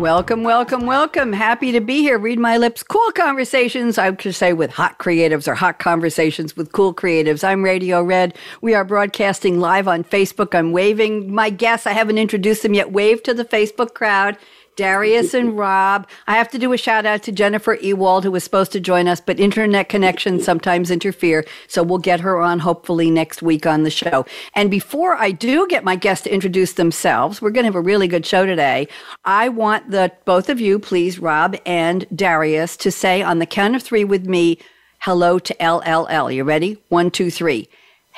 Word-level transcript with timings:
Welcome, 0.00 0.44
welcome, 0.44 0.86
welcome. 0.86 1.34
Happy 1.34 1.72
to 1.72 1.80
be 1.82 1.98
here. 1.98 2.18
Read 2.18 2.38
my 2.38 2.56
lips. 2.56 2.82
Cool 2.82 3.12
conversations, 3.12 3.98
I 3.98 4.10
could 4.12 4.34
say, 4.34 4.54
with 4.54 4.70
hot 4.70 4.98
creatives 4.98 5.46
or 5.46 5.54
hot 5.54 5.78
conversations 5.78 6.56
with 6.56 6.72
cool 6.72 6.94
creatives. 6.94 7.44
I'm 7.44 7.62
Radio 7.62 8.02
Red. 8.02 8.34
We 8.62 8.72
are 8.72 8.82
broadcasting 8.82 9.60
live 9.60 9.86
on 9.86 10.04
Facebook. 10.04 10.54
I'm 10.54 10.72
waving 10.72 11.34
my 11.34 11.50
guests. 11.50 11.86
I 11.86 11.92
haven't 11.92 12.16
introduced 12.16 12.62
them 12.62 12.72
yet. 12.72 12.92
Wave 12.92 13.22
to 13.24 13.34
the 13.34 13.44
Facebook 13.44 13.92
crowd. 13.92 14.38
Darius 14.80 15.34
and 15.34 15.58
Rob. 15.58 16.08
I 16.26 16.36
have 16.36 16.48
to 16.52 16.58
do 16.58 16.72
a 16.72 16.78
shout 16.78 17.04
out 17.04 17.22
to 17.24 17.32
Jennifer 17.32 17.74
Ewald, 17.74 18.24
who 18.24 18.30
was 18.30 18.42
supposed 18.42 18.72
to 18.72 18.80
join 18.80 19.08
us, 19.08 19.20
but 19.20 19.38
internet 19.38 19.90
connections 19.90 20.42
sometimes 20.42 20.90
interfere. 20.90 21.44
So 21.68 21.82
we'll 21.82 21.98
get 21.98 22.20
her 22.20 22.40
on 22.40 22.60
hopefully 22.60 23.10
next 23.10 23.42
week 23.42 23.66
on 23.66 23.82
the 23.82 23.90
show. 23.90 24.24
And 24.54 24.70
before 24.70 25.16
I 25.16 25.32
do 25.32 25.66
get 25.68 25.84
my 25.84 25.96
guests 25.96 26.24
to 26.24 26.32
introduce 26.32 26.72
themselves, 26.72 27.42
we're 27.42 27.50
going 27.50 27.64
to 27.64 27.68
have 27.68 27.74
a 27.74 27.80
really 27.82 28.08
good 28.08 28.24
show 28.24 28.46
today. 28.46 28.88
I 29.26 29.50
want 29.50 29.90
the 29.90 30.12
both 30.24 30.48
of 30.48 30.62
you, 30.62 30.78
please, 30.78 31.18
Rob 31.18 31.58
and 31.66 32.06
Darius, 32.16 32.78
to 32.78 32.90
say 32.90 33.20
on 33.22 33.38
the 33.38 33.44
count 33.44 33.76
of 33.76 33.82
three 33.82 34.04
with 34.04 34.24
me, 34.24 34.56
hello 35.00 35.38
to 35.40 35.54
LLL. 35.56 36.34
You 36.34 36.42
ready? 36.44 36.82
One, 36.88 37.10
two, 37.10 37.30
three. 37.30 37.68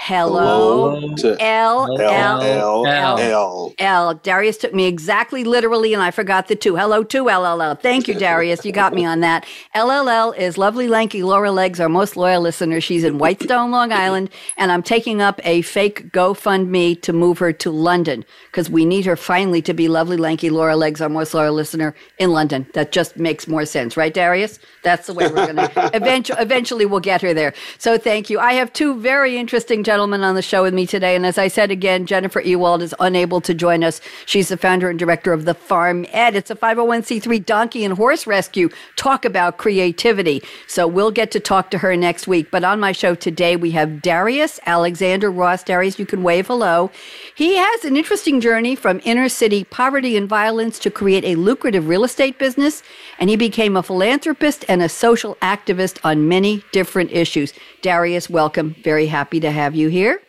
Hello, 0.05 1.15
to 1.15 1.37
L 1.41 1.97
L 2.01 2.43
L 2.43 2.87
L 2.89 3.19
L. 3.19 3.75
L. 3.79 4.15
Darius 4.15 4.57
took 4.57 4.75
me 4.75 4.87
exactly 4.87 5.45
literally, 5.45 5.95
and 5.95 6.03
I 6.03 6.11
forgot 6.11 6.49
the 6.49 6.57
two. 6.57 6.75
Hello, 6.75 7.05
two 7.05 7.27
LLL. 7.27 7.81
Thank 7.81 8.09
you, 8.09 8.15
Darius. 8.15 8.65
You 8.65 8.73
got 8.73 8.95
me 8.95 9.05
on 9.05 9.21
that. 9.21 9.47
LLL 9.77 10.37
is 10.37 10.59
lovely, 10.59 10.89
lanky 10.89 11.23
Laura 11.23 11.53
Legs, 11.53 11.79
our 11.79 11.89
most 11.89 12.17
loyal 12.17 12.43
listener. 12.43 12.81
She's 12.81 13.05
in 13.05 13.19
Whitestone, 13.19 13.71
Long 13.71 13.93
Island, 13.93 14.31
and 14.57 14.73
I'm 14.73 14.83
taking 14.83 15.23
up 15.23 15.41
a 15.45 15.63
fake 15.63 16.11
GoFundMe 16.11 17.01
to 17.03 17.13
move 17.13 17.39
her 17.39 17.53
to 17.53 17.71
London 17.71 18.25
because 18.47 18.69
we 18.69 18.85
need 18.85 19.07
her 19.07 19.15
finally 19.15 19.63
to 19.63 19.73
be 19.73 19.87
lovely, 19.87 20.17
lanky 20.17 20.51
Laura 20.51 20.75
Legs, 20.75 21.01
our 21.01 21.09
most 21.09 21.33
loyal 21.33 21.55
listener 21.55 21.95
in 22.19 22.33
London. 22.33 22.67
That 22.75 22.91
just 22.91 23.19
makes 23.19 23.47
more 23.47 23.65
sense, 23.65 23.97
right, 23.97 24.13
Darius? 24.13 24.59
That's 24.83 25.07
the 25.07 25.15
way 25.15 25.29
we're 25.29 25.53
going 25.53 25.57
to 25.69 25.91
eventually. 25.95 26.41
Eventually, 26.41 26.87
we'll 26.87 26.99
get 26.99 27.23
her 27.23 27.33
there. 27.33 27.55
So, 27.79 27.99
thank 27.99 28.31
you. 28.31 28.41
I 28.41 28.55
have 28.55 28.73
two 28.73 28.99
very 28.99 29.37
interesting 29.37 29.85
gentlemen 29.93 30.23
on 30.23 30.35
the 30.35 30.41
show 30.41 30.63
with 30.63 30.73
me 30.73 30.87
today. 30.87 31.15
And 31.15 31.27
as 31.27 31.37
I 31.37 31.49
said 31.49 31.71
again, 31.71 32.07
Jennifer 32.07 32.41
Ewald 32.41 32.81
is 32.81 32.95
unable 32.99 33.43
to 33.43 33.53
join 33.53 33.85
us. 33.85 34.01
She's 34.25 34.49
the 34.49 34.57
founder 34.57 34.89
and 34.89 34.99
director 34.99 35.35
of 35.35 35.45
the 35.45 35.53
Farm 35.53 36.07
Ed. 36.13 36.35
It's 36.35 36.51
a 36.51 36.55
501c3 36.55 37.45
donkey 37.45 37.85
and 37.85 37.93
horse 37.93 38.27
rescue. 38.27 38.71
Talk 38.97 39.27
about 39.27 39.59
creativity. 39.59 40.43
So 40.67 40.87
we'll 40.87 41.11
get 41.11 41.31
to 41.33 41.41
talk 41.41 41.71
to 41.73 41.79
her 41.79 41.95
next 41.95 42.27
week. 42.27 42.51
But 42.51 42.65
on 42.65 42.81
my 42.81 42.93
show 42.93 43.15
today, 43.15 43.55
we 43.55 43.73
have 43.73 44.01
Darius 44.01 44.59
Alexander 44.65 45.31
Ross. 45.31 45.63
Darius, 45.63 45.99
you 45.99 46.07
can 46.07 46.23
wave 46.23 46.47
hello. 46.47 46.91
He 47.35 47.57
has 47.57 47.85
an 47.85 47.95
interesting 47.95 48.41
journey 48.41 48.75
from 48.75 49.03
inner 49.05 49.29
city 49.29 49.63
poverty 49.63 50.17
and 50.17 50.27
violence 50.27 50.79
to 50.79 50.91
create 50.91 51.27
a 51.27 51.35
lucrative 51.35 51.87
real 51.87 52.05
estate 52.05 52.39
business. 52.39 52.83
And 53.19 53.29
he 53.29 53.37
became 53.37 53.77
a 53.77 53.83
philanthropist 53.83 54.65
and 54.71 54.81
a 54.81 54.89
social 54.89 55.35
activist 55.43 55.99
on 56.03 56.29
many 56.29 56.65
different 56.73 57.13
issues. 57.13 57.53
Darius, 57.83 58.31
welcome. 58.31 58.75
Very 58.83 59.07
happy 59.07 59.39
to 59.41 59.51
have 59.51 59.72
you 59.75 59.89
here. 59.89 60.21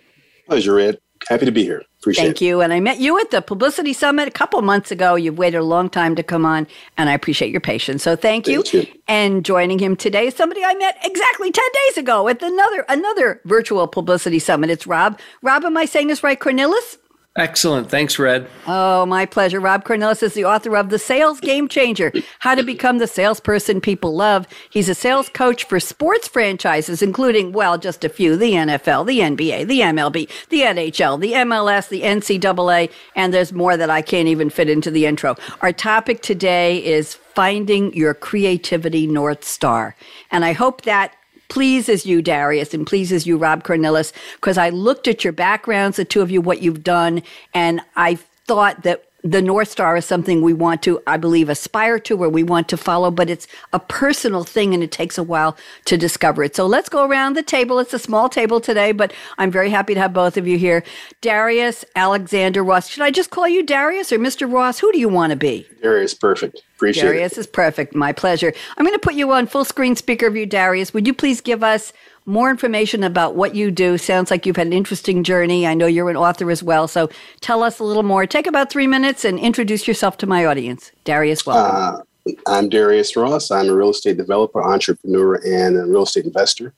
Pleasure, 0.47 0.79
Ed. 0.79 0.99
Happy 1.29 1.45
to 1.45 1.51
be 1.51 1.63
here. 1.63 1.83
Appreciate 1.99 2.25
it. 2.25 2.27
Thank 2.27 2.41
you. 2.41 2.59
And 2.59 2.73
I 2.73 2.81
met 2.81 2.99
you 2.99 3.17
at 3.17 3.31
the 3.31 3.41
Publicity 3.41 3.93
Summit 3.93 4.27
a 4.27 4.31
couple 4.31 4.61
months 4.61 4.91
ago. 4.91 5.15
You've 5.15 5.37
waited 5.37 5.59
a 5.59 5.63
long 5.63 5.89
time 5.89 6.15
to 6.17 6.23
come 6.23 6.45
on, 6.45 6.67
and 6.97 7.09
I 7.09 7.13
appreciate 7.13 7.49
your 7.49 7.61
patience. 7.61 8.03
So 8.03 8.17
thank 8.17 8.45
you. 8.45 8.61
Thank 8.61 8.73
you. 8.73 8.93
And 9.07 9.45
joining 9.45 9.79
him 9.79 9.95
today 9.95 10.27
is 10.27 10.35
somebody 10.35 10.65
I 10.65 10.75
met 10.75 10.97
exactly 11.01 11.49
10 11.49 11.63
days 11.87 11.97
ago 11.97 12.27
at 12.27 12.41
another 12.41 12.85
another 12.89 13.39
virtual 13.45 13.87
Publicity 13.87 14.39
Summit. 14.39 14.69
It's 14.69 14.85
Rob. 14.85 15.17
Rob, 15.41 15.63
am 15.63 15.77
I 15.77 15.85
saying 15.85 16.07
this 16.07 16.23
right? 16.23 16.39
Cornilles? 16.39 16.97
Excellent. 17.35 17.89
Thanks, 17.89 18.19
Red. 18.19 18.47
Oh, 18.67 19.07
my 19.07 19.25
pleasure. 19.25 19.59
Rob 19.59 19.83
Cornilles 19.85 20.21
is 20.21 20.35
the 20.35 20.45
author 20.45 20.77
of 20.77 20.89
The 20.89 20.99
Sales 20.99 21.39
Game 21.39 21.67
Changer 21.67 22.13
How 22.39 22.53
to 22.53 22.61
Become 22.61 22.99
the 22.99 23.07
Salesperson 23.07 23.81
People 23.81 24.16
Love. 24.16 24.47
He's 24.69 24.88
a 24.88 24.94
sales 24.94 25.29
coach 25.29 25.63
for 25.63 25.79
sports 25.79 26.27
franchises, 26.27 27.01
including, 27.01 27.51
well, 27.51 27.79
just 27.79 28.03
a 28.03 28.09
few 28.09 28.38
the 28.38 28.51
NFL, 28.51 29.07
the 29.07 29.19
NBA, 29.19 29.67
the 29.67 29.79
MLB, 29.79 30.29
the 30.49 30.59
NHL, 30.61 31.19
the 31.19 31.33
MLS, 31.33 31.89
the 31.89 32.03
NCAA, 32.03 32.91
and 33.16 33.33
there's 33.33 33.51
more 33.51 33.77
that 33.77 33.89
I 33.89 34.03
can't 34.03 34.27
even 34.27 34.51
fit 34.51 34.69
into 34.69 34.91
the 34.91 35.07
intro. 35.07 35.35
Our 35.61 35.73
topic 35.73 36.21
today 36.21 36.85
is 36.85 37.15
finding 37.15 37.95
your 37.95 38.13
creativity 38.13 39.07
North 39.07 39.44
Star. 39.44 39.95
And 40.29 40.45
I 40.45 40.53
hope 40.53 40.83
that 40.83 41.15
pleases 41.53 42.03
you, 42.03 42.19
Darius, 42.19 42.73
and 42.73 42.87
pleases 42.87 43.27
you, 43.27 43.37
Rob 43.37 43.63
Cornilles, 43.63 44.11
because 44.37 44.57
I 44.57 44.69
looked 44.69 45.07
at 45.07 45.23
your 45.23 45.33
backgrounds, 45.33 45.97
the 45.97 46.03
two 46.03 46.21
of 46.21 46.31
you, 46.31 46.41
what 46.41 46.63
you've 46.63 46.83
done, 46.83 47.21
and 47.53 47.79
I 47.95 48.15
thought 48.47 48.81
that 48.81 49.05
the 49.23 49.41
North 49.41 49.69
Star 49.69 49.95
is 49.95 50.06
something 50.06 50.41
we 50.41 50.53
want 50.53 50.81
to, 50.84 51.01
I 51.07 51.16
believe, 51.16 51.47
aspire 51.47 51.97
to 52.00 52.22
or 52.22 52.28
we 52.28 52.44
want 52.44 52.67
to 52.69 52.78
follow, 52.78 53.09
but 53.09 53.29
it's 53.29 53.47
a 53.72 53.79
personal 53.79 54.44
thing 54.44 54.73
and 54.73 54.84
it 54.84 54.91
takes 54.91 55.17
a 55.17 55.23
while 55.23 55.56
to 55.85 55.97
discover 55.97 56.44
it. 56.44 56.57
So 56.57 56.66
let's 56.67 56.89
go 56.89 57.06
around 57.06 57.35
the 57.35 57.44
table. 57.44 57.79
It's 57.79 57.94
a 57.94 58.00
small 58.00 58.28
table 58.28 58.59
today, 58.59 58.91
but 58.91 59.13
I'm 59.38 59.50
very 59.50 59.69
happy 59.69 59.94
to 59.94 60.00
have 60.01 60.12
both 60.12 60.35
of 60.35 60.45
you 60.45 60.57
here. 60.57 60.83
Darius 61.22 61.85
Alexander 61.95 62.63
Ross. 62.63 62.89
Should 62.89 63.03
I 63.03 63.12
just 63.12 63.29
call 63.29 63.47
you 63.47 63.63
Darius 63.63 64.12
or 64.12 64.19
Mr. 64.19 64.51
Ross? 64.51 64.79
Who 64.79 64.91
do 64.91 65.00
you 65.00 65.07
want 65.07 65.31
to 65.31 65.38
be? 65.38 65.66
Darius, 65.81 66.13
perfect. 66.13 66.62
Appreciate 66.75 67.03
it. 67.03 67.07
Darius 67.07 67.33
it. 67.33 67.39
is 67.39 67.47
perfect. 67.47 67.95
My 67.95 68.12
pleasure. 68.12 68.51
I'm 68.78 68.85
going 68.85 68.94
to 68.94 69.00
put 69.00 69.13
you 69.13 69.31
on 69.31 69.47
full 69.47 69.63
screen 69.63 69.95
speaker 69.95 70.29
view, 70.29 70.45
Darius. 70.45 70.94
Would 70.94 71.07
you 71.07 71.13
please 71.13 71.39
give 71.39 71.63
us 71.63 71.94
more 72.25 72.50
information 72.50 73.03
about 73.03 73.35
what 73.35 73.56
you 73.56 73.72
do? 73.72 73.97
Sounds 73.97 74.31
like 74.31 74.45
you've 74.45 74.56
had 74.56 74.67
an 74.67 74.73
interesting 74.73 75.23
journey. 75.23 75.67
I 75.67 75.73
know 75.73 75.88
you're 75.88 76.09
an 76.09 76.17
author 76.17 76.50
as 76.51 76.63
well. 76.63 76.88
So 76.88 77.09
tell 77.41 77.63
us 77.63 77.79
a 77.79 77.84
little 77.84 78.03
more. 78.03 78.25
Take 78.25 78.47
about 78.47 78.72
three 78.72 78.88
minutes 78.88 79.25
and 79.25 79.39
introduce 79.39 79.88
yourself 79.88 80.17
to 80.17 80.28
my 80.28 80.45
audience. 80.45 80.91
Darius, 81.03 81.45
welcome. 81.45 82.00
Uh, 82.00 82.03
I'm 82.47 82.69
Darius 82.69 83.17
Ross. 83.17 83.51
I'm 83.51 83.67
a 83.67 83.75
real 83.75 83.89
estate 83.89 84.16
developer, 84.16 84.63
entrepreneur, 84.63 85.35
and 85.45 85.75
a 85.75 85.85
real 85.85 86.03
estate 86.03 86.23
investor. 86.23 86.73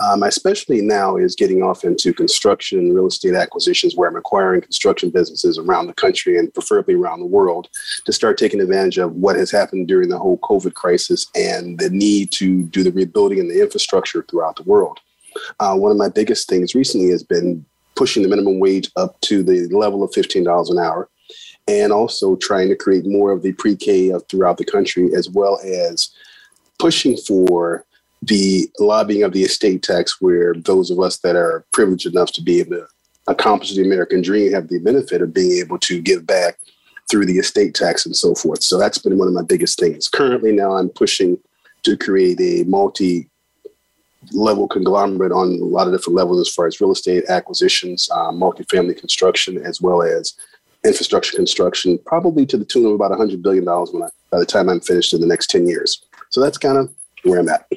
Uh, 0.00 0.16
my 0.16 0.28
specialty 0.28 0.80
now 0.80 1.16
is 1.16 1.36
getting 1.36 1.62
off 1.62 1.84
into 1.84 2.12
construction 2.12 2.92
real 2.92 3.06
estate 3.06 3.34
acquisitions, 3.34 3.94
where 3.94 4.08
I'm 4.08 4.16
acquiring 4.16 4.62
construction 4.62 5.10
businesses 5.10 5.56
around 5.56 5.86
the 5.86 5.94
country 5.94 6.36
and 6.36 6.52
preferably 6.52 6.94
around 6.94 7.20
the 7.20 7.26
world 7.26 7.68
to 8.06 8.12
start 8.12 8.38
taking 8.38 8.60
advantage 8.60 8.98
of 8.98 9.14
what 9.14 9.36
has 9.36 9.52
happened 9.52 9.86
during 9.86 10.08
the 10.08 10.18
whole 10.18 10.38
COVID 10.38 10.74
crisis 10.74 11.30
and 11.36 11.78
the 11.78 11.90
need 11.90 12.32
to 12.32 12.64
do 12.64 12.82
the 12.82 12.92
rebuilding 12.92 13.38
and 13.38 13.50
the 13.50 13.62
infrastructure 13.62 14.24
throughout 14.28 14.56
the 14.56 14.64
world. 14.64 14.98
Uh, 15.60 15.76
one 15.76 15.92
of 15.92 15.96
my 15.96 16.08
biggest 16.08 16.48
things 16.48 16.74
recently 16.74 17.10
has 17.10 17.22
been 17.22 17.64
pushing 17.94 18.24
the 18.24 18.28
minimum 18.28 18.58
wage 18.58 18.90
up 18.96 19.20
to 19.20 19.44
the 19.44 19.68
level 19.68 20.02
of 20.02 20.10
$15 20.10 20.70
an 20.70 20.78
hour 20.78 21.08
and 21.68 21.92
also 21.92 22.36
trying 22.36 22.68
to 22.68 22.76
create 22.76 23.06
more 23.06 23.30
of 23.30 23.42
the 23.42 23.52
pre-K 23.52 24.12
throughout 24.28 24.56
the 24.56 24.64
country, 24.64 25.14
as 25.14 25.28
well 25.28 25.60
as 25.64 26.10
pushing 26.78 27.16
for 27.16 27.84
the 28.22 28.68
lobbying 28.80 29.22
of 29.22 29.32
the 29.32 29.42
estate 29.42 29.82
tax, 29.82 30.20
where 30.20 30.54
those 30.54 30.90
of 30.90 30.98
us 30.98 31.18
that 31.18 31.36
are 31.36 31.64
privileged 31.72 32.06
enough 32.06 32.32
to 32.32 32.42
be 32.42 32.60
able 32.60 32.72
to 32.72 32.86
accomplish 33.28 33.74
the 33.74 33.82
American 33.82 34.22
dream 34.22 34.52
have 34.52 34.68
the 34.68 34.78
benefit 34.78 35.22
of 35.22 35.34
being 35.34 35.58
able 35.58 35.78
to 35.78 36.00
give 36.00 36.26
back 36.26 36.58
through 37.10 37.26
the 37.26 37.38
estate 37.38 37.74
tax 37.74 38.06
and 38.06 38.16
so 38.16 38.34
forth. 38.34 38.62
So 38.62 38.78
that's 38.78 38.98
been 38.98 39.18
one 39.18 39.28
of 39.28 39.34
my 39.34 39.42
biggest 39.42 39.78
things. 39.78 40.08
Currently, 40.08 40.52
now 40.52 40.72
I'm 40.72 40.88
pushing 40.88 41.38
to 41.84 41.96
create 41.96 42.40
a 42.40 42.64
multi 42.64 43.28
level 44.32 44.66
conglomerate 44.68 45.32
on 45.32 45.48
a 45.60 45.64
lot 45.64 45.86
of 45.86 45.92
different 45.92 46.16
levels 46.16 46.40
as 46.40 46.52
far 46.52 46.66
as 46.66 46.80
real 46.80 46.92
estate 46.92 47.24
acquisitions, 47.28 48.08
uh, 48.10 48.30
multifamily 48.30 48.98
construction, 48.98 49.58
as 49.64 49.80
well 49.80 50.02
as 50.02 50.34
infrastructure 50.88 51.36
construction, 51.36 51.98
probably 52.06 52.44
to 52.46 52.56
the 52.56 52.64
tune 52.64 52.86
of 52.86 52.92
about 52.92 53.12
$100 53.12 53.42
billion 53.42 53.64
when 53.64 54.02
I, 54.02 54.08
by 54.30 54.38
the 54.38 54.46
time 54.46 54.68
I'm 54.68 54.80
finished 54.80 55.12
in 55.12 55.20
the 55.20 55.26
next 55.26 55.48
10 55.50 55.68
years. 55.68 56.02
So 56.30 56.40
that's 56.40 56.58
kind 56.58 56.78
of 56.78 56.92
where 57.22 57.38
I'm 57.38 57.48
at. 57.48 57.70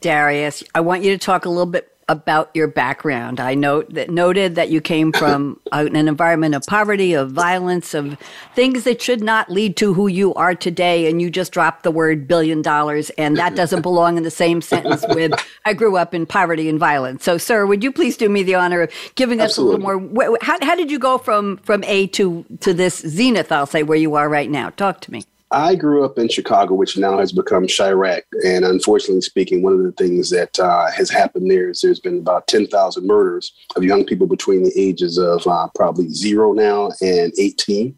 Darius, 0.00 0.64
I 0.74 0.80
want 0.80 1.04
you 1.04 1.12
to 1.12 1.18
talk 1.18 1.44
a 1.44 1.48
little 1.48 1.66
bit 1.66 1.95
about 2.08 2.50
your 2.54 2.68
background. 2.68 3.40
I 3.40 3.54
note 3.54 3.92
that 3.94 4.10
noted 4.10 4.54
that 4.54 4.70
you 4.70 4.80
came 4.80 5.10
from 5.10 5.58
an 5.72 5.96
environment 5.96 6.54
of 6.54 6.62
poverty, 6.66 7.14
of 7.14 7.32
violence, 7.32 7.94
of 7.94 8.16
things 8.54 8.84
that 8.84 9.02
should 9.02 9.22
not 9.22 9.50
lead 9.50 9.76
to 9.78 9.92
who 9.92 10.06
you 10.06 10.32
are 10.34 10.54
today. 10.54 11.10
And 11.10 11.20
you 11.20 11.30
just 11.30 11.50
dropped 11.50 11.82
the 11.82 11.90
word 11.90 12.28
billion 12.28 12.62
dollars, 12.62 13.10
and 13.10 13.36
that 13.38 13.56
doesn't 13.56 13.82
belong 13.82 14.16
in 14.16 14.22
the 14.22 14.30
same 14.30 14.62
sentence 14.62 15.04
with 15.08 15.32
I 15.64 15.72
grew 15.72 15.96
up 15.96 16.14
in 16.14 16.26
poverty 16.26 16.68
and 16.68 16.78
violence. 16.78 17.24
So, 17.24 17.38
sir, 17.38 17.66
would 17.66 17.82
you 17.82 17.90
please 17.90 18.16
do 18.16 18.28
me 18.28 18.44
the 18.44 18.54
honor 18.54 18.82
of 18.82 18.92
giving 19.16 19.40
us 19.40 19.50
Absolutely. 19.50 19.84
a 19.84 19.88
little 19.88 20.00
more? 20.00 20.38
How, 20.42 20.58
how 20.64 20.76
did 20.76 20.92
you 20.92 21.00
go 21.00 21.18
from 21.18 21.56
from 21.58 21.82
A 21.84 22.06
to 22.08 22.44
to 22.60 22.72
this 22.72 22.98
zenith? 22.98 23.50
I'll 23.50 23.66
say 23.66 23.82
where 23.82 23.98
you 23.98 24.14
are 24.14 24.28
right 24.28 24.50
now. 24.50 24.70
Talk 24.70 25.00
to 25.02 25.12
me. 25.12 25.24
I 25.52 25.76
grew 25.76 26.04
up 26.04 26.18
in 26.18 26.28
Chicago, 26.28 26.74
which 26.74 26.98
now 26.98 27.18
has 27.18 27.30
become 27.30 27.66
Chiraq. 27.66 28.22
And 28.44 28.64
unfortunately 28.64 29.20
speaking, 29.20 29.62
one 29.62 29.74
of 29.74 29.82
the 29.82 29.92
things 29.92 30.30
that 30.30 30.58
uh, 30.58 30.90
has 30.90 31.08
happened 31.08 31.50
there 31.50 31.70
is 31.70 31.80
there's 31.80 32.00
been 32.00 32.18
about 32.18 32.48
10,000 32.48 33.06
murders 33.06 33.52
of 33.76 33.84
young 33.84 34.04
people 34.04 34.26
between 34.26 34.64
the 34.64 34.72
ages 34.76 35.18
of 35.18 35.46
uh, 35.46 35.68
probably 35.74 36.08
zero 36.08 36.52
now 36.52 36.90
and 37.00 37.32
18. 37.38 37.96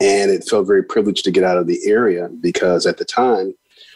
And 0.00 0.30
it 0.30 0.48
felt 0.48 0.66
very 0.66 0.82
privileged 0.82 1.24
to 1.24 1.30
get 1.30 1.44
out 1.44 1.58
of 1.58 1.66
the 1.66 1.80
area 1.86 2.28
because 2.40 2.86
at 2.86 2.96
the 2.96 3.04
time, 3.04 3.54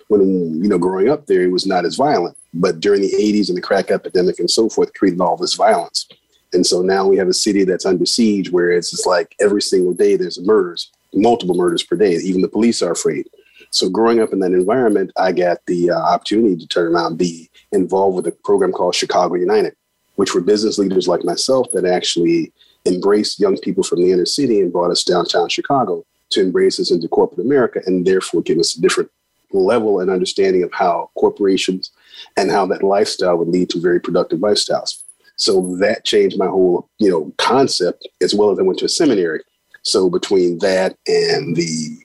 when, 0.09 0.63
you 0.63 0.69
know, 0.69 0.79
growing 0.79 1.09
up 1.09 1.27
there, 1.27 1.43
it 1.43 1.53
was 1.53 1.67
not 1.67 1.87
as 1.87 1.97
violent. 1.97 2.37
But 2.53 2.81
during 2.81 3.01
the 3.01 3.13
80s 3.13 3.49
and 3.49 3.57
the 3.57 3.63
crack 3.63 3.91
epidemic 3.91 4.39
and 4.39 4.51
so 4.51 4.69
forth, 4.69 4.93
created 4.93 5.21
all 5.23 5.39
this 5.39 5.55
violence. 5.55 6.07
And 6.53 6.67
so 6.67 6.83
now 6.83 7.07
we 7.07 7.17
have 7.17 7.29
a 7.29 7.33
city 7.33 7.65
that's 7.65 7.87
under 7.87 8.05
siege 8.05 8.51
where 8.51 8.71
it's 8.71 8.91
just 8.91 9.07
like 9.07 9.35
every 9.41 9.63
single 9.63 9.95
day 9.95 10.17
there's 10.17 10.39
murders 10.41 10.91
multiple 11.15 11.55
murders 11.55 11.83
per 11.83 11.97
day. 11.97 12.15
Even 12.15 12.43
the 12.43 12.49
police 12.49 12.83
are 12.83 12.93
afraid. 12.93 13.29
So 13.71 13.89
growing 13.89 14.21
up 14.21 14.33
in 14.33 14.41
that 14.41 14.53
environment, 14.53 15.13
I 15.17 15.33
got 15.33 15.59
the 15.67 15.91
uh, 15.91 15.99
opportunity 15.99 16.57
to 16.57 16.67
turn 16.67 16.95
around 16.95 17.13
and 17.13 17.19
be 17.19 17.51
involved 17.73 18.17
with 18.17 18.27
a 18.27 18.33
program 18.45 18.73
called 18.73 18.95
Chicago 18.95 19.35
United, 19.35 19.75
which 20.17 20.35
were 20.35 20.41
business 20.41 20.79
leaders 20.79 21.09
like 21.09 21.25
myself 21.25 21.69
that 21.73 21.87
actually 21.87 22.53
embraced 22.85 23.41
young 23.41 23.57
people 23.57 23.83
from 23.83 24.03
the 24.03 24.13
inner 24.13 24.27
city 24.27 24.61
and 24.61 24.73
brought 24.73 24.91
us 24.91 25.05
downtown 25.05 25.49
Chicago 25.49 26.05
to 26.31 26.41
embrace 26.41 26.81
us 26.81 26.91
into 26.91 27.09
corporate 27.09 27.45
America 27.45 27.81
and 27.87 28.07
therefore 28.07 28.43
give 28.43 28.59
us 28.59 28.77
a 28.77 28.81
different 28.81 29.11
level 29.53 30.01
and 30.01 30.11
understanding 30.11 30.63
of 30.63 30.73
how 30.73 31.11
corporations 31.17 31.93
and 32.37 32.51
how 32.51 32.67
that 32.67 32.83
lifestyle 32.83 33.37
would 33.37 33.49
lead 33.49 33.69
to 33.71 33.81
very 33.81 34.01
productive 34.01 34.41
lifestyles. 34.41 35.03
So 35.37 35.77
that 35.77 36.05
changed 36.05 36.39
my 36.39 36.47
whole, 36.47 36.89
you 36.99 37.11
know, 37.11 37.33
concept 37.39 38.07
as 38.21 38.35
well 38.35 38.51
as 38.51 38.59
I 38.59 38.63
went 38.63 38.79
to 38.81 38.85
a 38.87 38.89
seminary 38.89 39.43
so 39.83 40.09
between 40.09 40.59
that 40.59 40.97
and 41.07 41.57
the 41.57 41.99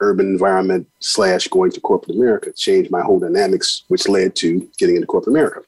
urban 0.00 0.26
environment 0.26 0.86
slash 1.00 1.48
going 1.48 1.70
to 1.72 1.80
corporate 1.80 2.16
America 2.16 2.52
changed 2.52 2.90
my 2.90 3.00
whole 3.00 3.18
dynamics, 3.18 3.84
which 3.88 4.08
led 4.08 4.36
to 4.36 4.68
getting 4.78 4.96
into 4.96 5.06
corporate 5.06 5.34
America. 5.34 5.62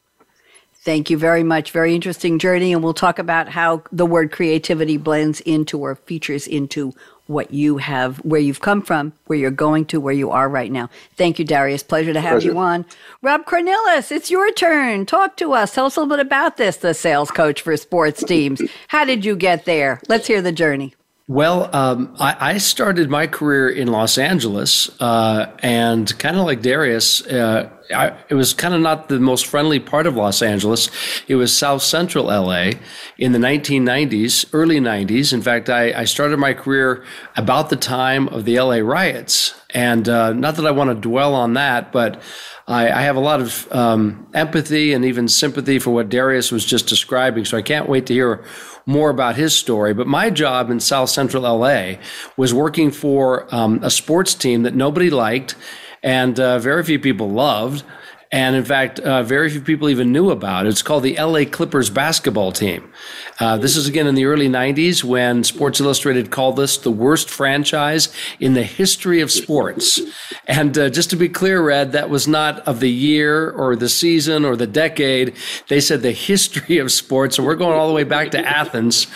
Thank 0.83 1.11
you 1.11 1.19
very 1.19 1.43
much. 1.43 1.73
Very 1.73 1.95
interesting 1.95 2.39
journey. 2.39 2.73
And 2.73 2.83
we'll 2.83 2.95
talk 2.95 3.19
about 3.19 3.49
how 3.49 3.83
the 3.93 4.07
word 4.07 4.33
creativity 4.33 4.97
blends 4.97 5.41
into 5.41 5.79
or 5.79 5.97
features 5.97 6.47
into 6.47 6.95
what 7.27 7.53
you 7.53 7.77
have, 7.77 8.17
where 8.19 8.41
you've 8.41 8.61
come 8.61 8.81
from, 8.81 9.13
where 9.27 9.39
you're 9.39 9.51
going 9.51 9.85
to, 9.85 10.01
where 10.01 10.15
you 10.15 10.31
are 10.31 10.49
right 10.49 10.73
now. 10.73 10.89
Thank 11.17 11.39
you, 11.39 11.45
Darius. 11.45 11.83
Pleasure 11.83 12.15
to 12.15 12.21
have 12.21 12.41
Pleasure. 12.41 12.53
you 12.53 12.59
on. 12.59 12.87
Rob 13.21 13.45
Cornilles, 13.45 14.11
it's 14.11 14.31
your 14.31 14.51
turn. 14.53 15.05
Talk 15.05 15.37
to 15.37 15.53
us. 15.53 15.75
Tell 15.75 15.87
us 15.87 15.97
a 15.97 16.01
little 16.01 16.17
bit 16.17 16.25
about 16.25 16.57
this, 16.57 16.79
the 16.79 16.95
sales 16.95 17.31
coach 17.31 17.61
for 17.61 17.77
sports 17.77 18.25
teams. 18.25 18.63
How 18.89 19.05
did 19.05 19.27
you 19.27 19.37
get 19.37 19.67
there? 19.67 20.01
Let's 20.09 20.27
hear 20.27 20.41
the 20.41 20.53
journey. 20.53 20.95
Well, 21.31 21.69
um, 21.77 22.17
I, 22.19 22.55
I, 22.55 22.57
started 22.57 23.11
my 23.11 23.27
career 23.27 23.69
in 23.69 23.89
Los 23.89 24.17
Angeles, 24.17 24.91
uh, 24.99 25.53
and 25.59 26.19
kind 26.19 26.39
of 26.39 26.47
like 26.47 26.63
Darius, 26.63 27.21
uh, 27.27 27.69
I, 27.95 28.17
it 28.31 28.35
was 28.35 28.55
kind 28.55 28.73
of 28.73 28.81
not 28.81 29.11
the 29.11 29.21
most 29.21 29.47
friendly 29.47 29.79
part 29.79 30.07
of 30.07 30.17
Los 30.17 30.41
Angeles. 30.41 30.89
It 31.29 31.35
was 31.35 31.55
South 31.55 31.83
Central 31.83 32.25
LA 32.25 32.71
in 33.19 33.33
the 33.33 33.39
1990s, 33.39 34.47
early 34.55 34.81
90s. 34.81 35.35
In 35.35 35.43
fact, 35.43 35.69
I, 35.69 35.93
I 35.93 36.05
started 36.07 36.39
my 36.39 36.55
career 36.55 37.05
about 37.37 37.69
the 37.69 37.77
time 37.77 38.29
of 38.29 38.47
the 38.47 38.59
LA 38.59 38.77
riots, 38.77 39.53
and 39.75 40.09
uh, 40.09 40.33
not 40.33 40.57
that 40.57 40.67
I 40.67 40.71
want 40.71 40.89
to 40.89 40.95
dwell 40.95 41.35
on 41.35 41.53
that, 41.53 41.93
but 41.93 42.23
I, 42.69 42.91
I 42.91 43.00
have 43.00 43.17
a 43.17 43.20
lot 43.20 43.41
of 43.41 43.67
um, 43.73 44.29
empathy 44.35 44.93
and 44.93 45.05
even 45.05 45.26
sympathy 45.26 45.79
for 45.79 45.91
what 45.91 46.11
Darius 46.11 46.53
was 46.53 46.65
just 46.65 46.87
describing. 46.87 47.47
So 47.47 47.56
I 47.56 47.62
can't 47.62 47.88
wait 47.88 48.06
to 48.06 48.12
hear 48.12 48.44
more 48.85 49.09
about 49.09 49.37
his 49.37 49.56
story. 49.56 49.94
But 49.94 50.06
my 50.06 50.29
job 50.29 50.70
in 50.70 50.79
South 50.79 51.09
Central 51.09 51.43
LA 51.43 51.94
was 52.37 52.53
working 52.53 52.91
for 52.91 53.53
um, 53.55 53.81
a 53.82 53.91
sports 53.91 54.35
team 54.35 54.62
that 54.62 54.75
nobody 54.75 55.09
liked 55.09 55.56
and 56.03 56.38
uh, 56.38 56.59
very 56.59 56.85
few 56.85 56.99
people 56.99 57.31
loved. 57.31 57.85
And 58.31 58.57
in 58.57 58.65
fact, 58.65 59.01
uh, 59.01 59.23
very 59.23 59.49
few 59.49 59.63
people 59.63 59.89
even 59.89 60.13
knew 60.13 60.31
about 60.31 60.67
it. 60.67 60.69
It's 60.69 60.83
called 60.83 61.03
the 61.03 61.17
LA 61.17 61.45
Clippers 61.45 61.89
basketball 61.89 62.53
team. 62.53 62.93
Uh, 63.41 63.57
this 63.57 63.75
is 63.77 63.87
again 63.87 64.07
in 64.07 64.17
the 64.17 64.27
early 64.27 64.49
90s 64.49 65.03
when 65.03 65.45
Sports 65.45 65.81
Illustrated 65.81 66.31
called 66.31 66.57
this 66.57 66.77
the 66.77 66.91
worst 66.91 67.31
franchise 67.31 68.13
in 68.39 68.53
the 68.53 68.65
history 68.65 69.21
of 69.21 69.31
sports. 69.31 70.01
And 70.47 70.77
uh, 70.77 70.91
just 70.91 71.11
to 71.11 71.17
be 71.17 71.29
clear, 71.29 71.63
Red, 71.63 71.93
that 71.93 72.11
was 72.11 72.29
not 72.29 72.59
of 72.67 72.81
the 72.81 72.91
year 72.91 73.51
or 73.51 73.77
the 73.77 73.89
season 73.89 74.45
or 74.45 74.57
the 74.57 74.67
decade. 74.67 75.35
They 75.69 75.81
said 75.81 76.03
the 76.03 76.13
history 76.13 76.79
of 76.79 76.93
sports. 76.93 77.39
And 77.39 77.47
we're 77.47 77.55
going 77.55 77.79
all 77.79 77.89
the 77.89 77.95
way 77.95 78.05
back 78.05 78.33
to 78.33 78.47
Athens. 78.47 79.07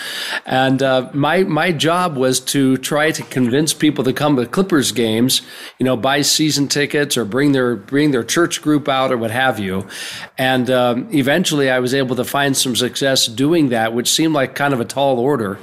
And 0.46 0.82
uh, 0.82 1.10
my, 1.12 1.42
my 1.42 1.72
job 1.72 2.16
was 2.16 2.40
to 2.40 2.76
try 2.78 3.10
to 3.10 3.22
convince 3.24 3.74
people 3.74 4.04
to 4.04 4.12
come 4.12 4.36
to 4.36 4.46
Clippers 4.46 4.92
games, 4.92 5.42
you 5.78 5.84
know, 5.84 5.96
buy 5.96 6.22
season 6.22 6.68
tickets 6.68 7.16
or 7.16 7.24
bring 7.24 7.52
their, 7.52 7.76
bring 7.76 8.12
their 8.12 8.24
church 8.24 8.62
group 8.62 8.88
out 8.88 9.01
or 9.10 9.16
what 9.16 9.30
have 9.30 9.58
you. 9.58 9.88
And 10.38 10.70
um, 10.70 11.08
eventually 11.12 11.70
I 11.70 11.78
was 11.80 11.94
able 11.94 12.16
to 12.16 12.24
find 12.24 12.56
some 12.56 12.76
success 12.76 13.26
doing 13.26 13.70
that, 13.70 13.94
which 13.94 14.08
seemed 14.08 14.34
like 14.34 14.54
kind 14.54 14.74
of 14.74 14.80
a 14.80 14.84
tall 14.84 15.18
order, 15.18 15.58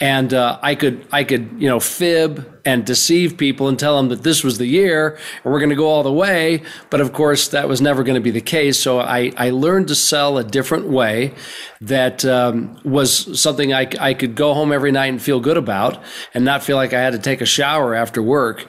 and 0.00 0.32
uh, 0.32 0.58
I 0.62 0.74
could 0.74 1.06
I 1.12 1.24
could 1.24 1.50
you 1.58 1.68
know 1.68 1.78
fib 1.78 2.59
and 2.64 2.84
deceive 2.84 3.36
people 3.36 3.68
and 3.68 3.78
tell 3.78 3.96
them 3.96 4.08
that 4.08 4.22
this 4.22 4.44
was 4.44 4.58
the 4.58 4.66
year 4.66 5.18
and 5.44 5.52
we're 5.52 5.60
going 5.60 5.70
to 5.70 5.76
go 5.76 5.88
all 5.88 6.02
the 6.02 6.12
way. 6.12 6.62
But 6.90 7.00
of 7.00 7.12
course, 7.12 7.48
that 7.48 7.68
was 7.68 7.80
never 7.80 8.02
going 8.02 8.14
to 8.14 8.20
be 8.20 8.30
the 8.30 8.40
case. 8.40 8.78
So 8.78 9.00
I, 9.00 9.32
I 9.36 9.50
learned 9.50 9.88
to 9.88 9.94
sell 9.94 10.38
a 10.38 10.44
different 10.44 10.88
way 10.88 11.34
that 11.80 12.24
um, 12.24 12.78
was 12.84 13.40
something 13.40 13.72
I, 13.72 13.88
I 13.98 14.14
could 14.14 14.34
go 14.34 14.54
home 14.54 14.72
every 14.72 14.92
night 14.92 15.06
and 15.06 15.20
feel 15.20 15.40
good 15.40 15.56
about 15.56 16.02
and 16.34 16.44
not 16.44 16.62
feel 16.62 16.76
like 16.76 16.92
I 16.92 17.00
had 17.00 17.12
to 17.12 17.18
take 17.18 17.40
a 17.40 17.46
shower 17.46 17.94
after 17.94 18.22
work. 18.22 18.66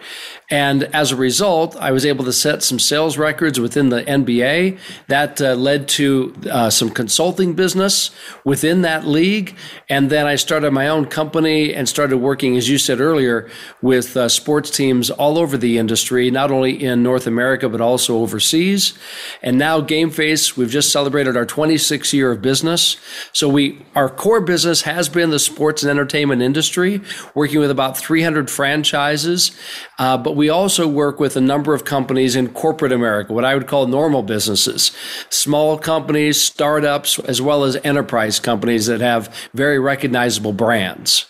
And 0.52 0.84
as 0.94 1.14
a 1.14 1.16
result, 1.16 1.78
I 1.78 1.92
was 1.92 2.06
able 2.06 2.26
to 2.26 2.34
set 2.34 2.62
some 2.62 2.78
sales 2.78 3.18
records 3.18 3.58
within 3.58 3.88
the 3.88 4.04
NBA. 4.04 4.78
That 5.08 5.42
uh, 5.42 5.56
led 5.56 5.88
to 5.90 6.36
uh, 6.52 6.70
some 6.70 6.90
consulting 6.90 7.54
business 7.54 8.12
within 8.44 8.82
that 8.82 9.08
league. 9.08 9.56
And 9.90 10.10
then 10.10 10.28
I 10.28 10.36
started 10.36 10.72
my 10.72 10.90
own 10.90 11.06
company 11.06 11.74
and 11.74 11.88
started 11.88 12.18
working, 12.18 12.58
as 12.58 12.68
you 12.68 12.78
said 12.78 13.00
earlier, 13.00 13.50
with 13.82 13.91
uh, 13.92 14.30
sports 14.30 14.70
teams 14.70 15.10
all 15.10 15.38
over 15.38 15.58
the 15.58 15.78
industry, 15.78 16.32
not 16.32 16.52
only 16.52 16.84
in 16.84 17.04
North 17.04 17.28
America, 17.28 17.70
but 17.70 17.82
also 17.82 18.18
overseas. 18.18 18.94
And 19.42 19.58
now 19.58 19.82
GameFace, 19.82 20.58
we've 20.58 20.70
just 20.70 20.92
celebrated 20.92 21.38
our 21.38 21.46
26th 21.46 22.14
year 22.14 22.32
of 22.32 22.42
business. 22.42 22.98
So 23.34 23.48
we, 23.50 23.86
our 23.96 24.10
core 24.10 24.42
business 24.42 24.82
has 24.84 25.10
been 25.10 25.30
the 25.30 25.40
sports 25.40 25.84
and 25.84 25.90
entertainment 25.90 26.42
industry, 26.42 27.02
working 27.36 27.60
with 27.60 27.72
about 27.72 27.98
300 27.98 28.50
franchises. 28.50 29.52
Uh, 30.00 30.18
but 30.18 30.36
we 30.36 30.50
also 30.50 30.88
work 30.88 31.20
with 31.20 31.36
a 31.36 31.42
number 31.42 31.74
of 31.74 31.86
companies 31.86 32.36
in 32.36 32.50
corporate 32.50 32.92
America, 32.92 33.34
what 33.34 33.46
I 33.46 33.56
would 33.56 33.68
call 33.68 33.88
normal 33.88 34.24
businesses, 34.24 34.92
small 35.30 35.78
companies, 35.78 36.42
startups, 36.42 37.20
as 37.20 37.42
well 37.42 37.64
as 37.64 37.76
enterprise 37.84 38.40
companies 38.40 38.86
that 38.88 39.02
have 39.02 39.34
very 39.54 39.80
recognizable 39.80 40.54
brands. 40.54 41.26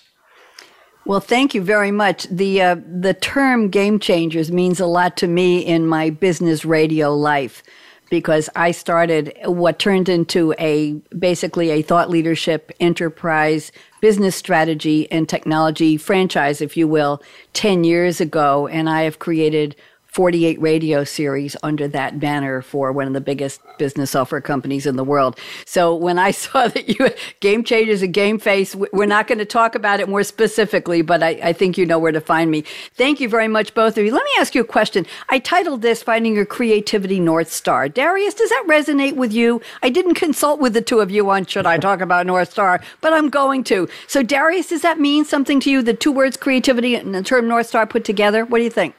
Well, 1.12 1.20
thank 1.20 1.54
you 1.54 1.62
very 1.62 1.92
much. 1.92 2.24
The 2.32 2.62
uh, 2.62 2.76
the 2.88 3.14
term 3.14 3.68
game 3.68 4.00
changers 4.00 4.50
means 4.50 4.80
a 4.80 4.86
lot 4.86 5.18
to 5.18 5.28
me 5.28 5.60
in 5.60 5.86
my 5.86 6.10
business 6.10 6.64
radio 6.64 7.14
life 7.14 7.64
because 8.10 8.50
I 8.56 8.72
started 8.72 9.34
what 9.44 9.78
turned 9.78 10.08
into 10.08 10.56
a 10.58 10.94
basically 11.20 11.70
a 11.70 11.82
thought 11.82 12.10
leadership 12.10 12.72
enterprise 12.80 13.74
business 14.00 14.38
strategy 14.38 15.12
and 15.12 15.28
technology 15.28 15.98
franchise, 15.98 16.62
if 16.62 16.78
you 16.78 16.88
will, 16.88 17.22
10 17.52 17.84
years 17.84 18.22
ago. 18.22 18.68
And 18.68 18.90
I 18.90 19.02
have 19.02 19.20
created 19.20 19.76
48 20.12 20.60
radio 20.60 21.06
series 21.06 21.56
under 21.64 21.88
that 21.88 22.20
banner 22.20 22.62
for 22.62 22.92
one 22.92 23.08
of 23.08 23.14
the 23.14 23.22
biggest 23.22 23.62
business 23.78 24.12
software 24.12 24.42
companies 24.42 24.86
in 24.86 24.98
the 24.98 25.06
world. 25.06 25.40
So 25.66 25.96
when 25.96 26.20
I 26.20 26.32
saw 26.42 26.68
that 26.68 26.90
you 26.90 27.10
Game 27.40 27.64
Changers 27.64 28.02
and 28.02 28.14
Game 28.14 28.38
Face, 28.38 28.76
we're 28.76 29.06
not 29.06 29.28
going 29.28 29.38
to 29.38 29.46
talk 29.46 29.74
about 29.74 30.02
it 30.02 30.10
more 30.10 30.24
specifically, 30.24 31.02
but 31.02 31.24
I, 31.24 31.30
I, 31.42 31.54
think 31.54 31.78
you 31.78 31.86
know 31.86 31.98
where 31.98 32.12
to 32.12 32.20
find 32.20 32.52
me. 32.52 32.66
Thank 32.96 33.22
you 33.22 33.30
very 33.30 33.48
much, 33.48 33.74
both 33.74 33.98
of 33.98 34.04
you. 34.04 34.12
Let 34.12 34.24
me 34.24 34.32
ask 34.38 34.54
you 34.54 34.62
a 34.62 34.66
question. 34.66 35.06
I 35.30 35.40
titled 35.40 35.82
this 35.82 36.04
Finding 36.04 36.36
Your 36.36 36.46
Creativity 36.46 37.20
North 37.20 37.52
Star. 37.52 37.88
Darius, 37.88 38.34
does 38.34 38.50
that 38.50 38.66
resonate 38.68 39.16
with 39.16 39.32
you? 39.32 39.62
I 39.82 39.90
didn't 39.90 40.16
consult 40.16 40.60
with 40.60 40.74
the 40.74 40.82
two 40.82 41.00
of 41.00 41.10
you 41.10 41.30
on 41.30 41.46
should 41.46 41.66
I 41.66 41.78
talk 41.78 42.02
about 42.02 42.26
North 42.26 42.52
Star, 42.52 42.82
but 43.00 43.14
I'm 43.14 43.30
going 43.30 43.64
to. 43.66 43.88
So 44.08 44.24
Darius, 44.24 44.68
does 44.68 44.82
that 44.82 45.00
mean 45.00 45.24
something 45.24 45.62
to 45.62 45.72
you? 45.72 45.82
The 45.82 45.94
two 45.94 46.12
words 46.12 46.36
creativity 46.36 46.96
and 46.96 47.16
the 47.16 47.24
term 47.24 47.48
North 47.48 47.68
Star 47.68 47.88
put 47.88 48.04
together? 48.04 48.44
What 48.44 48.58
do 48.58 48.66
you 48.66 48.70
think? 48.70 48.96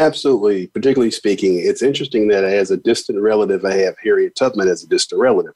Absolutely. 0.00 0.66
Particularly 0.68 1.10
speaking, 1.10 1.60
it's 1.62 1.82
interesting 1.82 2.28
that 2.28 2.42
as 2.42 2.70
a 2.70 2.78
distant 2.78 3.20
relative, 3.20 3.66
I 3.66 3.74
have 3.74 3.96
Harriet 4.02 4.34
Tubman 4.34 4.66
as 4.66 4.82
a 4.82 4.88
distant 4.88 5.20
relative. 5.20 5.52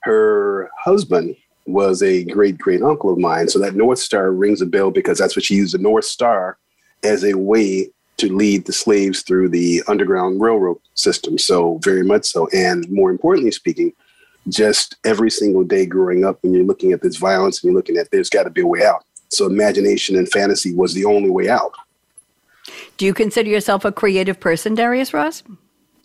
Her 0.00 0.70
husband 0.82 1.36
was 1.66 2.02
a 2.02 2.24
great 2.24 2.56
great 2.56 2.82
uncle 2.82 3.12
of 3.12 3.18
mine. 3.18 3.48
So 3.48 3.58
that 3.58 3.74
North 3.74 3.98
Star 3.98 4.32
rings 4.32 4.62
a 4.62 4.66
bell 4.66 4.90
because 4.90 5.18
that's 5.18 5.36
what 5.36 5.44
she 5.44 5.56
used 5.56 5.74
the 5.74 5.78
North 5.78 6.06
Star 6.06 6.56
as 7.02 7.24
a 7.24 7.34
way 7.34 7.90
to 8.16 8.32
lead 8.32 8.64
the 8.64 8.72
slaves 8.72 9.22
through 9.22 9.50
the 9.50 9.82
Underground 9.86 10.40
Railroad 10.40 10.78
system. 10.94 11.36
So, 11.36 11.78
very 11.82 12.04
much 12.04 12.24
so. 12.24 12.48
And 12.54 12.88
more 12.90 13.10
importantly 13.10 13.50
speaking, 13.50 13.92
just 14.48 14.96
every 15.04 15.30
single 15.30 15.64
day 15.64 15.84
growing 15.84 16.24
up, 16.24 16.38
when 16.42 16.54
you're 16.54 16.64
looking 16.64 16.92
at 16.92 17.02
this 17.02 17.16
violence 17.16 17.62
and 17.62 17.68
you're 17.68 17.78
looking 17.78 17.98
at 17.98 18.10
there's 18.10 18.30
got 18.30 18.44
to 18.44 18.50
be 18.50 18.62
a 18.62 18.66
way 18.66 18.84
out. 18.84 19.04
So, 19.28 19.44
imagination 19.44 20.16
and 20.16 20.30
fantasy 20.30 20.74
was 20.74 20.94
the 20.94 21.04
only 21.04 21.28
way 21.28 21.50
out. 21.50 21.74
Do 22.96 23.06
you 23.06 23.14
consider 23.14 23.48
yourself 23.48 23.84
a 23.84 23.92
creative 23.92 24.38
person, 24.38 24.74
Darius 24.74 25.12
Ross? 25.12 25.42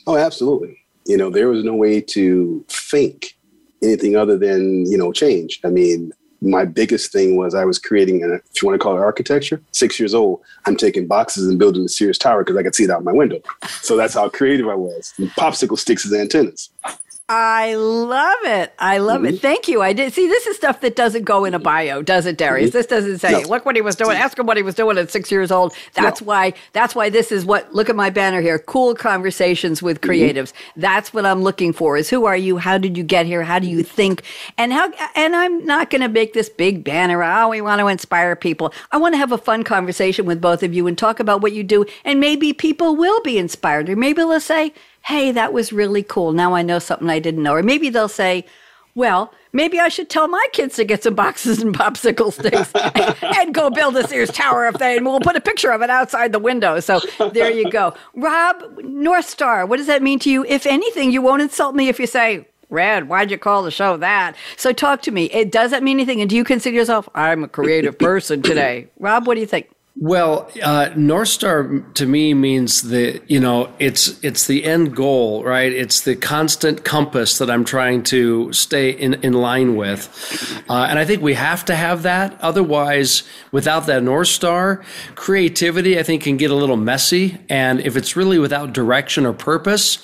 Oh, 0.08 0.18
absolutely. 0.18 0.84
You 1.06 1.18
know, 1.18 1.30
there 1.30 1.48
was 1.48 1.64
no 1.64 1.76
way 1.76 2.02
to 2.02 2.66
think 2.68 3.38
anything 3.84 4.16
other 4.16 4.38
than, 4.38 4.86
you 4.86 4.98
know, 4.98 5.12
change. 5.12 5.60
I 5.64 5.70
mean, 5.70 6.12
my 6.42 6.66
biggest 6.66 7.12
thing 7.12 7.36
was 7.36 7.54
I 7.54 7.66
was 7.66 7.80
creating, 7.80 8.24
an, 8.24 8.42
if 8.54 8.62
you 8.62 8.68
want 8.68 8.80
to 8.80 8.84
call 8.84 8.96
it 8.96 9.00
architecture, 9.00 9.62
six 9.72 10.00
years 10.00 10.14
old, 10.14 10.42
I'm 10.66 10.76
taking 10.76 11.06
boxes 11.06 11.48
and 11.48 11.60
building 11.60 11.84
the 11.84 11.90
Sears 11.90 12.18
Tower 12.18 12.44
because 12.44 12.58
I 12.58 12.64
could 12.64 12.76
see 12.76 12.86
it 12.86 12.90
out 12.90 13.04
my 13.04 13.14
window. 13.14 13.40
So 13.82 13.98
that's 13.98 14.14
how 14.14 14.30
creative 14.30 14.68
I 14.68 14.76
was. 14.76 15.14
And 15.18 15.30
popsicle 15.32 15.78
sticks 15.78 16.06
as 16.06 16.14
antennas. 16.14 16.70
I 17.32 17.76
love 17.76 18.40
it. 18.44 18.74
I 18.80 18.98
love 18.98 19.22
mm-hmm. 19.22 19.36
it. 19.36 19.42
Thank 19.42 19.68
you. 19.68 19.84
I 19.84 19.94
did 19.94 20.12
see 20.14 20.28
this 20.28 20.48
is 20.48 20.58
stuff 20.58 20.82
that 20.82 20.96
doesn't 20.96 21.26
go 21.26 21.46
in 21.46 21.54
a 21.54 21.60
bio, 21.60 22.02
does 22.02 22.26
it, 22.26 22.40
Darius? 22.40 22.70
Mm-hmm. 22.70 22.78
This 22.80 22.86
doesn't 22.88 23.20
say, 23.20 23.32
no. 23.32 23.42
look 23.42 23.68
what 23.68 23.76
he 23.76 23.84
was 23.84 23.96
doing. 23.96 24.18
Ask 24.18 24.40
him 24.40 24.48
what 24.48 24.58
he 24.58 24.64
was 24.64 24.74
doing 24.74 24.98
at 24.98 25.12
six 25.12 25.32
years 25.32 25.52
old. 25.52 25.76
That's 25.94 26.22
no. 26.22 26.26
why 26.26 26.54
that's 26.74 26.96
why 26.96 27.12
this 27.12 27.32
is 27.32 27.46
what 27.46 27.72
look 27.72 27.88
at 27.88 27.96
my 27.96 28.10
banner 28.10 28.42
here. 28.42 28.58
Cool 28.58 28.96
conversations 28.96 29.84
with 29.84 30.02
mm-hmm. 30.02 30.10
creatives. 30.10 30.54
Mm-hmm. 30.54 30.82
That's 30.82 31.14
what 31.14 31.24
I'm 31.24 31.44
looking 31.44 31.72
for 31.72 31.98
is 31.98 32.10
who 32.10 32.26
are 32.26 32.36
you? 32.36 32.58
How 32.58 32.80
did 32.80 32.98
you 32.98 33.04
get 33.04 33.28
here? 33.28 33.44
How 33.44 33.60
do 33.60 33.68
you 33.68 33.84
think? 33.84 34.24
And 34.58 34.74
how 34.74 34.92
and 35.16 35.36
I'm 35.36 35.64
not 35.66 35.92
gonna 35.92 36.10
make 36.10 36.34
this 36.34 36.50
big 36.50 36.84
banner, 36.84 37.24
oh, 37.24 37.50
we 37.50 37.62
want 37.62 37.80
to 37.80 37.88
inspire 37.88 38.36
people. 38.36 38.74
I 38.92 38.98
want 38.98 39.14
to 39.14 39.20
have 39.20 39.32
a 39.32 39.38
fun 39.38 39.64
conversation 39.64 40.26
with 40.26 40.42
both 40.42 40.64
of 40.64 40.74
you 40.74 40.88
and 40.88 40.98
talk 40.98 41.20
about 41.20 41.42
what 41.42 41.54
you 41.54 41.64
do. 41.64 41.86
And 42.04 42.20
maybe 42.20 42.54
people 42.54 42.96
will 42.96 43.22
be 43.22 43.38
inspired. 43.38 43.88
Or 43.88 43.96
maybe 43.96 44.24
they'll 44.24 44.40
say, 44.40 44.74
hey, 45.06 45.32
that 45.32 45.54
was 45.54 45.72
really 45.74 46.04
cool. 46.04 46.34
Now 46.34 46.54
I 46.54 46.62
know 46.62 46.80
something 46.80 47.10
I 47.10 47.20
didn't 47.20 47.44
know. 47.44 47.54
Or 47.54 47.64
maybe 47.64 47.90
they'll 47.90 48.08
say, 48.08 48.46
well, 48.96 49.34
maybe 49.54 49.80
I 49.80 49.88
should 49.88 50.10
tell 50.10 50.28
my 50.28 50.46
kids 50.52 50.76
to 50.76 50.84
get 50.84 51.04
some 51.04 51.16
boxes 51.16 51.62
and 51.62 51.74
popsicle 51.76 52.34
sticks 52.34 52.72
and 53.38 53.54
go 53.54 53.70
build 53.70 53.96
a 53.98 54.08
Sears 54.08 54.32
Tower 54.32 54.68
if 54.68 54.76
they, 54.78 54.98
and 54.98 55.06
we'll 55.06 55.20
put 55.20 55.36
a 55.36 55.42
picture 55.42 55.72
of 55.72 55.82
it 55.82 55.90
outside 55.90 56.32
the 56.32 56.40
window. 56.40 56.80
So 56.80 57.00
there 57.34 57.52
you 57.52 57.70
go. 57.70 57.94
Rob, 58.16 58.62
North 58.84 59.28
Star, 59.28 59.66
what 59.66 59.78
does 59.78 59.88
that 59.88 60.02
mean 60.02 60.20
to 60.20 60.30
you? 60.30 60.46
If 60.46 60.66
anything, 60.66 61.12
you 61.12 61.22
won't 61.22 61.42
insult 61.42 61.76
me 61.76 61.88
if 61.88 62.00
you 62.00 62.08
say, 62.08 62.48
Red, 62.70 63.10
why'd 63.10 63.32
you 63.32 63.38
call 63.40 63.64
the 63.64 63.72
show 63.72 63.98
that? 63.98 64.36
So 64.56 64.72
talk 64.74 65.02
to 65.04 65.12
me. 65.12 65.26
It 65.26 65.52
does 65.52 65.72
that 65.72 65.82
mean 65.82 65.98
anything? 65.98 66.22
And 66.22 66.30
do 66.30 66.36
you 66.36 66.44
consider 66.44 66.76
yourself, 66.76 67.10
I'm 67.16 67.44
a 67.44 67.48
creative 67.48 67.98
person 68.00 68.44
today? 68.44 68.90
Rob, 69.00 69.26
what 69.26 69.36
do 69.36 69.40
you 69.40 69.48
think? 69.48 69.70
Well, 70.02 70.50
uh, 70.64 70.92
North 70.96 71.28
Star 71.28 71.82
to 71.96 72.06
me 72.06 72.34
means 72.34 72.84
the 72.84 73.22
you 73.28 73.42
know 73.42 73.70
it's 73.80 74.18
it's 74.24 74.48
the 74.48 74.64
end 74.64 74.96
goal, 74.96 75.44
right? 75.44 75.74
It's 75.74 76.00
the 76.00 76.16
constant 76.16 76.86
compass 76.86 77.38
that 77.40 77.50
I'm 77.50 77.66
trying 77.66 78.04
to 78.04 78.54
stay 78.54 78.92
in 78.92 79.16
in 79.16 79.34
line 79.34 79.76
with, 79.76 80.64
uh, 80.70 80.88
and 80.90 80.98
I 80.98 81.04
think 81.04 81.22
we 81.22 81.34
have 81.34 81.66
to 81.66 81.76
have 81.76 82.04
that. 82.04 82.40
Otherwise, 82.40 83.24
without 83.52 83.88
that 83.88 84.02
North 84.02 84.30
Star, 84.30 84.86
creativity 85.16 86.00
I 86.00 86.04
think 86.04 86.24
can 86.24 86.38
get 86.38 86.50
a 86.50 86.56
little 86.56 86.78
messy, 86.78 87.38
and 87.50 87.82
if 87.82 87.98
it's 87.98 88.16
really 88.16 88.40
without 88.40 88.72
direction 88.72 89.26
or 89.26 89.34
purpose, 89.34 89.98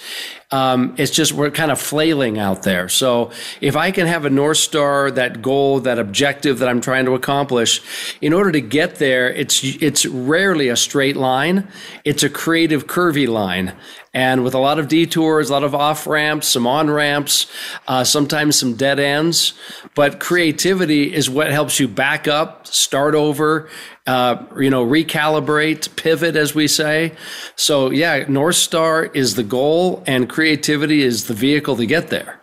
um, 0.51 0.93
it's 0.97 1.11
just 1.11 1.33
we're 1.33 1.51
kind 1.51 1.71
of 1.71 1.79
flailing 1.79 2.37
out 2.37 2.63
there. 2.63 2.87
So 2.87 3.31
if 3.61 3.75
I 3.75 3.91
can 3.91 4.07
have 4.07 4.25
a 4.25 4.29
North 4.29 4.57
Star, 4.57 5.09
that 5.11 5.41
goal, 5.41 5.79
that 5.81 5.97
objective 5.97 6.59
that 6.59 6.69
I'm 6.69 6.81
trying 6.81 7.05
to 7.05 7.13
accomplish, 7.13 7.81
in 8.21 8.31
order 8.31 8.51
to 8.51 8.61
get 8.61 8.95
there, 8.95 9.29
it's 9.29 9.63
it's 9.63 10.05
rarely 10.05 10.69
a 10.69 10.75
straight 10.75 11.15
line. 11.15 11.67
It's 12.03 12.23
a 12.23 12.29
creative 12.29 12.87
curvy 12.87 13.27
line. 13.27 13.73
And 14.15 14.45
with 14.45 14.53
a 14.53 14.59
lot 14.59 14.79
of 14.79 14.87
detours, 14.87 15.49
a 15.49 15.53
lot 15.53 15.65
of 15.65 15.75
off 15.75 16.07
ramps, 16.07 16.47
some 16.47 16.65
on 16.65 16.89
ramps, 16.89 17.47
uh, 17.85 18.05
sometimes 18.05 18.57
some 18.57 18.75
dead 18.75 18.97
ends. 18.97 19.51
But 19.93 20.21
creativity 20.21 21.13
is 21.13 21.29
what 21.29 21.51
helps 21.51 21.81
you 21.81 21.89
back 21.89 22.25
up, 22.25 22.65
start 22.65 23.13
over, 23.13 23.69
uh, 24.07 24.41
you 24.57 24.69
know, 24.69 24.85
recalibrate, 24.85 25.93
pivot, 25.97 26.37
as 26.37 26.55
we 26.55 26.69
say. 26.69 27.11
So, 27.57 27.89
yeah, 27.89 28.23
North 28.29 28.55
Star 28.55 29.03
is 29.03 29.35
the 29.35 29.43
goal, 29.43 30.01
and 30.07 30.29
creativity 30.29 31.03
is 31.03 31.25
the 31.25 31.33
vehicle 31.33 31.75
to 31.75 31.85
get 31.85 32.07
there. 32.07 32.39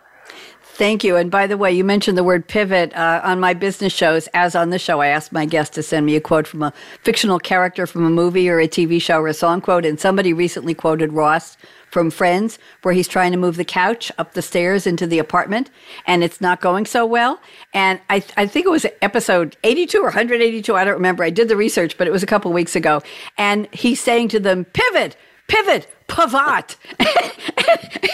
Thank 0.75 1.03
you. 1.03 1.17
And 1.17 1.29
by 1.29 1.45
the 1.45 1.55
way, 1.55 1.71
you 1.71 1.83
mentioned 1.83 2.17
the 2.17 2.23
word 2.23 2.47
pivot 2.47 2.95
uh, 2.95 3.21
on 3.23 3.39
my 3.39 3.53
business 3.53 3.93
shows. 3.93 4.27
As 4.33 4.55
on 4.55 4.71
the 4.71 4.79
show, 4.79 5.01
I 5.01 5.07
asked 5.07 5.31
my 5.31 5.45
guests 5.45 5.75
to 5.75 5.83
send 5.83 6.03
me 6.03 6.15
a 6.15 6.21
quote 6.21 6.47
from 6.47 6.63
a 6.63 6.73
fictional 7.03 7.37
character 7.37 7.85
from 7.85 8.03
a 8.05 8.09
movie 8.09 8.49
or 8.49 8.59
a 8.59 8.67
TV 8.67 8.99
show 8.99 9.19
or 9.19 9.27
a 9.27 9.35
song 9.35 9.61
quote. 9.61 9.85
And 9.85 9.99
somebody 9.99 10.33
recently 10.33 10.73
quoted 10.73 11.13
Ross 11.13 11.57
from 11.91 12.09
Friends, 12.09 12.57
where 12.81 12.95
he's 12.95 13.07
trying 13.07 13.31
to 13.33 13.37
move 13.37 13.55
the 13.55 13.63
couch 13.63 14.11
up 14.17 14.33
the 14.33 14.41
stairs 14.41 14.87
into 14.87 15.05
the 15.05 15.19
apartment 15.19 15.69
and 16.07 16.23
it's 16.23 16.41
not 16.41 16.59
going 16.59 16.87
so 16.87 17.05
well. 17.05 17.39
And 17.75 18.01
I, 18.09 18.23
I 18.35 18.47
think 18.47 18.65
it 18.65 18.69
was 18.69 18.87
episode 19.03 19.55
82 19.63 19.99
or 19.99 20.05
182. 20.05 20.75
I 20.75 20.83
don't 20.85 20.95
remember. 20.95 21.23
I 21.23 21.29
did 21.29 21.49
the 21.49 21.55
research, 21.55 21.99
but 21.99 22.07
it 22.07 22.11
was 22.11 22.23
a 22.23 22.25
couple 22.25 22.51
weeks 22.51 22.75
ago. 22.75 23.03
And 23.37 23.67
he's 23.71 24.01
saying 24.01 24.29
to 24.29 24.39
them, 24.39 24.65
pivot, 24.65 25.15
pivot, 25.47 25.87
pivot. 26.07 26.77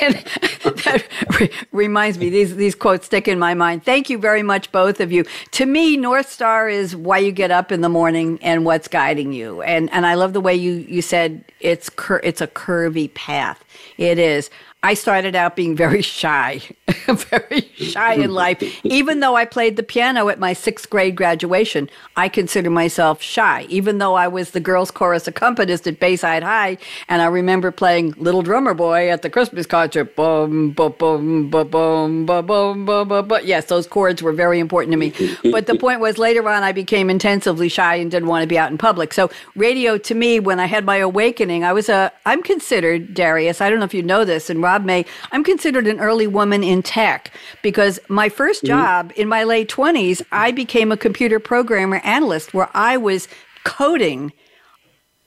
and 0.01 0.15
that 0.83 1.03
re- 1.39 1.51
reminds 1.71 2.17
me, 2.17 2.29
these, 2.29 2.55
these 2.55 2.75
quotes 2.75 3.05
stick 3.05 3.27
in 3.27 3.39
my 3.39 3.53
mind. 3.53 3.83
Thank 3.83 4.09
you 4.09 4.17
very 4.17 4.43
much, 4.43 4.71
both 4.71 4.99
of 4.99 5.11
you. 5.11 5.25
To 5.51 5.65
me, 5.65 5.97
North 5.97 6.29
Star 6.29 6.69
is 6.69 6.95
why 6.95 7.19
you 7.19 7.31
get 7.31 7.51
up 7.51 7.71
in 7.71 7.81
the 7.81 7.89
morning 7.89 8.39
and 8.41 8.65
what's 8.65 8.87
guiding 8.87 9.33
you. 9.33 9.61
And, 9.61 9.91
and 9.91 10.05
I 10.05 10.15
love 10.15 10.33
the 10.33 10.41
way 10.41 10.55
you, 10.55 10.73
you 10.73 11.01
said 11.01 11.43
it's, 11.59 11.89
cur- 11.89 12.21
it's 12.23 12.41
a 12.41 12.47
curvy 12.47 13.13
path. 13.13 13.63
It 13.97 14.19
is. 14.19 14.49
I 14.81 14.93
started 14.93 15.35
out 15.35 15.57
being 15.57 15.75
very 15.75 16.01
shy, 16.01 16.61
very 17.05 17.69
shy 17.75 18.13
in 18.13 18.31
life. 18.31 18.63
Even 18.85 19.19
though 19.19 19.35
I 19.35 19.43
played 19.43 19.75
the 19.75 19.83
piano 19.83 20.29
at 20.29 20.39
my 20.39 20.53
sixth 20.53 20.89
grade 20.89 21.17
graduation, 21.17 21.89
I 22.15 22.29
consider 22.29 22.69
myself 22.69 23.21
shy. 23.21 23.65
Even 23.67 23.97
though 23.97 24.15
I 24.15 24.29
was 24.29 24.51
the 24.51 24.61
girls' 24.61 24.89
chorus 24.89 25.27
accompanist 25.27 25.85
at 25.85 25.99
Bayside 25.99 26.43
High, 26.43 26.77
and 27.09 27.21
I 27.21 27.25
remember 27.25 27.71
playing 27.71 28.13
Little 28.15 28.41
Drummer 28.41 28.73
Boy 28.73 29.09
at 29.09 29.21
the 29.21 29.29
Christmas 29.29 29.65
concert. 29.65 30.15
Boom, 30.15 30.71
boom, 30.71 30.95
boom, 30.97 31.49
boom, 31.49 31.67
boom, 31.69 32.25
boom, 32.25 32.45
boom, 32.45 32.85
boom, 32.85 33.27
boom. 33.27 33.39
Yes, 33.43 33.65
those 33.65 33.85
chords 33.85 34.23
were 34.23 34.31
very 34.31 34.59
important 34.59 34.93
to 34.93 34.97
me. 34.97 35.13
But 35.51 35.67
the 35.67 35.75
point 35.75 35.99
was, 35.99 36.17
later 36.17 36.47
on, 36.47 36.63
I 36.63 36.71
became 36.71 37.09
intensively 37.09 37.67
shy 37.67 37.95
and 37.95 38.09
didn't 38.09 38.29
want 38.29 38.43
to 38.43 38.47
be 38.47 38.57
out 38.57 38.71
in 38.71 38.77
public. 38.77 39.13
So 39.13 39.29
radio, 39.57 39.97
to 39.97 40.15
me, 40.15 40.39
when 40.39 40.57
I 40.57 40.67
had 40.67 40.85
my 40.85 40.97
awakening, 40.97 41.65
I 41.65 41.73
was 41.73 41.89
a. 41.89 42.13
I'm 42.25 42.41
considered 42.43 43.13
Darius. 43.13 43.59
I 43.59 43.68
don't 43.69 43.79
know 43.79 43.85
if 43.85 43.93
you 43.93 44.03
know 44.03 44.25
this, 44.25 44.49
and 44.49 44.61
Rob 44.61 44.83
May, 44.83 45.05
I'm 45.31 45.43
considered 45.43 45.87
an 45.87 45.99
early 45.99 46.27
woman 46.27 46.63
in 46.63 46.81
tech 46.83 47.31
because 47.61 47.99
my 48.09 48.29
first 48.29 48.63
mm-hmm. 48.63 48.77
job 48.77 49.11
in 49.15 49.27
my 49.27 49.43
late 49.43 49.69
20s, 49.69 50.21
I 50.31 50.51
became 50.51 50.91
a 50.91 50.97
computer 50.97 51.39
programmer 51.39 52.01
analyst 52.03 52.53
where 52.53 52.69
I 52.73 52.97
was 52.97 53.27
coding 53.63 54.33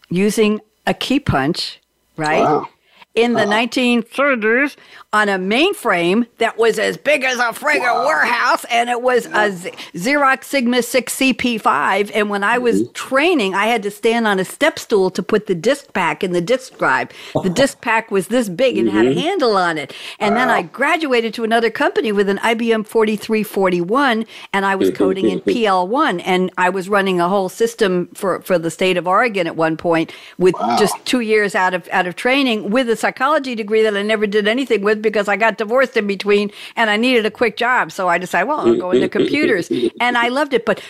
using 0.09 0.61
a 0.87 0.95
key 0.95 1.21
punch, 1.21 1.81
right? 2.17 2.43
Wow. 2.43 2.69
In 3.15 3.35
the 3.35 3.43
uh-huh. 3.43 3.53
1930s, 3.53 4.77
on 5.15 5.29
a 5.29 5.39
mainframe 5.39 6.27
that 6.39 6.57
was 6.57 6.79
as 6.79 6.97
big 6.97 7.23
as 7.23 7.37
a 7.37 7.53
friggin' 7.53 7.81
wow. 7.81 8.07
warehouse, 8.07 8.65
and 8.71 8.89
it 8.89 9.03
was 9.03 9.27
a 9.27 9.53
Z- 9.53 9.71
Xerox 9.95 10.45
Sigma 10.45 10.83
6 10.83 11.15
CP5. 11.15 12.11
And 12.15 12.31
when 12.31 12.43
I 12.43 12.57
was 12.57 12.83
mm-hmm. 12.83 12.93
training, 12.93 13.55
I 13.55 13.67
had 13.67 13.83
to 13.83 13.91
stand 13.91 14.27
on 14.27 14.41
a 14.41 14.45
step 14.45 14.79
stool 14.79 15.11
to 15.11 15.23
put 15.23 15.49
the 15.49 15.55
disk 15.55 15.93
pack 15.93 16.25
in 16.25 16.33
the 16.33 16.41
disk 16.41 16.79
drive. 16.79 17.11
The 17.43 17.51
disk 17.55 17.83
pack 17.83 18.11
was 18.11 18.29
this 18.29 18.49
big 18.49 18.79
and 18.79 18.89
mm-hmm. 18.89 18.97
had 18.97 19.07
a 19.07 19.11
mm-hmm. 19.11 19.21
handle 19.21 19.55
on 19.55 19.77
it. 19.77 19.95
And 20.19 20.35
wow. 20.35 20.41
then 20.41 20.49
I 20.49 20.63
graduated 20.63 21.35
to 21.35 21.45
another 21.45 21.69
company 21.69 22.11
with 22.11 22.31
an 22.31 22.39
IBM 22.39 22.87
4341, 22.87 24.25
and 24.55 24.65
I 24.65 24.75
was 24.77 24.91
coding 24.93 25.29
in 25.29 25.41
PL1, 25.43 26.23
and 26.25 26.51
I 26.57 26.71
was 26.71 26.89
running 26.89 27.21
a 27.21 27.29
whole 27.29 27.51
system 27.51 28.09
for, 28.15 28.41
for 28.41 28.59
the 28.59 28.71
state 28.71 28.97
of 28.97 29.07
Oregon 29.07 29.47
at 29.47 29.57
one 29.57 29.77
point 29.77 30.11
with 30.39 30.55
wow. 30.55 30.79
just 30.79 30.95
two 31.05 31.21
years 31.21 31.55
out 31.55 31.75
of 31.75 31.87
out 31.93 32.07
of 32.07 32.17
training 32.17 32.71
with 32.71 32.89
a 32.89 32.97
psychology 33.03 33.55
degree 33.55 33.83
that 33.83 33.97
I 33.97 34.03
never 34.03 34.27
did 34.27 34.49
anything 34.49 34.83
with 34.83 35.03
because 35.03 35.29
I 35.29 35.37
got 35.37 35.59
divorced 35.59 35.97
in 35.97 36.07
between 36.07 36.51
and 36.77 36.89
I 36.89 36.97
needed 36.97 37.27
a 37.27 37.31
quick 37.31 37.59
job. 37.59 37.93
So 37.93 38.09
I 38.09 38.17
decided, 38.17 38.49
well, 38.49 38.61
I'll 38.61 38.77
go 38.77 38.91
into 38.93 39.09
computers. 39.09 39.71
And 40.01 40.17
I 40.17 40.29
loved 40.29 40.55
it. 40.55 40.65
But 40.65 40.81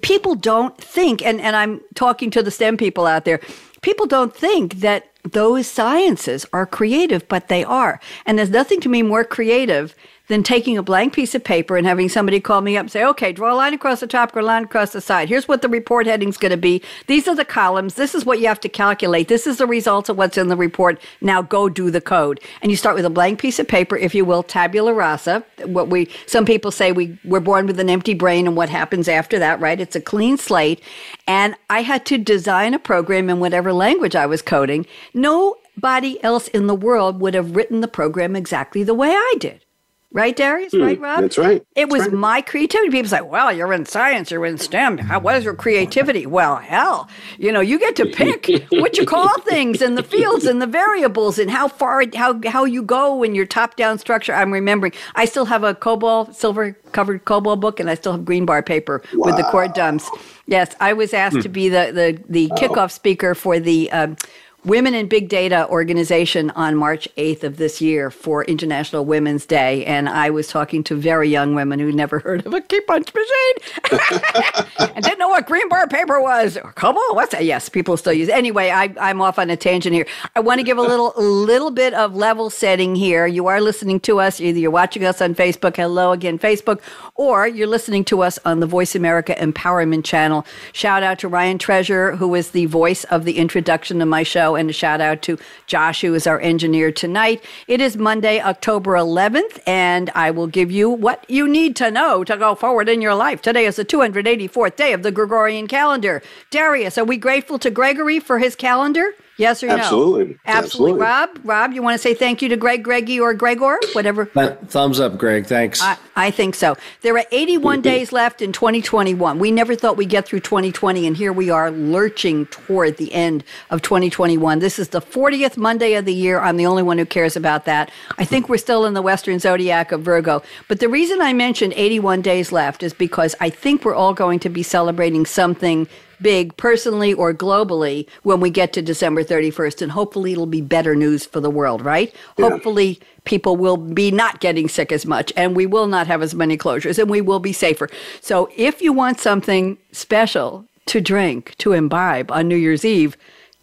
people 0.00 0.34
don't 0.34 0.76
think, 0.76 1.24
and, 1.24 1.40
and 1.40 1.54
I'm 1.54 1.80
talking 1.94 2.30
to 2.32 2.42
the 2.42 2.50
STEM 2.50 2.76
people 2.76 3.06
out 3.06 3.24
there, 3.24 3.40
people 3.82 4.06
don't 4.06 4.34
think 4.34 4.80
that 4.80 5.12
those 5.24 5.66
sciences 5.66 6.46
are 6.52 6.66
creative, 6.66 7.26
but 7.28 7.48
they 7.48 7.62
are. 7.64 8.00
And 8.26 8.38
there's 8.38 8.50
nothing 8.50 8.80
to 8.80 8.88
me 8.88 9.02
more 9.02 9.24
creative 9.24 9.94
than 10.28 10.42
taking 10.42 10.78
a 10.78 10.82
blank 10.82 11.14
piece 11.14 11.34
of 11.34 11.42
paper 11.42 11.76
and 11.76 11.86
having 11.86 12.08
somebody 12.08 12.38
call 12.38 12.60
me 12.60 12.76
up 12.76 12.82
and 12.82 12.92
say, 12.92 13.04
okay, 13.04 13.32
draw 13.32 13.52
a 13.52 13.56
line 13.56 13.74
across 13.74 14.00
the 14.00 14.06
top, 14.06 14.32
draw 14.32 14.42
a 14.42 14.44
line 14.44 14.64
across 14.64 14.92
the 14.92 15.00
side. 15.00 15.28
Here's 15.28 15.48
what 15.48 15.62
the 15.62 15.68
report 15.68 16.06
heading's 16.06 16.36
going 16.36 16.50
to 16.50 16.56
be. 16.56 16.82
These 17.06 17.26
are 17.26 17.34
the 17.34 17.44
columns. 17.44 17.94
This 17.94 18.14
is 18.14 18.24
what 18.24 18.38
you 18.38 18.46
have 18.46 18.60
to 18.60 18.68
calculate. 18.68 19.28
This 19.28 19.46
is 19.46 19.56
the 19.56 19.66
results 19.66 20.08
of 20.08 20.16
what's 20.16 20.38
in 20.38 20.48
the 20.48 20.56
report. 20.56 21.00
Now 21.20 21.42
go 21.42 21.68
do 21.68 21.90
the 21.90 22.00
code. 22.00 22.40
And 22.62 22.70
you 22.70 22.76
start 22.76 22.94
with 22.94 23.04
a 23.04 23.10
blank 23.10 23.40
piece 23.40 23.58
of 23.58 23.66
paper, 23.66 23.96
if 23.96 24.14
you 24.14 24.24
will, 24.24 24.42
tabula 24.42 24.92
rasa. 24.92 25.44
What 25.64 25.88
we, 25.88 26.08
some 26.26 26.44
people 26.44 26.70
say 26.70 26.92
we, 26.92 27.18
we're 27.24 27.40
born 27.40 27.66
with 27.66 27.80
an 27.80 27.90
empty 27.90 28.14
brain 28.14 28.46
and 28.46 28.56
what 28.56 28.68
happens 28.68 29.08
after 29.08 29.38
that, 29.38 29.60
right? 29.60 29.80
It's 29.80 29.96
a 29.96 30.00
clean 30.00 30.36
slate. 30.36 30.82
And 31.26 31.54
I 31.70 31.82
had 31.82 32.04
to 32.06 32.18
design 32.18 32.74
a 32.74 32.78
program 32.78 33.30
in 33.30 33.40
whatever 33.40 33.72
language 33.72 34.14
I 34.14 34.26
was 34.26 34.42
coding. 34.42 34.86
Nobody 35.14 36.22
else 36.22 36.48
in 36.48 36.66
the 36.66 36.74
world 36.74 37.20
would 37.20 37.34
have 37.34 37.56
written 37.56 37.80
the 37.80 37.88
program 37.88 38.36
exactly 38.36 38.82
the 38.82 38.94
way 38.94 39.10
I 39.10 39.34
did 39.38 39.64
Right, 40.10 40.34
Darius? 40.34 40.72
Hmm, 40.72 40.82
right, 40.82 40.98
Rob? 40.98 41.20
That's 41.20 41.36
right. 41.36 41.66
It 41.76 41.90
was 41.90 42.02
right. 42.02 42.12
my 42.12 42.40
creativity. 42.40 42.90
People 42.90 43.10
say, 43.10 43.20
well, 43.20 43.52
you're 43.52 43.74
in 43.74 43.84
science, 43.84 44.30
you're 44.30 44.46
in 44.46 44.56
STEM. 44.56 44.96
How, 44.96 45.20
what 45.20 45.36
is 45.36 45.44
your 45.44 45.54
creativity? 45.54 46.24
Well, 46.24 46.56
hell, 46.56 47.10
you 47.36 47.52
know, 47.52 47.60
you 47.60 47.78
get 47.78 47.94
to 47.96 48.06
pick 48.06 48.48
what 48.70 48.96
you 48.96 49.04
call 49.04 49.38
things 49.42 49.82
and 49.82 49.98
the 49.98 50.02
fields 50.02 50.46
and 50.46 50.62
the 50.62 50.66
variables 50.66 51.38
and 51.38 51.50
how 51.50 51.68
far, 51.68 52.04
how, 52.14 52.40
how 52.46 52.64
you 52.64 52.82
go 52.82 53.22
in 53.22 53.34
your 53.34 53.44
top 53.44 53.76
down 53.76 53.98
structure. 53.98 54.32
I'm 54.32 54.50
remembering, 54.50 54.94
I 55.14 55.26
still 55.26 55.44
have 55.44 55.62
a 55.62 55.74
COBOL, 55.74 56.34
silver 56.34 56.72
covered 56.92 57.26
COBOL 57.26 57.60
book, 57.60 57.78
and 57.78 57.90
I 57.90 57.94
still 57.94 58.12
have 58.12 58.24
green 58.24 58.46
bar 58.46 58.62
paper 58.62 59.02
wow. 59.12 59.26
with 59.26 59.36
the 59.36 59.44
core 59.50 59.68
dumps. 59.68 60.10
Yes, 60.46 60.74
I 60.80 60.94
was 60.94 61.12
asked 61.12 61.36
hmm. 61.36 61.42
to 61.42 61.48
be 61.50 61.68
the, 61.68 61.92
the, 61.92 62.24
the 62.30 62.48
kickoff 62.56 62.92
speaker 62.92 63.34
for 63.34 63.60
the, 63.60 63.92
um, 63.92 64.16
Women 64.64 64.92
in 64.92 65.06
Big 65.06 65.28
Data 65.28 65.68
organization 65.68 66.50
on 66.50 66.74
March 66.74 67.08
8th 67.16 67.44
of 67.44 67.58
this 67.58 67.80
year 67.80 68.10
for 68.10 68.42
International 68.44 69.04
Women's 69.04 69.46
Day. 69.46 69.86
And 69.86 70.08
I 70.08 70.30
was 70.30 70.48
talking 70.48 70.82
to 70.84 70.96
very 70.96 71.28
young 71.28 71.54
women 71.54 71.78
who 71.78 71.92
never 71.92 72.18
heard 72.18 72.44
of 72.44 72.52
a 72.52 72.60
key 72.60 72.80
punch 72.80 73.12
machine 73.14 74.64
and 74.96 75.04
didn't 75.04 75.20
know 75.20 75.28
what 75.28 75.46
green 75.46 75.68
bar 75.68 75.86
paper 75.86 76.20
was. 76.20 76.58
Come 76.74 76.96
on, 76.96 77.14
what's 77.14 77.30
that? 77.30 77.44
Yes, 77.44 77.68
people 77.68 77.96
still 77.96 78.12
use 78.12 78.26
it. 78.26 78.34
Anyway, 78.34 78.70
I, 78.70 78.92
I'm 79.00 79.20
off 79.20 79.38
on 79.38 79.48
a 79.48 79.56
tangent 79.56 79.94
here. 79.94 80.08
I 80.34 80.40
want 80.40 80.58
to 80.58 80.64
give 80.64 80.76
a 80.76 80.82
little, 80.82 81.14
little 81.16 81.70
bit 81.70 81.94
of 81.94 82.16
level 82.16 82.50
setting 82.50 82.96
here. 82.96 83.28
You 83.28 83.46
are 83.46 83.60
listening 83.60 84.00
to 84.00 84.18
us, 84.18 84.40
either 84.40 84.58
you're 84.58 84.72
watching 84.72 85.04
us 85.04 85.22
on 85.22 85.36
Facebook, 85.36 85.76
hello 85.76 86.10
again, 86.10 86.36
Facebook, 86.36 86.80
or 87.14 87.46
you're 87.46 87.68
listening 87.68 88.04
to 88.06 88.22
us 88.22 88.40
on 88.44 88.58
the 88.58 88.66
Voice 88.66 88.96
America 88.96 89.36
Empowerment 89.38 90.04
Channel. 90.04 90.44
Shout 90.72 91.04
out 91.04 91.20
to 91.20 91.28
Ryan 91.28 91.58
Treasure, 91.58 92.16
who 92.16 92.34
is 92.34 92.50
the 92.50 92.66
voice 92.66 93.04
of 93.04 93.24
the 93.24 93.38
introduction 93.38 94.00
to 94.00 94.06
my 94.06 94.24
show 94.24 94.48
and 94.58 94.68
a 94.68 94.72
shout 94.72 95.00
out 95.00 95.22
to 95.22 95.38
Josh, 95.66 96.02
who 96.02 96.14
is 96.14 96.26
our 96.26 96.40
engineer 96.40 96.92
tonight. 96.92 97.42
It 97.66 97.80
is 97.80 97.96
Monday, 97.96 98.40
October 98.40 98.92
11th, 98.92 99.60
and 99.66 100.10
I 100.14 100.30
will 100.30 100.46
give 100.46 100.70
you 100.70 100.90
what 100.90 101.24
you 101.28 101.48
need 101.48 101.76
to 101.76 101.90
know 101.90 102.24
to 102.24 102.36
go 102.36 102.54
forward 102.54 102.88
in 102.88 103.00
your 103.00 103.14
life. 103.14 103.40
Today 103.40 103.66
is 103.66 103.76
the 103.76 103.84
284th 103.84 104.76
day 104.76 104.92
of 104.92 105.02
the 105.02 105.12
Gregorian 105.12 105.66
calendar. 105.66 106.22
Darius, 106.50 106.98
are 106.98 107.04
we 107.04 107.16
grateful 107.16 107.58
to 107.60 107.70
Gregory 107.70 108.18
for 108.18 108.38
his 108.38 108.54
calendar? 108.54 109.14
Yes 109.38 109.62
or 109.62 109.68
no? 109.68 109.76
Absolutely. 109.76 110.38
Absolutely. 110.44 111.00
Rob, 111.00 111.30
Rob, 111.44 111.72
you 111.72 111.80
want 111.80 111.94
to 111.94 111.98
say 111.98 112.12
thank 112.12 112.42
you 112.42 112.48
to 112.48 112.56
Greg, 112.56 112.82
Greggy, 112.82 113.20
or 113.20 113.32
Gregor, 113.34 113.78
whatever? 113.92 114.26
Thumbs 114.26 114.98
up, 114.98 115.16
Greg. 115.16 115.46
Thanks. 115.46 115.80
I, 115.80 115.96
I 116.16 116.30
think 116.32 116.56
so. 116.56 116.76
There 117.02 117.16
are 117.16 117.24
81 117.30 117.80
days 117.80 118.12
left 118.12 118.42
in 118.42 118.52
2021. 118.52 119.38
We 119.38 119.52
never 119.52 119.76
thought 119.76 119.96
we'd 119.96 120.08
get 120.08 120.26
through 120.26 120.40
2020, 120.40 121.06
and 121.06 121.16
here 121.16 121.32
we 121.32 121.50
are 121.50 121.70
lurching 121.70 122.46
toward 122.46 122.96
the 122.96 123.12
end 123.14 123.44
of 123.70 123.80
2021. 123.80 124.58
This 124.58 124.78
is 124.78 124.88
the 124.88 125.00
40th 125.00 125.56
Monday 125.56 125.94
of 125.94 126.04
the 126.04 126.14
year. 126.14 126.40
I'm 126.40 126.56
the 126.56 126.66
only 126.66 126.82
one 126.82 126.98
who 126.98 127.06
cares 127.06 127.36
about 127.36 127.64
that. 127.66 127.92
I 128.18 128.24
think 128.24 128.48
we're 128.48 128.56
still 128.58 128.86
in 128.86 128.94
the 128.94 129.02
Western 129.02 129.38
zodiac 129.38 129.92
of 129.92 130.02
Virgo. 130.02 130.42
But 130.66 130.80
the 130.80 130.88
reason 130.88 131.22
I 131.22 131.32
mentioned 131.32 131.74
81 131.76 132.22
days 132.22 132.50
left 132.50 132.82
is 132.82 132.92
because 132.92 133.36
I 133.38 133.50
think 133.50 133.84
we're 133.84 133.94
all 133.94 134.14
going 134.14 134.40
to 134.40 134.48
be 134.48 134.64
celebrating 134.64 135.26
something 135.26 135.86
big 136.20 136.56
personally 136.56 137.12
or 137.12 137.32
globally 137.32 138.06
when 138.22 138.40
we 138.40 138.50
get 138.50 138.72
to 138.74 138.82
December 138.82 139.24
31st. 139.24 139.82
And 139.82 139.92
hopefully 139.92 140.32
it'll 140.32 140.46
be 140.46 140.60
better 140.60 140.94
news 140.94 141.26
for 141.26 141.40
the 141.40 141.50
world, 141.50 141.84
right? 141.84 142.14
Yeah. 142.36 142.50
Hopefully 142.50 143.00
people 143.24 143.56
will 143.56 143.76
be 143.76 144.10
not 144.10 144.40
getting 144.40 144.68
sick 144.68 144.90
as 144.92 145.06
much 145.06 145.32
and 145.36 145.54
we 145.54 145.66
will 145.66 145.86
not 145.86 146.06
have 146.06 146.22
as 146.22 146.34
many 146.34 146.56
closures 146.56 146.98
and 146.98 147.10
we 147.10 147.20
will 147.20 147.40
be 147.40 147.52
safer. 147.52 147.88
So 148.20 148.50
if 148.56 148.80
you 148.80 148.92
want 148.92 149.20
something 149.20 149.78
special 149.92 150.64
to 150.86 151.00
drink, 151.00 151.54
to 151.58 151.72
imbibe 151.72 152.30
on 152.32 152.48
New 152.48 152.56
Year's 152.56 152.84
Eve, 152.84 153.16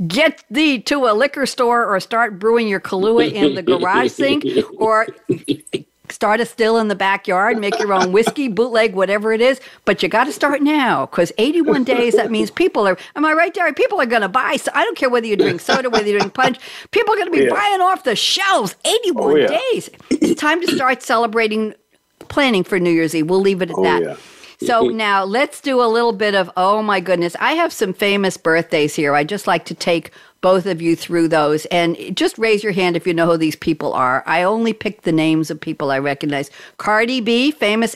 get 0.07 0.43
thee 0.51 0.79
to 0.79 1.07
a 1.07 1.13
liquor 1.13 1.45
store 1.45 1.85
or 1.85 1.99
start 1.99 2.37
brewing 2.37 2.67
your 2.67 2.79
Kahlua 2.79 3.31
in 3.31 3.55
the 3.55 3.63
garage 3.63 4.11
sink 4.11 4.45
or 4.77 5.07
start 6.09 6.39
a 6.39 6.45
still 6.45 6.77
in 6.77 6.87
the 6.87 6.95
backyard, 6.95 7.57
make 7.57 7.77
your 7.79 7.93
own 7.93 8.11
whiskey, 8.11 8.47
bootleg, 8.49 8.95
whatever 8.95 9.33
it 9.33 9.41
is. 9.41 9.59
But 9.85 10.03
you 10.03 10.09
got 10.09 10.25
to 10.25 10.31
start 10.31 10.61
now 10.61 11.05
because 11.05 11.31
81 11.37 11.83
days, 11.83 12.15
that 12.15 12.31
means 12.31 12.51
people 12.51 12.87
are, 12.87 12.97
am 13.15 13.25
I 13.25 13.33
right, 13.33 13.53
Derry? 13.53 13.73
People 13.73 14.01
are 14.01 14.05
going 14.05 14.21
to 14.21 14.29
buy. 14.29 14.55
So 14.57 14.71
I 14.73 14.83
don't 14.83 14.97
care 14.97 15.09
whether 15.09 15.27
you 15.27 15.35
drink 15.35 15.61
soda, 15.61 15.89
whether 15.89 16.07
you 16.07 16.17
drink 16.17 16.33
punch. 16.33 16.59
People 16.91 17.13
are 17.13 17.17
going 17.17 17.31
to 17.31 17.37
be 17.37 17.45
yeah. 17.45 17.49
buying 17.49 17.81
off 17.81 18.03
the 18.03 18.15
shelves 18.15 18.75
81 18.85 19.23
oh, 19.23 19.35
yeah. 19.35 19.47
days. 19.47 19.89
It's 20.09 20.39
time 20.39 20.61
to 20.61 20.75
start 20.75 21.01
celebrating, 21.01 21.73
planning 22.19 22.63
for 22.63 22.79
New 22.79 22.91
Year's 22.91 23.15
Eve. 23.15 23.29
We'll 23.29 23.41
leave 23.41 23.61
it 23.61 23.69
at 23.69 23.75
oh, 23.77 23.83
that. 23.83 24.01
Yeah. 24.01 24.15
So 24.59 24.87
now 24.87 25.23
let's 25.23 25.61
do 25.61 25.81
a 25.81 25.87
little 25.87 26.13
bit 26.13 26.33
of, 26.33 26.49
oh 26.55 26.81
my 26.81 26.99
goodness, 26.99 27.35
I 27.39 27.53
have 27.53 27.73
some 27.73 27.93
famous 27.93 28.37
birthdays 28.37 28.95
here. 28.95 29.13
I 29.13 29.23
just 29.23 29.47
like 29.47 29.65
to 29.65 29.75
take 29.75 30.11
both 30.45 30.67
of 30.67 30.79
you 30.79 30.95
through 30.95 31.27
those. 31.27 31.65
And 31.71 32.15
just 32.15 32.37
raise 32.37 32.63
your 32.63 32.71
hand 32.71 32.95
if 32.95 33.07
you 33.07 33.15
know 33.15 33.25
who 33.25 33.35
these 33.35 33.55
people 33.55 33.93
are. 33.93 34.21
I 34.27 34.43
only 34.43 34.73
picked 34.73 35.03
the 35.03 35.11
names 35.11 35.49
of 35.49 35.59
people 35.59 35.89
I 35.89 35.97
recognize. 35.97 36.51
Cardi 36.77 37.19
B, 37.19 37.49
famous 37.49 37.95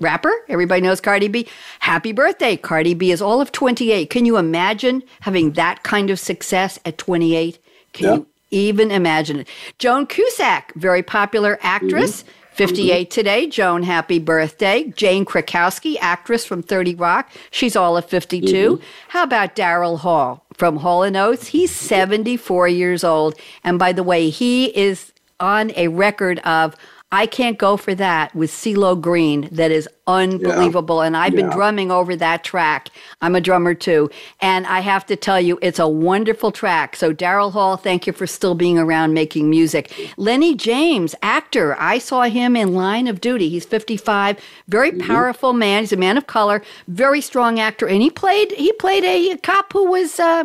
rapper. 0.00 0.32
Everybody 0.48 0.80
knows 0.80 0.98
Cardi 0.98 1.28
B. 1.28 1.46
Happy 1.80 2.12
birthday. 2.12 2.56
Cardi 2.56 2.94
B 2.94 3.10
is 3.10 3.20
all 3.20 3.42
of 3.42 3.52
28. 3.52 4.08
Can 4.08 4.24
you 4.24 4.38
imagine 4.38 5.02
having 5.20 5.50
that 5.52 5.82
kind 5.82 6.08
of 6.08 6.18
success 6.18 6.78
at 6.86 6.96
28? 6.96 7.58
Can 7.92 8.06
yeah. 8.06 8.14
you 8.14 8.26
even 8.50 8.90
imagine 8.90 9.40
it? 9.40 9.48
Joan 9.78 10.06
Cusack, 10.06 10.72
very 10.76 11.02
popular 11.02 11.58
actress. 11.60 12.22
Mm-hmm. 12.22 12.32
58 12.52 13.10
today. 13.10 13.46
Joan, 13.46 13.82
happy 13.82 14.18
birthday. 14.18 14.92
Jane 14.94 15.24
Krakowski, 15.24 15.96
actress 16.00 16.44
from 16.44 16.62
30 16.62 16.94
Rock. 16.96 17.30
She's 17.50 17.74
all 17.74 17.96
of 17.96 18.04
52. 18.04 18.46
Mm-hmm. 18.46 18.84
How 19.08 19.22
about 19.22 19.56
Daryl 19.56 19.98
Hall? 19.98 20.44
From 20.60 20.76
Hall 20.76 21.04
& 21.04 21.16
Oates. 21.16 21.46
He's 21.46 21.74
74 21.74 22.68
years 22.68 23.02
old. 23.02 23.34
And 23.64 23.78
by 23.78 23.92
the 23.92 24.02
way, 24.02 24.28
he 24.28 24.66
is 24.76 25.10
on 25.40 25.72
a 25.74 25.88
record 25.88 26.38
of 26.40 26.76
I 27.12 27.26
Can't 27.26 27.58
Go 27.58 27.76
For 27.76 27.94
That 27.94 28.34
with 28.36 28.50
CeeLo 28.50 29.00
Green 29.00 29.48
that 29.50 29.72
is 29.72 29.88
unbelievable. 30.06 31.00
Yeah. 31.00 31.06
And 31.06 31.16
I've 31.16 31.34
been 31.34 31.50
drumming 31.50 31.90
over 31.90 32.14
that 32.16 32.44
track. 32.44 32.88
I'm 33.20 33.34
a 33.34 33.40
drummer 33.40 33.74
too. 33.74 34.10
And 34.40 34.66
I 34.66 34.80
have 34.80 35.06
to 35.06 35.16
tell 35.16 35.40
you, 35.40 35.58
it's 35.60 35.78
a 35.78 35.88
wonderful 35.88 36.52
track. 36.52 36.94
So, 36.94 37.12
Daryl 37.12 37.52
Hall, 37.52 37.76
thank 37.76 38.06
you 38.06 38.12
for 38.12 38.26
still 38.26 38.54
being 38.54 38.78
around 38.78 39.12
making 39.12 39.50
music. 39.50 39.92
Lenny 40.16 40.54
James, 40.54 41.14
actor. 41.22 41.76
I 41.80 41.98
saw 41.98 42.22
him 42.22 42.54
in 42.54 42.74
Line 42.74 43.08
of 43.08 43.20
Duty. 43.20 43.48
He's 43.48 43.64
55, 43.64 44.38
very 44.68 44.92
mm-hmm. 44.92 45.06
powerful 45.06 45.52
man. 45.52 45.82
He's 45.82 45.92
a 45.92 45.96
man 45.96 46.16
of 46.16 46.28
color, 46.28 46.62
very 46.86 47.20
strong 47.20 47.58
actor. 47.58 47.88
And 47.88 48.02
he 48.02 48.10
played, 48.10 48.52
he 48.52 48.72
played 48.74 49.04
a 49.04 49.36
cop 49.38 49.72
who 49.72 49.90
was, 49.90 50.20
uh, 50.20 50.44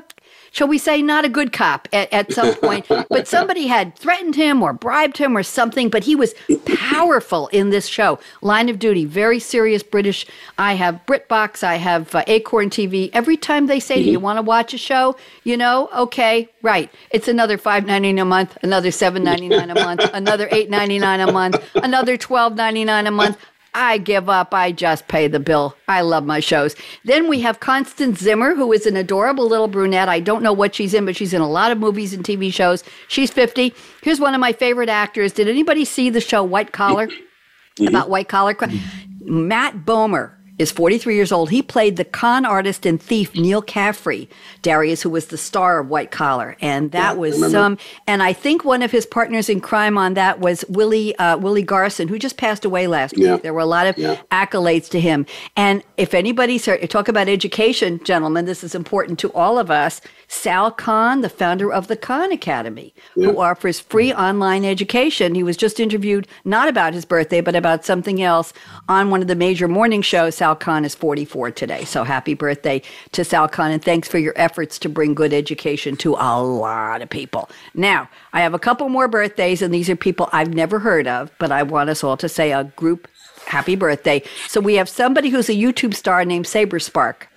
shall 0.56 0.70
we 0.70 0.78
say, 0.78 1.02
not 1.02 1.26
a 1.26 1.30
good 1.30 1.52
cop 1.52 1.86
at, 1.92 2.12
at 2.14 2.32
some 2.32 2.56
point, 2.56 2.88
but 3.10 3.28
somebody 3.28 3.68
had 3.68 3.94
threatened 3.96 4.36
him 4.36 4.64
or 4.64 4.72
bribed 4.72 5.18
him 5.18 5.36
or 5.36 5.44
something, 5.44 5.90
but 5.90 6.06
he 6.06 6.16
was 6.16 6.34
powerful 6.78 7.48
in 7.48 7.72
this 7.72 7.88
show. 7.88 8.18
Line 8.42 8.70
of 8.70 8.80
Duty, 8.80 9.04
very 9.04 9.38
serious 9.38 9.84
British. 9.84 10.26
I 10.58 10.76
have 10.76 11.06
BritBox, 11.06 11.62
I 11.62 11.76
have 11.76 12.16
uh, 12.16 12.24
Acorn 12.28 12.70
TV. 12.70 13.10
Every 13.12 13.36
time 13.36 13.68
they 13.68 13.82
say, 13.82 13.96
mm-hmm. 13.96 14.06
Do 14.06 14.12
you 14.12 14.18
mm-hmm. 14.18 14.24
want 14.24 14.38
to 14.38 14.44
watch 14.44 14.74
a 14.74 14.78
show? 14.78 15.18
You 15.44 15.58
know, 15.58 15.90
okay, 15.94 16.48
right. 16.62 16.90
It's 17.10 17.28
another 17.28 17.58
five 17.58 17.86
ninety 17.86 18.14
nine 18.14 18.20
a 18.20 18.26
month, 18.26 18.58
another 18.64 18.92
seven 18.92 19.24
ninety 19.24 19.50
nine 19.50 19.70
a 19.70 19.76
month, 19.76 20.02
another 20.14 20.48
eight 20.52 20.70
ninety 20.70 21.00
nine 21.00 21.20
a 21.20 21.32
month, 21.32 21.58
another 21.76 22.16
twelve 22.16 22.56
ninety 22.56 22.86
nine 22.86 23.08
a 23.08 23.12
month. 23.12 23.38
I 23.76 23.98
give 23.98 24.30
up. 24.30 24.54
I 24.54 24.72
just 24.72 25.08
pay 25.08 25.28
the 25.28 25.40
bill. 25.40 25.76
I 25.88 26.02
love 26.02 26.26
my 26.26 26.40
shows. 26.40 26.76
Then 27.04 27.28
we 27.28 27.42
have 27.42 27.60
Constance 27.60 28.20
Zimmer, 28.20 28.56
who 28.56 28.72
is 28.72 28.86
an 28.86 28.96
adorable 28.96 29.48
little 29.48 29.68
brunette. 29.68 30.10
I 30.10 30.20
don't 30.20 30.42
know 30.42 30.54
what 30.54 30.74
she's 30.74 30.94
in, 30.94 31.06
but 31.06 31.16
she's 31.16 31.34
in 31.34 31.42
a 31.42 31.50
lot 31.50 31.72
of 31.72 31.78
movies 31.78 32.14
and 32.14 32.24
TV 32.24 32.54
shows. 32.54 32.84
She's 33.08 33.32
50. 33.32 33.74
Here's 34.02 34.20
one 34.20 34.34
of 34.34 34.40
my 34.40 34.54
favorite 34.54 34.90
actors. 34.90 35.34
Did 35.34 35.48
anybody 35.48 35.84
see 35.86 36.10
the 36.10 36.22
show 36.22 36.44
White 36.44 36.72
Collar? 36.72 37.08
Mm-hmm. 37.08 37.88
About 37.88 38.10
white 38.10 38.30
collar 38.30 38.54
crime? 38.54 38.80
Matt 39.20 39.86
Bomer 39.86 40.32
is 40.58 40.72
43 40.72 41.16
years 41.16 41.32
old. 41.32 41.50
He 41.50 41.62
played 41.62 41.98
the 41.98 42.06
con 42.06 42.46
artist 42.46 42.86
and 42.86 43.02
thief 43.02 43.36
Neal 43.36 43.62
Caffrey, 43.62 44.30
Darius, 44.62 45.02
who 45.02 45.10
was 45.10 45.28
the 45.28 45.38
star 45.38 45.80
of 45.80 45.90
White 45.90 46.12
Collar, 46.12 46.56
and 46.62 46.92
that 46.92 47.14
yeah, 47.14 47.20
was 47.20 47.52
some. 47.52 47.78
And 48.08 48.24
I 48.24 48.34
think 48.34 48.64
one 48.64 48.82
of 48.82 48.92
his 48.92 49.06
partners 49.06 49.50
in 49.50 49.60
crime 49.62 49.98
on 49.98 50.14
that 50.14 50.40
was 50.40 50.64
Willie 50.70 51.16
uh, 51.18 51.38
Willie 51.38 51.64
Garson, 51.64 52.08
who 52.08 52.18
just 52.18 52.38
passed 52.38 52.66
away 52.66 52.88
last 52.88 53.18
yeah. 53.18 53.34
week. 53.34 53.44
There 53.44 53.54
were 53.54 53.60
a 53.60 53.66
lot 53.66 53.88
of 53.88 53.98
yeah. 53.98 54.22
accolades 54.32 54.90
to 54.92 55.00
him. 55.00 55.26
And 55.56 55.84
if 55.98 56.14
anybody's 56.14 56.66
talk 56.90 57.08
about 57.08 57.28
education, 57.28 58.04
gentlemen, 58.04 58.46
this 58.46 58.64
is 58.64 58.76
important 58.76 59.20
to 59.20 59.32
all 59.34 59.60
of 59.60 59.70
us. 59.70 60.02
Sal 60.28 60.72
Khan, 60.72 61.22
the 61.22 61.30
founder 61.30 61.72
of 61.72 61.88
the 61.88 61.96
Khan 61.96 62.32
Academy, 62.32 62.94
yeah. 63.16 63.28
who 63.28 63.40
offers 63.40 63.80
free 63.80 64.14
online 64.14 64.66
education. 64.66 65.36
He 65.36 65.44
was 65.44 65.58
just 65.58 65.80
interviewed 65.80 66.28
not 66.44 66.68
about 66.68 66.94
his 66.94 67.06
birthday, 67.06 67.42
but 67.42 67.56
about 67.56 67.86
something 67.86 68.22
else 68.22 68.54
on 68.90 69.10
one 69.10 69.22
of 69.22 69.28
the 69.28 69.36
major 69.36 69.68
morning 69.68 70.02
shows. 70.02 70.36
Sal 70.36 70.56
Khan 70.56 70.86
is 70.86 70.96
44 70.96 71.52
today. 71.52 71.86
So 71.86 72.04
happy 72.04 72.34
birthday 72.34 72.82
to 73.12 73.24
Sal 73.24 73.48
Khan, 73.48 73.72
and 73.72 73.84
thanks 73.84 74.08
for 74.08 74.18
your 74.18 74.34
efforts 74.36 74.80
to 74.80 74.90
bring 74.90 75.14
good 75.14 75.34
education 75.34 75.96
to 75.98 76.14
a 76.14 76.42
lot 76.42 77.02
of 77.02 77.10
people. 77.10 77.50
Now, 77.74 78.10
I 78.34 78.42
have 78.42 78.54
a 78.54 78.60
couple 78.60 78.90
more 78.90 79.08
birthdays, 79.08 79.62
and 79.62 79.74
these 79.74 79.90
are 79.90 79.96
people 79.96 80.30
I've 80.32 80.54
never 80.54 80.80
heard 80.80 81.08
of, 81.08 81.32
but 81.40 81.52
I 81.52 81.64
want 81.64 81.90
us 81.90 82.04
all 82.04 82.18
to 82.18 82.30
say 82.30 82.52
a 82.52 82.64
group 82.64 83.08
happy 83.46 83.76
birthday. 83.76 84.24
So 84.48 84.60
we 84.60 84.76
have 84.76 84.90
somebody 84.90 85.30
who's 85.30 85.50
a 85.50 85.54
YouTube 85.54 85.94
star 85.94 86.26
named 86.26 86.48
Saber 86.48 86.80
Spark. 86.80 87.30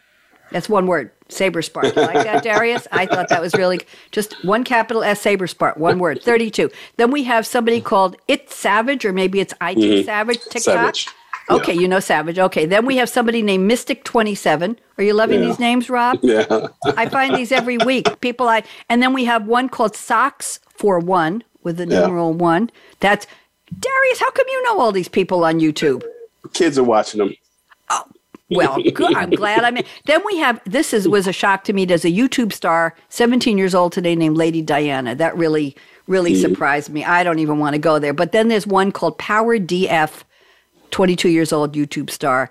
That's 0.50 0.68
one 0.68 0.86
word. 0.86 1.10
Saber 1.28 1.62
Spark. 1.62 1.94
You 1.94 2.02
like 2.02 2.24
that, 2.24 2.42
Darius? 2.42 2.86
I 2.92 3.06
thought 3.06 3.28
that 3.28 3.40
was 3.40 3.54
really 3.54 3.80
just 4.10 4.34
one 4.44 4.64
capital 4.64 5.02
S 5.02 5.20
Saber 5.20 5.46
Spark, 5.46 5.76
one 5.76 5.98
word, 5.98 6.22
32. 6.22 6.70
Then 6.96 7.10
we 7.10 7.24
have 7.24 7.46
somebody 7.46 7.80
called 7.80 8.16
It 8.28 8.50
Savage, 8.50 9.04
or 9.04 9.12
maybe 9.12 9.40
it's 9.40 9.52
IT 9.54 9.78
mm-hmm. 9.78 10.04
Savage 10.04 10.40
TikTok. 10.44 10.62
Savage. 10.62 11.08
Okay, 11.50 11.72
yeah. 11.72 11.80
you 11.80 11.88
know 11.88 12.00
Savage. 12.00 12.38
Okay, 12.38 12.66
then 12.66 12.84
we 12.84 12.96
have 12.96 13.08
somebody 13.08 13.42
named 13.42 13.70
Mystic27. 13.70 14.76
Are 14.98 15.04
you 15.04 15.14
loving 15.14 15.40
yeah. 15.40 15.46
these 15.46 15.58
names, 15.58 15.88
Rob? 15.88 16.18
Yeah. 16.28 16.68
I 16.96 17.08
find 17.08 17.34
these 17.34 17.52
every 17.52 17.78
week. 17.78 18.20
People 18.20 18.48
I, 18.48 18.64
and 18.88 19.02
then 19.02 19.12
we 19.14 19.24
have 19.24 19.46
one 19.46 19.68
called 19.68 19.96
Socks 19.96 20.60
for 20.68 20.98
One 20.98 21.42
with 21.62 21.78
the 21.78 21.86
yeah. 21.86 22.00
numeral 22.00 22.34
one. 22.34 22.70
That's 23.00 23.26
Darius. 23.78 24.20
How 24.20 24.30
come 24.30 24.46
you 24.48 24.62
know 24.64 24.78
all 24.78 24.92
these 24.92 25.08
people 25.08 25.44
on 25.44 25.60
YouTube? 25.60 26.02
Kids 26.52 26.78
are 26.78 26.84
watching 26.84 27.18
them. 27.18 27.34
Oh, 27.90 28.04
well, 28.50 28.82
good. 28.94 29.14
I'm 29.14 29.30
glad 29.30 29.64
I'm 29.64 29.76
in. 29.76 29.84
Then 30.06 30.22
we 30.24 30.38
have 30.38 30.60
this 30.64 30.92
is 30.94 31.06
was 31.06 31.26
a 31.26 31.32
shock 31.32 31.64
to 31.64 31.72
me. 31.72 31.84
There's 31.84 32.04
a 32.04 32.12
YouTube 32.12 32.52
star, 32.52 32.94
17 33.10 33.58
years 33.58 33.74
old 33.74 33.92
today, 33.92 34.16
named 34.16 34.36
Lady 34.36 34.62
Diana. 34.62 35.14
That 35.14 35.36
really, 35.36 35.76
really 36.06 36.32
mm-hmm. 36.32 36.52
surprised 36.52 36.90
me. 36.90 37.04
I 37.04 37.24
don't 37.24 37.38
even 37.40 37.58
want 37.58 37.74
to 37.74 37.78
go 37.78 37.98
there. 37.98 38.14
But 38.14 38.32
then 38.32 38.48
there's 38.48 38.66
one 38.66 38.90
called 38.92 39.18
Power 39.18 39.58
DF, 39.58 40.22
22 40.90 41.28
years 41.28 41.52
old 41.52 41.74
YouTube 41.74 42.10
star. 42.10 42.50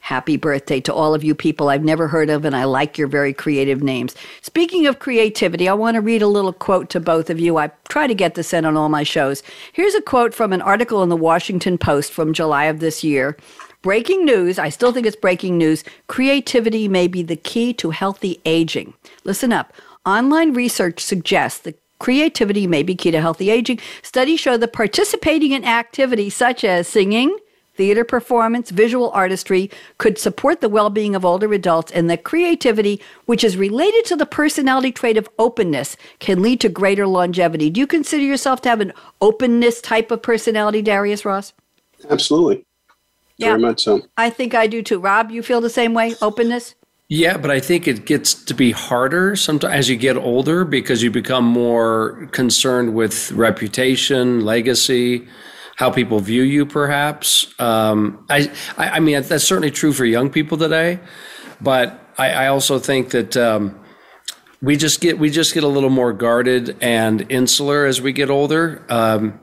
Happy 0.00 0.36
birthday 0.36 0.80
to 0.80 0.94
all 0.94 1.12
of 1.12 1.24
you 1.24 1.34
people 1.34 1.68
I've 1.68 1.84
never 1.84 2.08
heard 2.08 2.30
of, 2.30 2.44
and 2.44 2.54
I 2.54 2.64
like 2.64 2.96
your 2.96 3.08
very 3.08 3.32
creative 3.32 3.82
names. 3.82 4.14
Speaking 4.42 4.86
of 4.86 5.00
creativity, 5.00 5.68
I 5.68 5.74
want 5.74 5.96
to 5.96 6.00
read 6.00 6.22
a 6.22 6.28
little 6.28 6.52
quote 6.52 6.88
to 6.90 7.00
both 7.00 7.28
of 7.28 7.40
you. 7.40 7.58
I 7.58 7.70
try 7.88 8.06
to 8.06 8.14
get 8.14 8.34
this 8.34 8.54
in 8.54 8.64
on 8.64 8.76
all 8.76 8.88
my 8.88 9.02
shows. 9.02 9.42
Here's 9.72 9.94
a 9.94 10.00
quote 10.00 10.34
from 10.34 10.52
an 10.52 10.62
article 10.62 11.02
in 11.02 11.08
the 11.08 11.16
Washington 11.16 11.76
Post 11.78 12.12
from 12.12 12.32
July 12.32 12.64
of 12.66 12.80
this 12.80 13.02
year. 13.02 13.36
Breaking 13.80 14.24
news, 14.24 14.58
I 14.58 14.70
still 14.70 14.92
think 14.92 15.06
it's 15.06 15.14
breaking 15.14 15.56
news. 15.56 15.84
Creativity 16.08 16.88
may 16.88 17.06
be 17.06 17.22
the 17.22 17.36
key 17.36 17.72
to 17.74 17.90
healthy 17.90 18.40
aging. 18.44 18.94
Listen 19.22 19.52
up. 19.52 19.72
Online 20.04 20.52
research 20.52 20.98
suggests 21.00 21.60
that 21.60 21.78
creativity 22.00 22.66
may 22.66 22.82
be 22.82 22.96
key 22.96 23.12
to 23.12 23.20
healthy 23.20 23.50
aging. 23.50 23.78
Studies 24.02 24.40
show 24.40 24.56
that 24.56 24.72
participating 24.72 25.52
in 25.52 25.64
activities 25.64 26.34
such 26.34 26.64
as 26.64 26.88
singing, 26.88 27.36
theater 27.76 28.02
performance, 28.02 28.70
visual 28.70 29.12
artistry 29.12 29.70
could 29.98 30.18
support 30.18 30.60
the 30.60 30.68
well 30.68 30.90
being 30.90 31.14
of 31.14 31.24
older 31.24 31.52
adults, 31.52 31.92
and 31.92 32.10
that 32.10 32.24
creativity, 32.24 33.00
which 33.26 33.44
is 33.44 33.56
related 33.56 34.04
to 34.06 34.16
the 34.16 34.26
personality 34.26 34.90
trait 34.90 35.16
of 35.16 35.28
openness, 35.38 35.96
can 36.18 36.42
lead 36.42 36.60
to 36.60 36.68
greater 36.68 37.06
longevity. 37.06 37.70
Do 37.70 37.78
you 37.78 37.86
consider 37.86 38.24
yourself 38.24 38.60
to 38.62 38.68
have 38.68 38.80
an 38.80 38.92
openness 39.20 39.80
type 39.80 40.10
of 40.10 40.20
personality, 40.20 40.82
Darius 40.82 41.24
Ross? 41.24 41.52
Absolutely. 42.10 42.64
Yeah, 43.38 43.50
Very 43.50 43.60
much 43.60 43.84
so. 43.84 44.02
I 44.16 44.30
think 44.30 44.54
I 44.54 44.66
do 44.66 44.82
too. 44.82 44.98
Rob, 44.98 45.30
you 45.30 45.42
feel 45.42 45.60
the 45.60 45.70
same 45.70 45.94
way? 45.94 46.14
Openness? 46.20 46.74
Yeah, 47.08 47.38
but 47.38 47.50
I 47.50 47.58
think 47.58 47.88
it 47.88 48.04
gets 48.04 48.34
to 48.34 48.52
be 48.52 48.70
harder 48.72 49.34
sometimes 49.34 49.72
as 49.72 49.88
you 49.88 49.96
get 49.96 50.16
older 50.16 50.66
because 50.66 51.02
you 51.02 51.10
become 51.10 51.44
more 51.44 52.28
concerned 52.32 52.94
with 52.94 53.32
reputation, 53.32 54.44
legacy, 54.44 55.26
how 55.76 55.90
people 55.90 56.20
view 56.20 56.42
you, 56.42 56.66
perhaps. 56.66 57.54
Um, 57.58 58.26
I, 58.28 58.52
I, 58.76 58.88
I, 58.90 59.00
mean, 59.00 59.22
that's 59.22 59.44
certainly 59.44 59.70
true 59.70 59.94
for 59.94 60.04
young 60.04 60.28
people 60.28 60.58
today, 60.58 61.00
but 61.62 61.98
I, 62.18 62.30
I 62.30 62.46
also 62.48 62.78
think 62.78 63.10
that 63.12 63.38
um, 63.38 63.80
we 64.60 64.76
just 64.76 65.00
get 65.00 65.18
we 65.18 65.30
just 65.30 65.54
get 65.54 65.62
a 65.62 65.68
little 65.68 65.88
more 65.88 66.12
guarded 66.12 66.76
and 66.82 67.24
insular 67.30 67.86
as 67.86 68.02
we 68.02 68.12
get 68.12 68.28
older, 68.28 68.84
um, 68.90 69.38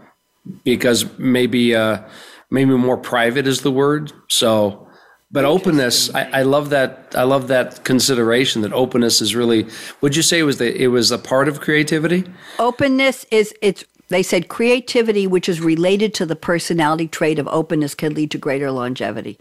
because 0.63 1.17
maybe. 1.17 1.75
Uh, 1.75 2.01
maybe 2.49 2.71
more 2.71 2.97
private 2.97 3.47
is 3.47 3.62
the 3.62 3.71
word. 3.71 4.12
So, 4.27 4.88
but 5.31 5.45
openness, 5.45 6.13
I, 6.13 6.39
I, 6.39 6.41
love 6.43 6.69
that. 6.69 7.13
I 7.15 7.23
love 7.23 7.47
that 7.47 7.84
consideration 7.84 8.62
that 8.62 8.73
openness 8.73 9.21
is 9.21 9.36
really. 9.36 9.67
Would 10.01 10.15
you 10.15 10.21
say 10.21 10.39
it 10.39 10.43
was 10.43 10.58
the 10.58 10.81
it 10.81 10.88
was 10.88 11.12
a 11.12 11.17
part 11.17 11.47
of 11.47 11.62
creativity? 11.62 12.23
Openness 12.60 13.25
is 13.31 13.53
it's. 13.62 13.86
They 14.10 14.21
said 14.21 14.49
creativity, 14.49 15.25
which 15.25 15.49
is 15.49 15.60
related 15.60 16.13
to 16.15 16.27
the 16.27 16.36
personality 16.36 17.08
trait 17.08 17.39
of 17.39 17.47
openness, 17.47 17.95
can 17.95 18.13
lead 18.13 18.29
to 18.31 18.38
greater 18.38 18.69
longevity. 18.69 19.39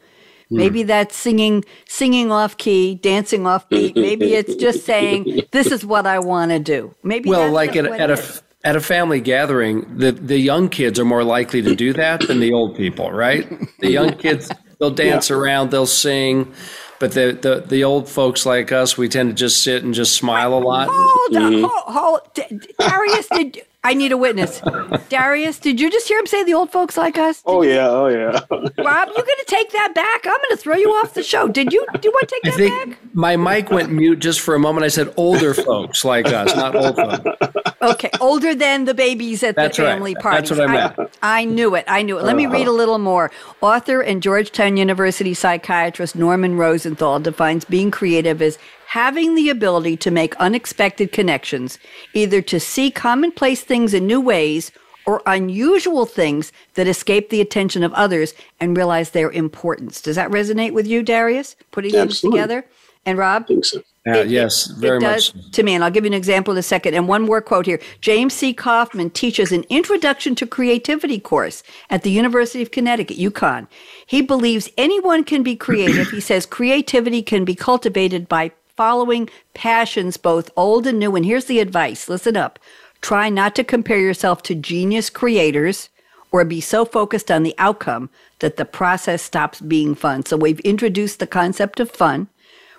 Hmm. 0.48 0.56
Maybe 0.56 0.82
that's 0.82 1.14
singing, 1.16 1.64
singing 1.86 2.32
off 2.32 2.56
key, 2.56 2.94
dancing 2.94 3.46
off 3.46 3.68
beat. 3.68 3.94
Maybe 3.94 4.34
it's 4.34 4.54
just 4.54 4.84
saying, 4.84 5.42
"This 5.52 5.66
is 5.66 5.84
what 5.84 6.06
I 6.06 6.18
want 6.18 6.50
to 6.50 6.58
do." 6.58 6.94
Maybe 7.02 7.28
well, 7.28 7.50
like 7.50 7.76
at, 7.76 7.86
at 7.86 8.10
a 8.10 8.42
at 8.64 8.76
a 8.76 8.80
family 8.80 9.20
gathering, 9.20 9.98
the, 9.98 10.12
the 10.12 10.38
young 10.38 10.68
kids 10.68 10.98
are 10.98 11.04
more 11.04 11.22
likely 11.22 11.60
to 11.62 11.76
do 11.76 11.92
that 11.92 12.26
than 12.26 12.40
the 12.40 12.52
old 12.52 12.76
people, 12.76 13.12
right? 13.12 13.46
The 13.80 13.90
young 13.90 14.12
kids, 14.18 14.50
they'll 14.80 14.90
dance 14.90 15.28
yeah. 15.28 15.36
around, 15.36 15.70
they'll 15.70 15.86
sing, 15.86 16.52
but 16.98 17.12
the, 17.12 17.38
the, 17.40 17.64
the 17.66 17.84
old 17.84 18.08
folks 18.08 18.46
like 18.46 18.72
us, 18.72 18.96
we 18.96 19.08
tend 19.08 19.28
to 19.28 19.34
just 19.34 19.62
sit 19.62 19.84
and 19.84 19.92
just 19.92 20.14
smile 20.14 20.54
a 20.54 20.60
lot. 20.60 20.88
Hold 20.90 21.36
on, 21.36 21.52
mm-hmm. 21.52 21.64
hold, 21.64 22.22
hold. 22.34 22.60
Darius, 22.78 23.28
did 23.28 23.62
I 23.84 23.92
need 23.92 24.12
a 24.12 24.16
witness. 24.16 24.62
Darius, 25.10 25.58
did 25.58 25.78
you 25.78 25.90
just 25.90 26.08
hear 26.08 26.18
him 26.18 26.26
say 26.26 26.42
the 26.42 26.54
old 26.54 26.72
folks 26.72 26.96
like 26.96 27.18
us? 27.18 27.42
Oh, 27.44 27.62
did 27.62 27.78
oh 27.78 28.08
yeah, 28.08 28.30
oh 28.30 28.50
yeah. 28.50 28.82
Rob, 28.84 29.08
you 29.08 29.14
gonna 29.14 29.44
take 29.46 29.70
that 29.72 29.94
back? 29.94 30.26
I'm 30.26 30.38
gonna 30.48 30.56
throw 30.56 30.74
you 30.74 30.88
off 30.88 31.12
the 31.12 31.22
show. 31.22 31.48
Did 31.48 31.70
you 31.70 31.86
do 31.92 32.00
you 32.02 32.10
want 32.10 32.28
to 32.28 32.34
take 32.34 32.42
that 32.44 32.54
I 32.54 32.56
think 32.56 32.90
back? 32.90 33.14
My 33.14 33.36
mic 33.36 33.70
went 33.70 33.92
mute 33.92 34.20
just 34.20 34.40
for 34.40 34.54
a 34.54 34.58
moment. 34.58 34.84
I 34.84 34.88
said 34.88 35.12
older 35.18 35.52
folks 35.52 36.02
like 36.02 36.26
us, 36.26 36.56
not 36.56 36.74
old 36.74 36.96
folks. 36.96 37.64
Okay, 37.82 38.10
older 38.20 38.54
than 38.54 38.86
the 38.86 38.94
babies 38.94 39.42
at 39.42 39.56
That's 39.56 39.76
the 39.76 39.82
family 39.82 40.14
right. 40.14 40.22
party. 40.22 40.36
That's 40.38 40.50
what 40.50 40.60
I 40.62 40.66
meant. 40.72 41.10
I, 41.22 41.40
I, 41.40 41.44
knew 41.44 41.74
it. 41.74 41.84
I 41.86 42.02
knew 42.02 42.18
it. 42.18 42.24
Let 42.24 42.34
me 42.34 42.46
read 42.46 42.62
a 42.62 42.62
uh-huh. 42.62 42.72
little 42.72 42.98
more. 42.98 43.30
Author 43.60 44.00
and 44.00 44.22
Georgetown 44.22 44.78
University 44.78 45.34
psychiatrist 45.34 46.16
Norman 46.16 46.56
Rosenthal 46.56 47.20
defines 47.20 47.66
being 47.66 47.90
creative 47.90 48.40
as 48.40 48.58
having 48.94 49.34
the 49.34 49.50
ability 49.50 49.96
to 49.96 50.08
make 50.08 50.36
unexpected 50.36 51.10
connections, 51.10 51.80
either 52.12 52.40
to 52.40 52.60
see 52.60 52.92
commonplace 52.92 53.60
things 53.60 53.92
in 53.92 54.06
new 54.06 54.20
ways 54.20 54.70
or 55.04 55.20
unusual 55.26 56.06
things 56.06 56.52
that 56.74 56.86
escape 56.86 57.28
the 57.28 57.40
attention 57.40 57.82
of 57.82 57.92
others 57.94 58.34
and 58.60 58.76
realize 58.76 59.10
their 59.10 59.32
importance. 59.32 60.00
Does 60.00 60.14
that 60.14 60.30
resonate 60.30 60.72
with 60.72 60.86
you, 60.86 61.02
Darius? 61.02 61.56
Putting 61.72 61.90
things 61.90 62.20
together? 62.20 62.64
And 63.04 63.18
Rob? 63.18 63.42
I 63.42 63.46
think 63.46 63.64
so. 63.64 63.78
Uh, 64.06 64.18
it, 64.18 64.28
yes, 64.28 64.66
very 64.66 64.98
it 64.98 65.00
does 65.00 65.34
much. 65.34 65.50
To 65.50 65.64
me, 65.64 65.74
and 65.74 65.82
I'll 65.82 65.90
give 65.90 66.04
you 66.04 66.10
an 66.10 66.14
example 66.14 66.52
in 66.52 66.58
a 66.58 66.62
second. 66.62 66.94
And 66.94 67.08
one 67.08 67.22
more 67.22 67.40
quote 67.40 67.66
here. 67.66 67.80
James 68.00 68.32
C. 68.32 68.54
Kaufman 68.54 69.10
teaches 69.10 69.50
an 69.50 69.64
Introduction 69.70 70.36
to 70.36 70.46
Creativity 70.46 71.18
course 71.18 71.64
at 71.90 72.04
the 72.04 72.12
University 72.12 72.62
of 72.62 72.70
Connecticut, 72.70 73.18
UConn. 73.18 73.66
He 74.06 74.22
believes 74.22 74.70
anyone 74.78 75.24
can 75.24 75.42
be 75.42 75.56
creative. 75.56 76.10
he 76.10 76.20
says 76.20 76.46
creativity 76.46 77.22
can 77.22 77.44
be 77.44 77.56
cultivated 77.56 78.28
by 78.28 78.52
following 78.76 79.28
passions, 79.54 80.16
both 80.16 80.50
old 80.56 80.86
and 80.86 80.98
new. 80.98 81.14
And 81.14 81.24
here's 81.24 81.44
the 81.46 81.60
advice 81.60 82.08
listen 82.08 82.36
up. 82.36 82.58
Try 83.00 83.28
not 83.28 83.54
to 83.56 83.64
compare 83.64 83.98
yourself 83.98 84.42
to 84.44 84.54
genius 84.54 85.10
creators 85.10 85.90
or 86.32 86.44
be 86.44 86.60
so 86.60 86.84
focused 86.84 87.30
on 87.30 87.42
the 87.42 87.54
outcome 87.58 88.10
that 88.40 88.56
the 88.56 88.64
process 88.64 89.22
stops 89.22 89.60
being 89.60 89.94
fun. 89.94 90.26
So 90.26 90.36
we've 90.36 90.60
introduced 90.60 91.20
the 91.20 91.26
concept 91.26 91.78
of 91.78 91.90
fun. 91.90 92.28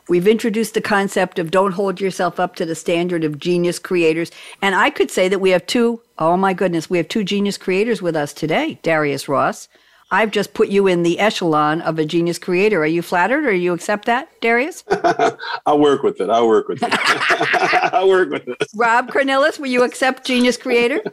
We've 0.08 0.27
introduced 0.27 0.73
the 0.73 0.81
concept 0.81 1.39
of 1.39 1.49
don't 1.49 1.71
hold 1.71 2.01
yourself 2.01 2.39
up 2.39 2.55
to 2.55 2.65
the 2.65 2.75
standard 2.75 3.23
of 3.23 3.39
genius 3.39 3.79
creators. 3.79 4.29
And 4.62 4.75
I 4.75 4.89
could 4.89 5.10
say 5.10 5.27
that 5.29 5.39
we 5.39 5.51
have 5.51 5.65
two, 5.65 6.01
oh 6.19 6.38
my 6.38 6.53
goodness, 6.53 6.89
we 6.89 6.97
have 6.97 7.08
two 7.08 7.23
genius 7.23 7.58
creators 7.58 8.01
with 8.01 8.15
us 8.15 8.34
today 8.34 8.79
Darius 8.84 9.27
Ross 9.27 9.67
I've 10.15 10.32
just 10.32 10.54
put 10.54 10.69
you 10.69 10.88
in 10.88 11.04
the 11.04 11.19
echelon 11.19 11.82
of 11.82 11.99
a 11.99 12.06
genius 12.06 12.39
creator. 12.39 12.82
Are 12.82 12.86
you 12.86 13.01
flattered 13.01 13.45
or 13.45 13.51
you 13.51 13.73
accept 13.73 14.06
that, 14.06 14.30
Darius? 14.39 14.86
I'll 15.65 15.78
work 15.78 16.04
with 16.04 16.21
it. 16.21 16.30
I'll 16.30 16.47
work 16.47 16.69
with 16.69 16.82
it. 16.82 16.89
I'll 17.93 18.08
work 18.08 18.30
with 18.30 18.47
it. 18.47 18.58
Rob 18.73 19.12
Cornilles, 19.12 19.60
will 19.60 19.67
you 19.67 19.84
accept 19.84 20.25
genius 20.25 20.58
creator? 20.58 21.01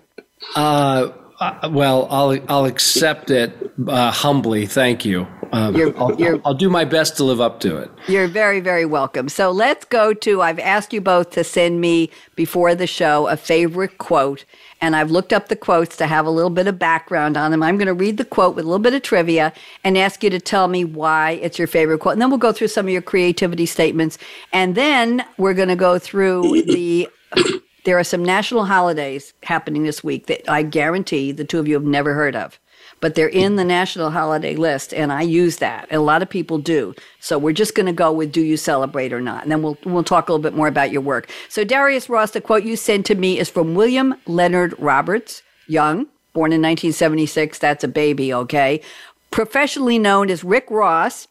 Uh, 0.57 1.13
uh, 1.39 1.69
well, 1.71 2.09
I'll 2.11 2.37
I'll 2.49 2.65
accept 2.65 3.31
it 3.31 3.73
uh, 3.87 4.11
humbly. 4.11 4.67
Thank 4.67 5.05
you. 5.05 5.29
Um, 5.53 5.77
you're, 5.77 5.97
I'll, 5.99 6.19
you're, 6.19 6.41
I'll, 6.45 6.55
do 6.55 6.71
my 6.71 6.85
best 6.85 7.17
to 7.19 7.25
live 7.25 7.41
up 7.41 7.61
to 7.61 7.77
it. 7.77 7.91
You're 8.09 8.27
very, 8.27 8.59
very 8.61 8.87
welcome. 8.87 9.29
So 9.29 9.51
let's 9.51 9.85
go 9.85 10.15
to. 10.15 10.41
I've 10.41 10.59
asked 10.59 10.93
you 10.93 11.01
both 11.01 11.31
to 11.31 11.45
send 11.45 11.81
me 11.81 12.11
before 12.37 12.75
the 12.75 12.87
show 12.87 13.29
a 13.29 13.37
favorite 13.37 13.99
quote, 13.99 14.45
and 14.83 14.97
I've 14.97 15.13
looked 15.13 15.33
up 15.33 15.47
the 15.49 15.57
quotes 15.57 15.97
to 15.99 16.09
have 16.09 16.27
a 16.27 16.31
little 16.31 16.51
bit 16.51 16.67
of 16.67 16.79
background 16.79 17.37
on 17.37 17.53
them. 17.53 17.63
I'm 17.63 17.79
going 17.79 17.87
to 17.87 17.95
read 17.95 18.19
the 18.19 18.25
quote 18.25 18.57
with 18.57 18.65
a 18.65 18.69
little 18.69 18.83
bit 18.83 18.93
of 18.93 19.03
trivia 19.03 19.53
and 19.85 19.97
ask 19.97 20.25
you 20.25 20.29
to 20.31 20.41
tell 20.41 20.67
me 20.67 20.85
why 20.85 21.33
it's 21.43 21.57
your 21.57 21.69
favorite 21.69 22.01
quote. 22.01 22.15
And 22.15 22.21
then 22.21 22.29
we'll 22.29 22.39
go 22.39 22.53
through 22.53 22.69
some 22.69 22.87
of 22.87 22.93
your 22.93 23.01
creativity 23.01 23.65
statements. 23.65 24.19
And 24.53 24.75
then 24.75 25.25
we're 25.39 25.55
going 25.55 25.69
to 25.69 25.77
go 25.77 25.99
through 25.99 26.63
the. 26.65 27.09
There 27.85 27.99
are 27.99 28.05
some 28.05 28.25
national 28.25 28.67
holidays 28.67 29.35
happening 29.43 29.83
this 29.83 30.05
week 30.05 30.27
that 30.27 30.49
I 30.49 30.63
guarantee 30.63 31.33
the 31.33 31.45
two 31.45 31.59
of 31.59 31.67
you 31.67 31.75
have 31.75 31.83
never 31.83 32.15
heard 32.15 32.37
of 32.37 32.61
but 33.03 33.17
they're 33.17 33.29
in 33.29 33.57
the 33.57 33.65
national 33.65 34.13
holiday 34.13 34.57
list, 34.57 34.95
and 34.95 35.13
I 35.13 35.23
use 35.23 35.59
that. 35.59 35.89
And 35.91 35.99
a 35.99 36.05
lot 36.05 36.23
of 36.23 36.31
people 36.31 36.57
do. 36.57 36.95
So 37.21 37.37
we're 37.37 37.53
just 37.53 37.75
going 37.75 37.87
to 37.87 37.93
go 37.93 38.11
with 38.11 38.33
"Do 38.33 38.41
you 38.41 38.57
celebrate 38.57 39.13
or 39.13 39.21
not?" 39.21 39.43
And 39.43 39.53
then 39.53 39.63
we'll 39.63 39.77
we'll 39.85 40.05
talk 40.05 40.29
a 40.29 40.33
little 40.33 40.43
bit 40.43 40.57
more 40.57 40.69
about 40.69 40.93
your 40.93 41.03
work. 41.03 41.29
So 41.51 41.65
Darius 41.65 42.09
Ross, 42.09 42.31
the 42.31 42.41
quote 42.41 42.63
you 42.63 42.77
sent 42.77 43.05
to 43.07 43.15
me 43.15 43.39
is 43.39 43.51
from 43.51 43.75
William 43.75 44.15
Leonard 44.27 44.75
Roberts, 44.79 45.43
young, 45.67 46.07
born 46.33 46.53
in 46.53 46.63
1976. 46.63 47.59
That's 47.59 47.85
a 47.85 47.89
baby, 47.89 48.33
okay. 48.33 48.81
Professionally 49.33 49.99
known 49.99 50.31
as 50.31 50.45
Rick 50.45 50.67
Ross, 50.71 51.27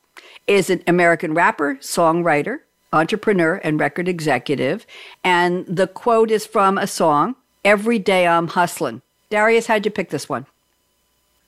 is 0.48 0.70
an 0.70 0.84
American 0.88 1.34
rapper, 1.34 1.76
songwriter, 1.76 2.60
entrepreneur 2.92 3.56
and 3.64 3.80
record 3.80 4.08
executive. 4.08 4.86
And 5.24 5.66
the 5.68 5.88
quote 5.88 6.32
is 6.32 6.46
from 6.46 6.78
a 6.78 6.88
song, 6.88 7.36
Every 7.64 8.00
Day 8.00 8.28
I'm 8.28 8.48
Hustling. 8.48 9.02
Darius, 9.30 9.68
how'd 9.68 9.86
you 9.86 9.92
pick 9.92 10.10
this 10.10 10.28
one? 10.28 10.46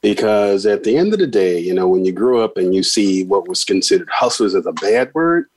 Because 0.04 0.66
at 0.66 0.84
the 0.84 0.98
end 0.98 1.13
of 1.13 1.20
the 1.20 1.28
day, 1.28 1.58
you 1.58 1.74
know, 1.74 1.88
when 1.88 2.06
you 2.06 2.12
grow 2.12 2.44
up 2.44 2.58
and 2.58 2.76
you 2.76 2.84
see 2.84 3.24
what 3.24 3.48
was 3.48 3.63
considered 3.63 4.10
hustlers 4.12 4.54
as 4.54 4.66
a 4.66 4.74
bad 4.74 5.12
word, 5.16 5.48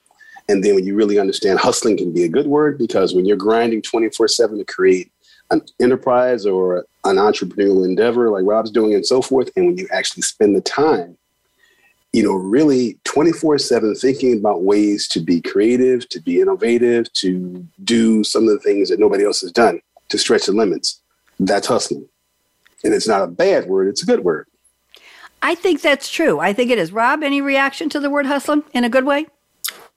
and 0.49 0.63
then 0.63 0.77
when 0.77 0.87
you 0.87 0.95
really 0.95 1.19
understand 1.19 1.59
hustling 1.59 1.97
can 1.97 2.13
be 2.13 2.23
a 2.23 2.29
good 2.29 2.47
word, 2.47 2.79
because 2.79 3.13
when 3.13 3.27
you're 3.27 3.37
grinding 3.37 3.83
24 3.83 4.29
7 4.29 4.57
to 4.57 4.65
create 4.65 5.11
an 5.51 5.63
enterprise 5.81 6.47
or 6.47 6.87
an 7.05 7.17
entrepreneurial 7.17 7.85
endeavor 7.85 8.31
like 8.31 8.45
Rob's 8.45 8.71
doing 8.71 8.95
and 8.95 9.05
so 9.05 9.21
forth, 9.21 9.51
and 9.57 9.67
when 9.67 9.79
you 9.79 9.89
actually 9.93 10.23
spend 10.23 10.55
the 10.55 10.61
time, 10.61 11.19
you 12.13 12.23
know, 12.23 12.35
really 12.35 12.99
24 13.03 13.59
7 13.59 13.97
thinking 13.97 14.39
about 14.39 14.63
ways 14.63 15.09
to 15.09 15.21
be 15.21 15.41
creative, 15.41 16.09
to 16.11 16.21
be 16.21 16.41
innovative, 16.41 17.13
to 17.15 17.67
do 17.83 18.23
some 18.23 18.45
of 18.45 18.51
the 18.51 18.61
things 18.61 18.89
that 18.91 19.01
nobody 19.01 19.25
else 19.25 19.41
has 19.41 19.51
done, 19.51 19.81
to 20.09 20.19
stretch 20.19 20.47
the 20.47 20.53
limits, 20.53 21.01
that's 21.41 21.67
hustling. 21.67 22.09
And 22.87 22.95
it's 22.95 23.09
not 23.09 23.23
a 23.23 23.27
bad 23.27 23.67
word, 23.67 23.89
it's 23.89 24.03
a 24.03 24.07
good 24.07 24.21
word. 24.21 24.47
I 25.43 25.55
think 25.55 25.83
that's 25.83 26.09
true. 26.09 26.41
I 26.41 26.53
think 26.53 26.71
it 26.71 26.79
is. 26.79 26.93
Rob, 26.93 27.23
any 27.23 27.41
reaction 27.41 27.89
to 27.91 28.01
the 28.01 28.09
word 28.09 28.27
hustling 28.27 28.65
in 28.73 28.85
a 28.85 28.89
good 28.89 29.05
way? 29.05 29.27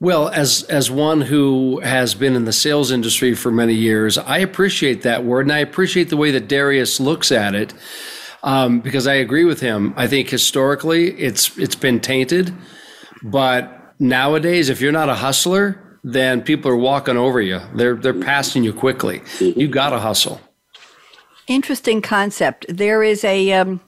Well, 0.00 0.28
as 0.28 0.62
as 0.64 0.90
one 0.90 1.20
who 1.20 1.80
has 1.80 2.14
been 2.14 2.34
in 2.34 2.46
the 2.46 2.52
sales 2.52 2.90
industry 2.90 3.34
for 3.34 3.50
many 3.50 3.74
years, 3.74 4.16
I 4.16 4.38
appreciate 4.38 5.02
that 5.02 5.24
word, 5.24 5.42
and 5.46 5.52
I 5.52 5.58
appreciate 5.58 6.08
the 6.08 6.16
way 6.16 6.30
that 6.30 6.48
Darius 6.48 7.00
looks 7.00 7.30
at 7.30 7.54
it, 7.54 7.74
um, 8.42 8.80
because 8.80 9.06
I 9.06 9.14
agree 9.14 9.44
with 9.44 9.60
him. 9.60 9.92
I 9.96 10.06
think 10.06 10.30
historically 10.30 11.10
it's 11.20 11.56
it's 11.58 11.74
been 11.74 12.00
tainted, 12.00 12.54
but 13.22 13.94
nowadays, 13.98 14.70
if 14.70 14.80
you're 14.80 14.90
not 14.90 15.10
a 15.10 15.14
hustler, 15.14 15.98
then 16.02 16.40
people 16.42 16.70
are 16.70 16.76
walking 16.76 17.18
over 17.18 17.40
you. 17.40 17.60
They're 17.74 17.96
they're 17.96 18.14
passing 18.14 18.64
you 18.64 18.72
quickly. 18.72 19.20
You 19.38 19.68
got 19.68 19.90
to 19.90 19.98
hustle. 19.98 20.40
Interesting 21.50 22.00
concept. 22.00 22.64
There 22.68 23.02
is 23.02 23.24
a. 23.24 23.52
Um, 23.54 23.80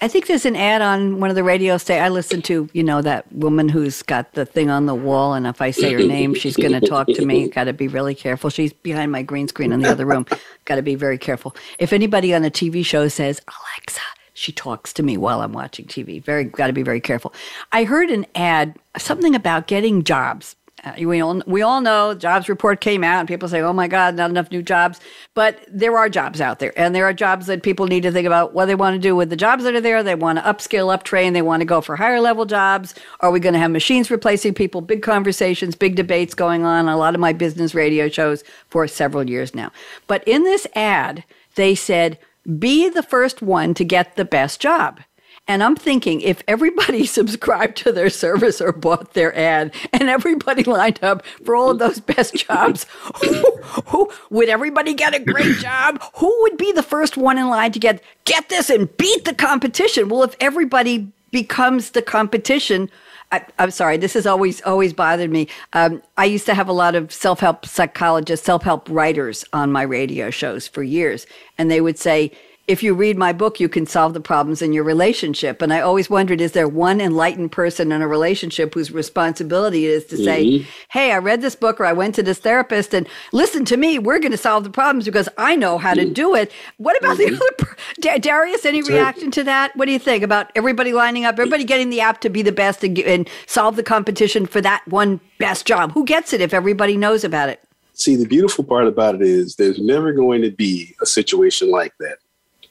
I 0.00 0.08
think 0.08 0.26
there's 0.26 0.46
an 0.46 0.56
ad 0.56 0.80
on 0.80 1.20
one 1.20 1.28
of 1.28 1.36
the 1.36 1.44
radio 1.44 1.76
stations. 1.76 2.02
I 2.02 2.08
listen 2.08 2.40
to, 2.42 2.66
you 2.72 2.82
know, 2.82 3.02
that 3.02 3.30
woman 3.30 3.68
who's 3.68 4.02
got 4.02 4.32
the 4.32 4.46
thing 4.46 4.70
on 4.70 4.86
the 4.86 4.94
wall, 4.94 5.34
and 5.34 5.46
if 5.46 5.60
I 5.60 5.70
say 5.70 5.92
her 5.92 5.98
name, 5.98 6.34
she's 6.34 6.56
going 6.56 6.72
to 6.72 6.80
talk 6.80 7.06
to 7.08 7.26
me. 7.26 7.48
Got 7.48 7.64
to 7.64 7.74
be 7.74 7.88
really 7.88 8.14
careful. 8.14 8.48
She's 8.48 8.72
behind 8.72 9.12
my 9.12 9.22
green 9.22 9.48
screen 9.48 9.70
in 9.70 9.80
the 9.80 9.90
other 9.90 10.06
room. 10.06 10.24
Got 10.64 10.76
to 10.76 10.82
be 10.82 10.94
very 10.94 11.18
careful. 11.18 11.54
If 11.78 11.92
anybody 11.92 12.34
on 12.34 12.42
a 12.42 12.50
TV 12.50 12.84
show 12.84 13.06
says 13.08 13.38
Alexa, 13.48 14.00
she 14.32 14.50
talks 14.50 14.94
to 14.94 15.02
me 15.02 15.18
while 15.18 15.42
I'm 15.42 15.52
watching 15.52 15.84
TV. 15.84 16.24
Very 16.24 16.44
got 16.44 16.68
to 16.68 16.72
be 16.72 16.82
very 16.82 17.02
careful. 17.02 17.34
I 17.70 17.84
heard 17.84 18.08
an 18.08 18.24
ad, 18.34 18.76
something 18.96 19.34
about 19.34 19.66
getting 19.66 20.04
jobs. 20.04 20.56
Uh, 20.84 20.92
we 20.98 21.20
all 21.20 21.40
we 21.46 21.62
all 21.62 21.80
know 21.80 22.14
jobs 22.14 22.48
report 22.48 22.80
came 22.80 23.02
out 23.02 23.20
and 23.20 23.28
people 23.28 23.48
say, 23.48 23.60
"Oh 23.60 23.72
my 23.72 23.88
God, 23.88 24.14
not 24.14 24.30
enough 24.30 24.50
new 24.50 24.62
jobs." 24.62 25.00
But 25.32 25.60
there 25.68 25.96
are 25.96 26.08
jobs 26.08 26.40
out 26.40 26.58
there, 26.58 26.78
and 26.78 26.94
there 26.94 27.06
are 27.06 27.12
jobs 27.12 27.46
that 27.46 27.62
people 27.62 27.86
need 27.86 28.02
to 28.02 28.12
think 28.12 28.26
about 28.26 28.52
what 28.52 28.66
they 28.66 28.74
want 28.74 28.94
to 28.94 29.00
do 29.00 29.16
with 29.16 29.30
the 29.30 29.36
jobs 29.36 29.64
that 29.64 29.74
are 29.74 29.80
there. 29.80 30.02
They 30.02 30.14
want 30.14 30.38
to 30.38 30.44
upskill, 30.44 30.96
uptrain. 30.96 31.32
They 31.32 31.42
want 31.42 31.62
to 31.62 31.66
go 31.66 31.80
for 31.80 31.96
higher 31.96 32.20
level 32.20 32.44
jobs. 32.44 32.94
Are 33.20 33.30
we 33.30 33.40
going 33.40 33.54
to 33.54 33.58
have 33.58 33.70
machines 33.70 34.10
replacing 34.10 34.54
people? 34.54 34.80
Big 34.80 35.02
conversations, 35.02 35.74
big 35.74 35.96
debates 35.96 36.34
going 36.34 36.64
on. 36.64 36.88
A 36.88 36.96
lot 36.96 37.14
of 37.14 37.20
my 37.20 37.32
business 37.32 37.74
radio 37.74 38.08
shows 38.08 38.44
for 38.68 38.86
several 38.86 39.28
years 39.28 39.54
now. 39.54 39.72
But 40.06 40.22
in 40.26 40.44
this 40.44 40.66
ad, 40.74 41.24
they 41.54 41.74
said, 41.74 42.18
"Be 42.58 42.88
the 42.88 43.02
first 43.02 43.40
one 43.40 43.72
to 43.74 43.84
get 43.84 44.16
the 44.16 44.24
best 44.24 44.60
job." 44.60 45.00
And 45.46 45.62
I'm 45.62 45.76
thinking 45.76 46.20
if 46.22 46.42
everybody 46.48 47.04
subscribed 47.06 47.76
to 47.78 47.92
their 47.92 48.10
service 48.10 48.60
or 48.60 48.72
bought 48.72 49.14
their 49.14 49.36
ad 49.36 49.74
and 49.92 50.08
everybody 50.08 50.64
lined 50.64 51.02
up 51.02 51.24
for 51.44 51.54
all 51.54 51.70
of 51.70 51.78
those 51.78 52.00
best 52.00 52.34
jobs, 52.46 52.86
who, 53.22 53.42
who, 53.86 54.10
would 54.30 54.48
everybody 54.48 54.94
get 54.94 55.14
a 55.14 55.18
great 55.18 55.56
job? 55.58 56.02
Who 56.16 56.34
would 56.42 56.56
be 56.56 56.72
the 56.72 56.82
first 56.82 57.16
one 57.16 57.38
in 57.38 57.48
line 57.48 57.72
to 57.72 57.78
get 57.78 58.02
get 58.24 58.48
this 58.48 58.70
and 58.70 58.94
beat 58.96 59.24
the 59.24 59.34
competition? 59.34 60.08
Well, 60.08 60.22
if 60.22 60.34
everybody 60.40 61.12
becomes 61.30 61.90
the 61.90 62.02
competition, 62.02 62.90
I, 63.32 63.44
am 63.58 63.70
sorry, 63.70 63.96
this 63.96 64.14
has 64.14 64.26
always 64.26 64.62
always 64.62 64.92
bothered 64.92 65.30
me. 65.30 65.48
Um, 65.72 66.02
I 66.16 66.24
used 66.24 66.46
to 66.46 66.54
have 66.54 66.68
a 66.68 66.72
lot 66.72 66.94
of 66.94 67.12
self 67.12 67.40
help 67.40 67.66
psychologists, 67.66 68.46
self 68.46 68.62
help 68.62 68.88
writers 68.88 69.44
on 69.52 69.72
my 69.72 69.82
radio 69.82 70.30
shows 70.30 70.68
for 70.68 70.82
years, 70.82 71.26
and 71.58 71.70
they 71.70 71.80
would 71.80 71.98
say 71.98 72.30
if 72.66 72.82
you 72.82 72.94
read 72.94 73.18
my 73.18 73.32
book, 73.32 73.60
you 73.60 73.68
can 73.68 73.86
solve 73.86 74.14
the 74.14 74.20
problems 74.20 74.62
in 74.62 74.72
your 74.72 74.84
relationship. 74.84 75.60
And 75.60 75.72
I 75.72 75.80
always 75.80 76.08
wondered, 76.08 76.40
is 76.40 76.52
there 76.52 76.66
one 76.66 76.98
enlightened 77.00 77.52
person 77.52 77.92
in 77.92 78.00
a 78.00 78.08
relationship 78.08 78.72
whose 78.72 78.90
responsibility 78.90 79.86
it 79.86 79.90
is 79.90 80.04
to 80.06 80.16
say, 80.16 80.44
mm-hmm. 80.44 80.70
Hey, 80.88 81.12
I 81.12 81.18
read 81.18 81.42
this 81.42 81.56
book 81.56 81.78
or 81.78 81.84
I 81.84 81.92
went 81.92 82.14
to 82.14 82.22
this 82.22 82.38
therapist 82.38 82.94
and 82.94 83.06
listen 83.32 83.66
to 83.66 83.76
me. 83.76 83.98
We're 83.98 84.18
going 84.18 84.32
to 84.32 84.38
solve 84.38 84.64
the 84.64 84.70
problems 84.70 85.04
because 85.04 85.28
I 85.36 85.56
know 85.56 85.76
how 85.76 85.92
to 85.92 86.08
do 86.08 86.34
it. 86.34 86.52
What 86.78 86.96
about 86.98 87.18
mm-hmm. 87.18 87.34
the 87.34 87.36
other? 87.36 87.52
Per- 87.58 88.18
Darius, 88.18 88.64
any 88.64 88.82
reaction 88.82 89.30
to 89.32 89.44
that? 89.44 89.76
What 89.76 89.84
do 89.84 89.92
you 89.92 89.98
think 89.98 90.22
about 90.22 90.50
everybody 90.54 90.94
lining 90.94 91.26
up, 91.26 91.34
everybody 91.34 91.64
getting 91.64 91.90
the 91.90 92.00
app 92.00 92.22
to 92.22 92.30
be 92.30 92.40
the 92.40 92.52
best 92.52 92.82
and, 92.82 92.98
and 93.00 93.28
solve 93.46 93.76
the 93.76 93.82
competition 93.82 94.46
for 94.46 94.62
that 94.62 94.82
one 94.88 95.20
best 95.38 95.66
job? 95.66 95.92
Who 95.92 96.04
gets 96.04 96.32
it 96.32 96.40
if 96.40 96.54
everybody 96.54 96.96
knows 96.96 97.24
about 97.24 97.50
it? 97.50 97.60
See, 97.92 98.16
the 98.16 98.26
beautiful 98.26 98.64
part 98.64 98.86
about 98.86 99.14
it 99.16 99.22
is 99.22 99.56
there's 99.56 99.78
never 99.78 100.12
going 100.12 100.42
to 100.42 100.50
be 100.50 100.96
a 101.00 101.06
situation 101.06 101.70
like 101.70 101.92
that 102.00 102.18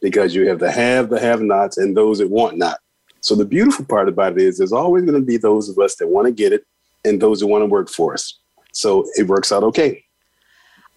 because 0.04 0.36
you 0.36 0.48
have 0.50 0.60
the 0.60 0.70
have, 0.70 1.10
the 1.10 1.20
have 1.20 1.42
nots, 1.42 1.78
and 1.78 1.98
those 1.98 2.20
that 2.20 2.30
want 2.30 2.58
not. 2.58 2.78
So 3.22 3.36
the 3.36 3.46
beautiful 3.46 3.86
part 3.86 4.10
about 4.10 4.34
it 4.34 4.39
is 4.39 4.58
there's 4.58 4.74
always 4.74 5.06
going 5.06 5.20
to 5.20 5.26
be 5.26 5.38
those 5.38 5.70
of 5.70 5.80
us 5.80 5.96
that 5.96 6.10
want 6.10 6.28
to 6.28 6.34
get 6.34 6.52
it 6.52 6.66
and 7.06 7.22
those 7.22 7.39
that 7.39 7.48
want 7.48 7.62
to 7.62 7.68
work 7.68 7.89
for 7.89 8.13
us. 8.13 8.38
So 8.74 9.06
it 9.16 9.28
works 9.28 9.52
out 9.54 9.63
okay. 9.63 10.03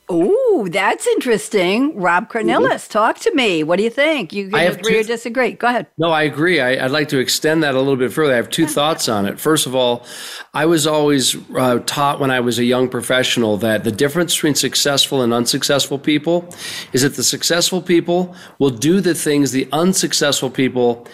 Oh, 0.08 0.68
that's 0.70 1.04
interesting. 1.08 1.96
Rob 1.96 2.28
Cornilles, 2.28 2.68
mm-hmm. 2.68 2.92
talk 2.92 3.18
to 3.20 3.34
me. 3.34 3.64
What 3.64 3.76
do 3.76 3.82
you 3.82 3.90
think? 3.90 4.32
You 4.32 4.50
can 4.50 4.72
agree 4.72 4.92
two, 4.92 5.00
or 5.00 5.02
disagree? 5.02 5.52
Go 5.52 5.66
ahead. 5.66 5.88
No, 5.98 6.10
I 6.10 6.22
agree. 6.22 6.60
I, 6.60 6.80
would 6.82 6.92
like 6.92 7.08
to 7.08 7.18
extend 7.18 7.64
that 7.64 7.74
a 7.74 7.78
little 7.78 7.96
bit 7.96 8.12
further. 8.12 8.32
I 8.32 8.36
have 8.36 8.48
two 8.48 8.68
thoughts 8.68 9.08
on 9.08 9.26
it. 9.26 9.40
First 9.40 9.66
of 9.66 9.74
all, 9.74 10.06
I 10.54 10.66
was 10.66 10.86
always 10.86 11.36
uh, 11.56 11.80
taught 11.86 12.20
when 12.20 12.30
I 12.30 12.38
was 12.38 12.60
a 12.60 12.64
young 12.64 12.88
professional 12.88 13.56
that 13.58 13.82
the 13.82 13.90
difference 13.90 14.34
between 14.34 14.54
successful 14.54 15.22
and 15.22 15.34
unsuccessful 15.34 15.98
people 15.98 16.54
is 16.92 17.02
that 17.02 17.16
the 17.16 17.24
successful 17.24 17.82
people 17.82 18.36
will 18.60 18.70
do 18.70 19.00
the 19.00 19.14
things 19.14 19.50
the 19.50 19.68
unsuccessful 19.72 20.50
people 20.50 21.06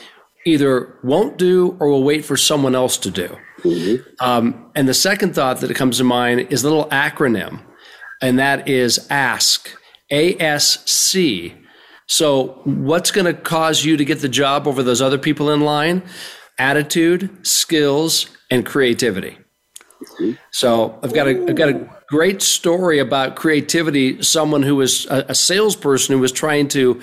either 0.45 0.99
won't 1.03 1.39
do 1.39 1.79
or 1.81 1.89
will 1.89 2.03
wait 2.03 2.27
for 2.27 2.37
someone 2.37 2.75
else 2.75 2.99
to 2.99 3.11
do. 3.11 3.39
Mm-hmm. 3.61 4.03
Um, 4.21 4.71
and 4.75 4.87
the 4.87 4.95
second 4.95 5.35
thought 5.35 5.61
that 5.61 5.75
comes 5.77 5.99
to 5.99 6.05
mind 6.05 6.49
is 6.51 6.63
a 6.63 6.69
little 6.69 6.87
acronym 6.91 7.63
and 8.23 8.39
that 8.39 8.69
is 8.69 9.07
ask. 9.11 9.69
A 10.11 10.39
S 10.39 10.85
C. 10.91 11.55
So, 12.07 12.61
what's 12.65 13.11
going 13.11 13.25
to 13.25 13.33
cause 13.35 13.85
you 13.85 13.97
to 13.97 14.05
get 14.05 14.21
the 14.21 14.29
job 14.29 14.69
over 14.69 14.83
those 14.83 15.01
other 15.01 15.19
people 15.19 15.51
in 15.51 15.61
line? 15.61 16.03
Attitude, 16.59 17.47
skills, 17.47 18.27
and 18.51 18.67
creativity. 18.67 19.39
So, 20.51 20.99
I've 21.03 21.15
got 21.15 21.27
a, 21.27 21.47
I've 21.49 21.57
got 21.57 21.69
a 21.69 21.89
great 22.13 22.43
story 22.43 22.99
about 22.99 23.37
creativity. 23.37 24.23
Someone 24.23 24.63
who 24.63 24.77
was 24.77 25.07
a, 25.07 25.25
a, 25.29 25.35
salesperson 25.35 26.15
who 26.15 26.21
was 26.21 26.31
trying 26.31 26.69
to 26.69 27.01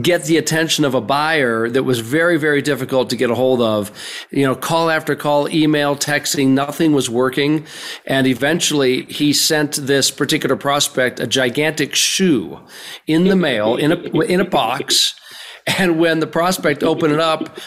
get 0.00 0.24
the 0.24 0.38
attention 0.38 0.86
of 0.86 0.94
a 0.94 1.00
buyer 1.02 1.68
that 1.68 1.82
was 1.82 2.00
very, 2.00 2.38
very 2.38 2.62
difficult 2.62 3.10
to 3.10 3.16
get 3.16 3.28
a 3.28 3.34
hold 3.34 3.60
of. 3.60 3.92
You 4.30 4.46
know, 4.46 4.54
call 4.54 4.88
after 4.88 5.14
call, 5.14 5.46
email, 5.50 5.94
texting, 5.94 6.54
nothing 6.54 6.94
was 6.94 7.10
working. 7.10 7.66
And 8.06 8.26
eventually 8.26 9.02
he 9.02 9.34
sent 9.34 9.74
this 9.74 10.10
particular 10.10 10.56
prospect 10.56 11.20
a 11.20 11.26
gigantic 11.26 11.94
shoe 11.94 12.58
in 13.06 13.24
the 13.24 13.36
mail 13.36 13.76
in 13.76 13.92
a, 13.92 14.20
in 14.20 14.40
a 14.40 14.48
box. 14.48 15.14
And 15.66 15.98
when 15.98 16.20
the 16.20 16.26
prospect 16.26 16.82
opened 16.82 17.12
it 17.12 17.20
up, 17.20 17.58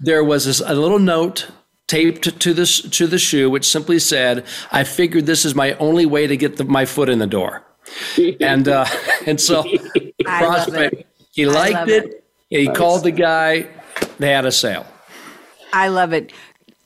there 0.00 0.24
was 0.24 0.46
this, 0.46 0.62
a 0.64 0.74
little 0.74 0.98
note 0.98 1.46
taped 1.92 2.40
to 2.40 2.54
the 2.54 2.64
to 2.90 3.06
the 3.06 3.18
shoe, 3.18 3.50
which 3.50 3.68
simply 3.68 3.98
said, 3.98 4.46
"I 4.70 4.82
figured 4.84 5.26
this 5.26 5.44
is 5.44 5.54
my 5.54 5.74
only 5.74 6.06
way 6.06 6.26
to 6.26 6.38
get 6.38 6.56
the, 6.56 6.64
my 6.64 6.86
foot 6.86 7.10
in 7.10 7.18
the 7.18 7.26
door," 7.26 7.62
and 8.40 8.66
uh, 8.66 8.86
and 9.26 9.38
so 9.38 9.62
prospect 10.24 11.04
he 11.32 11.44
liked 11.44 11.90
it. 11.90 12.04
it. 12.04 12.24
He 12.48 12.66
nice. 12.66 12.76
called 12.76 13.04
the 13.04 13.10
guy. 13.10 13.68
They 14.18 14.30
had 14.30 14.46
a 14.46 14.52
sale. 14.52 14.86
I 15.74 15.88
love 15.88 16.14
it. 16.14 16.32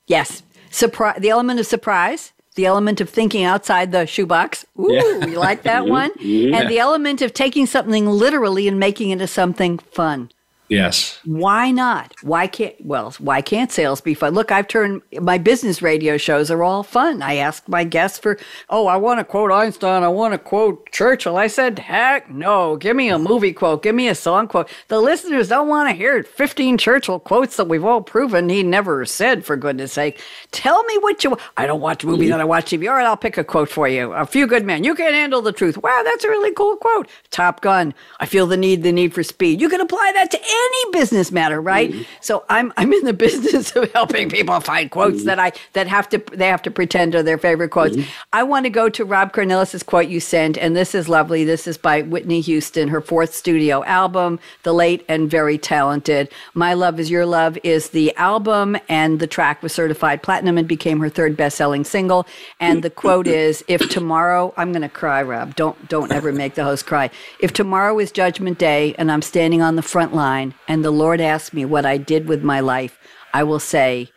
Yes, 0.08 0.42
surprise. 0.70 1.20
The 1.20 1.30
element 1.30 1.60
of 1.60 1.66
surprise. 1.66 2.32
The 2.56 2.66
element 2.66 3.00
of 3.00 3.10
thinking 3.10 3.44
outside 3.44 3.92
the 3.92 4.06
shoebox. 4.06 4.64
Ooh, 4.80 4.90
yeah. 4.90 5.26
you 5.26 5.38
like 5.38 5.62
that 5.64 5.86
one? 5.86 6.10
Yeah. 6.18 6.56
And 6.56 6.70
the 6.70 6.78
element 6.78 7.20
of 7.20 7.34
taking 7.34 7.66
something 7.66 8.06
literally 8.06 8.66
and 8.66 8.80
making 8.80 9.10
it 9.10 9.14
into 9.14 9.26
something 9.26 9.78
fun. 9.78 10.30
Yes. 10.68 11.20
Why 11.24 11.70
not? 11.70 12.14
Why 12.22 12.46
can't, 12.46 12.74
well, 12.84 13.14
why 13.18 13.40
can't 13.40 13.70
sales 13.70 14.00
be 14.00 14.14
fun? 14.14 14.34
Look, 14.34 14.50
I've 14.50 14.68
turned 14.68 15.02
my 15.20 15.38
business 15.38 15.80
radio 15.80 16.16
shows 16.16 16.50
are 16.50 16.62
all 16.62 16.82
fun. 16.82 17.22
I 17.22 17.36
ask 17.36 17.68
my 17.68 17.84
guests 17.84 18.18
for, 18.18 18.38
oh, 18.68 18.86
I 18.86 18.96
want 18.96 19.20
to 19.20 19.24
quote 19.24 19.52
Einstein. 19.52 20.02
I 20.02 20.08
want 20.08 20.34
to 20.34 20.38
quote 20.38 20.90
Churchill. 20.90 21.36
I 21.36 21.46
said, 21.46 21.78
heck 21.78 22.30
no. 22.30 22.76
Give 22.76 22.96
me 22.96 23.08
a 23.08 23.18
movie 23.18 23.52
quote. 23.52 23.82
Give 23.82 23.94
me 23.94 24.08
a 24.08 24.14
song 24.14 24.48
quote. 24.48 24.68
The 24.88 25.00
listeners 25.00 25.48
don't 25.48 25.68
want 25.68 25.88
to 25.88 25.94
hear 25.94 26.22
15 26.22 26.78
Churchill 26.78 27.20
quotes 27.20 27.56
that 27.56 27.68
we've 27.68 27.84
all 27.84 28.00
proven 28.00 28.48
he 28.48 28.62
never 28.62 29.04
said, 29.04 29.44
for 29.44 29.56
goodness 29.56 29.92
sake. 29.92 30.20
Tell 30.50 30.82
me 30.84 30.98
what 30.98 31.22
you, 31.22 31.36
I 31.56 31.66
don't 31.66 31.80
watch 31.80 32.04
movies 32.04 32.30
that 32.30 32.40
I 32.40 32.44
watch 32.44 32.66
TV. 32.66 32.88
All 32.88 32.96
right, 32.96 33.06
I'll 33.06 33.16
pick 33.16 33.38
a 33.38 33.44
quote 33.44 33.68
for 33.68 33.86
you. 33.88 34.12
A 34.12 34.26
few 34.26 34.46
good 34.46 34.64
men. 34.64 34.82
You 34.82 34.94
can't 34.94 35.14
handle 35.14 35.42
the 35.42 35.52
truth. 35.52 35.76
Wow, 35.78 36.02
that's 36.04 36.24
a 36.24 36.28
really 36.28 36.52
cool 36.52 36.76
quote. 36.76 37.08
Top 37.30 37.60
Gun. 37.60 37.94
I 38.18 38.26
feel 38.26 38.46
the 38.46 38.56
need, 38.56 38.82
the 38.82 38.92
need 38.92 39.14
for 39.14 39.22
speed. 39.22 39.60
You 39.60 39.68
can 39.68 39.80
apply 39.80 40.12
that 40.14 40.30
to 40.32 40.38
any 40.56 40.92
business 40.92 41.30
matter, 41.32 41.60
right? 41.60 41.90
Mm-hmm. 41.90 42.02
So 42.20 42.44
I'm 42.48 42.72
I'm 42.76 42.92
in 42.92 43.04
the 43.04 43.12
business 43.12 43.74
of 43.76 43.90
helping 43.92 44.28
people 44.28 44.58
find 44.60 44.90
quotes 44.90 45.18
mm-hmm. 45.18 45.26
that 45.26 45.38
I 45.38 45.52
that 45.72 45.86
have 45.86 46.08
to 46.10 46.22
they 46.32 46.48
have 46.48 46.62
to 46.62 46.70
pretend 46.70 47.14
are 47.14 47.22
their 47.22 47.38
favorite 47.38 47.70
quotes. 47.70 47.96
Mm-hmm. 47.96 48.10
I 48.32 48.42
want 48.42 48.64
to 48.64 48.70
go 48.70 48.88
to 48.88 49.04
Rob 49.04 49.32
Cornellis's 49.32 49.82
quote 49.82 50.08
you 50.08 50.20
sent, 50.20 50.58
and 50.58 50.76
this 50.76 50.94
is 50.94 51.08
lovely. 51.08 51.44
This 51.44 51.66
is 51.66 51.78
by 51.78 52.02
Whitney 52.02 52.40
Houston, 52.40 52.88
her 52.88 53.00
fourth 53.00 53.34
studio 53.34 53.84
album, 53.84 54.38
the 54.62 54.72
late 54.72 55.04
and 55.08 55.30
very 55.30 55.58
talented. 55.58 56.30
My 56.54 56.74
Love 56.74 56.98
Is 57.00 57.10
Your 57.10 57.26
Love 57.26 57.58
is 57.62 57.90
the 57.90 58.14
album, 58.16 58.76
and 58.88 59.20
the 59.20 59.26
track 59.26 59.62
was 59.62 59.72
certified 59.72 60.22
platinum 60.22 60.58
and 60.58 60.68
became 60.68 61.00
her 61.00 61.08
third 61.08 61.36
best-selling 61.36 61.84
single. 61.84 62.26
And 62.60 62.82
the 62.82 62.90
quote 62.90 63.26
is, 63.44 63.64
"If 63.68 63.88
tomorrow, 63.88 64.54
I'm 64.56 64.72
going 64.72 64.82
to 64.82 64.88
cry, 64.88 65.22
Rob. 65.22 65.54
Don't 65.56 65.88
don't 65.88 66.12
ever 66.12 66.32
make 66.32 66.54
the 66.54 66.64
host 66.64 66.86
cry. 66.86 67.10
If 67.40 67.52
tomorrow 67.52 67.98
is 67.98 68.10
Judgment 68.12 68.58
Day 68.58 68.94
and 68.98 69.10
I'm 69.10 69.22
standing 69.22 69.62
on 69.62 69.76
the 69.76 69.82
front 69.82 70.14
line 70.14 70.45
and 70.68 70.84
the 70.84 70.90
Lord 70.90 71.20
asks 71.20 71.52
me 71.52 71.64
what 71.64 71.86
I 71.86 71.96
did 71.96 72.28
with 72.28 72.42
my 72.42 72.60
life, 72.60 72.98
I 73.32 73.42
will 73.42 73.60
say, 73.60 74.10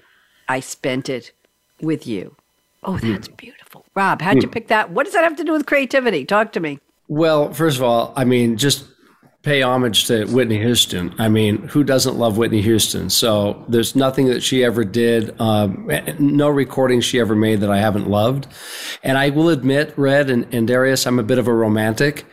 I 0.48 0.60
spent 0.60 1.10
it 1.10 1.32
with 1.82 2.08
you. 2.08 2.36
Oh, 2.84 2.98
hmm. 2.98 3.12
that's 3.12 3.28
mm. 3.28 3.38
beautiful. 3.38 3.86
Rob, 3.96 4.22
how'd 4.22 4.38
mm. 4.38 4.44
you 4.44 4.48
pick 4.48 4.68
that? 4.68 4.92
What 4.92 5.06
does 5.06 5.14
that 5.14 5.24
have 5.24 5.36
to 5.38 5.44
do 5.44 5.54
with 5.54 5.66
creativity? 5.66 6.26
Talk 6.26 6.54
to 6.54 6.60
me. 6.60 6.80
Well, 7.08 7.54
first 7.54 7.78
of 7.78 7.84
all, 7.84 8.14
I 8.16 8.24
mean, 8.24 8.58
just 8.58 8.86
pay 9.42 9.62
homage 9.62 10.06
to 10.06 10.26
Whitney 10.26 10.58
Houston. 10.58 11.14
I 11.18 11.30
mean, 11.30 11.68
who 11.70 11.84
doesn't 11.84 12.18
love 12.18 12.38
Whitney 12.38 12.62
Houston? 12.62 13.10
So 13.10 13.64
there's 13.70 13.96
nothing 13.96 14.28
that 14.28 14.44
she 14.44 14.64
ever 14.64 14.84
did, 14.84 15.40
um, 15.40 15.90
no 16.20 16.50
recording 16.50 17.02
she 17.02 17.20
ever 17.20 17.36
made 17.36 17.62
that 17.62 17.70
I 17.70 17.78
haven't 17.78 18.10
loved. 18.10 18.48
And 19.02 19.18
I 19.18 19.30
will 19.30 19.50
admit, 19.50 19.94
Red 19.98 20.30
and, 20.30 20.46
and 20.54 20.68
Darius, 20.68 21.08
I'm 21.08 21.20
a 21.20 21.24
bit 21.24 21.40
of 21.40 21.48
a 21.48 21.54
romantic. 21.54 22.26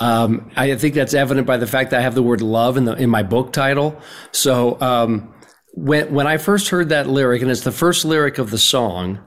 Um, 0.00 0.50
I 0.56 0.74
think 0.76 0.94
that's 0.94 1.12
evident 1.12 1.46
by 1.46 1.58
the 1.58 1.66
fact 1.66 1.90
that 1.90 2.00
I 2.00 2.02
have 2.02 2.14
the 2.14 2.22
word 2.22 2.40
love 2.40 2.76
in 2.78 2.86
the 2.86 2.94
in 2.94 3.10
my 3.10 3.22
book 3.22 3.52
title. 3.52 4.00
So 4.32 4.80
um, 4.80 5.34
when 5.74 6.12
when 6.12 6.26
I 6.26 6.38
first 6.38 6.70
heard 6.70 6.88
that 6.88 7.06
lyric, 7.06 7.42
and 7.42 7.50
it's 7.50 7.62
the 7.64 7.72
first 7.72 8.04
lyric 8.04 8.38
of 8.38 8.50
the 8.50 8.58
song, 8.58 9.20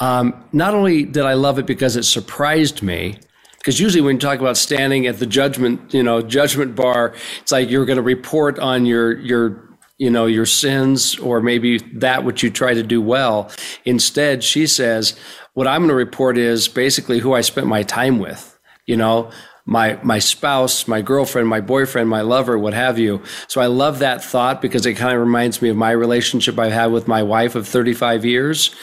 um, 0.00 0.44
not 0.52 0.72
only 0.74 1.04
did 1.04 1.24
I 1.24 1.34
love 1.34 1.58
it 1.58 1.66
because 1.66 1.96
it 1.96 2.04
surprised 2.04 2.82
me, 2.82 3.18
because 3.58 3.80
usually 3.80 4.02
when 4.02 4.16
you 4.16 4.20
talk 4.20 4.38
about 4.38 4.56
standing 4.56 5.06
at 5.06 5.18
the 5.18 5.26
judgment, 5.26 5.92
you 5.92 6.02
know, 6.02 6.22
judgment 6.22 6.76
bar, 6.76 7.14
it's 7.40 7.50
like 7.50 7.68
you're 7.68 7.86
going 7.86 7.96
to 7.96 8.02
report 8.02 8.58
on 8.60 8.86
your 8.86 9.18
your 9.18 9.76
you 9.98 10.10
know 10.10 10.26
your 10.26 10.46
sins 10.46 11.18
or 11.18 11.40
maybe 11.40 11.78
that 11.94 12.24
which 12.24 12.42
you 12.42 12.50
try 12.50 12.74
to 12.74 12.82
do 12.82 13.02
well. 13.02 13.50
Instead, 13.84 14.44
she 14.44 14.66
says, 14.68 15.18
"What 15.54 15.66
I'm 15.66 15.80
going 15.80 15.88
to 15.88 15.94
report 15.94 16.38
is 16.38 16.68
basically 16.68 17.18
who 17.18 17.32
I 17.32 17.40
spent 17.40 17.66
my 17.66 17.82
time 17.82 18.20
with." 18.20 18.52
You 18.86 18.96
know, 18.98 19.30
my 19.66 19.98
my 20.02 20.18
spouse, 20.18 20.86
my 20.86 21.00
girlfriend, 21.00 21.48
my 21.48 21.60
boyfriend, 21.60 22.08
my 22.08 22.20
lover, 22.20 22.58
what 22.58 22.74
have 22.74 22.98
you. 22.98 23.22
So 23.48 23.60
I 23.60 23.66
love 23.66 24.00
that 24.00 24.22
thought 24.22 24.60
because 24.60 24.84
it 24.84 24.94
kind 24.94 25.14
of 25.14 25.20
reminds 25.20 25.62
me 25.62 25.70
of 25.70 25.76
my 25.76 25.90
relationship 25.90 26.58
I've 26.58 26.72
had 26.72 26.92
with 26.92 27.08
my 27.08 27.22
wife 27.22 27.54
of 27.54 27.66
35 27.66 28.24
years. 28.24 28.74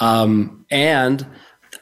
Um, 0.00 0.64
and 0.70 1.26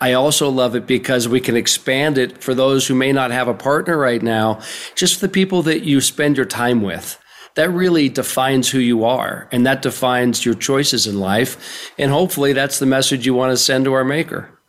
I 0.01 0.15
also 0.15 0.49
love 0.49 0.75
it 0.75 0.87
because 0.87 1.29
we 1.29 1.41
can 1.41 1.57
expand 1.57 2.19
it 2.19 2.43
for 2.43 2.55
those 2.55 2.87
who 2.87 2.95
may 2.95 3.13
not 3.13 3.31
have 3.31 3.49
a 3.49 3.55
partner 3.55 3.97
right 3.97 4.23
now, 4.23 4.61
just 4.95 5.21
the 5.21 5.29
people 5.29 5.63
that 5.63 5.85
you 5.85 6.01
spend 6.01 6.37
your 6.37 6.47
time 6.47 6.83
with. 6.83 7.19
That 7.57 7.71
really 7.71 8.09
defines 8.09 8.71
who 8.71 8.79
you 8.79 9.05
are 9.05 9.49
and 9.51 9.67
that 9.67 9.83
defines 9.83 10.45
your 10.45 10.55
choices 10.55 11.07
in 11.07 11.19
life. 11.19 11.93
And 11.99 12.11
hopefully 12.11 12.53
that's 12.53 12.79
the 12.79 12.87
message 12.87 13.27
you 13.27 13.35
want 13.35 13.51
to 13.53 13.57
send 13.57 13.85
to 13.87 13.93
our 13.93 14.05
maker. 14.05 14.60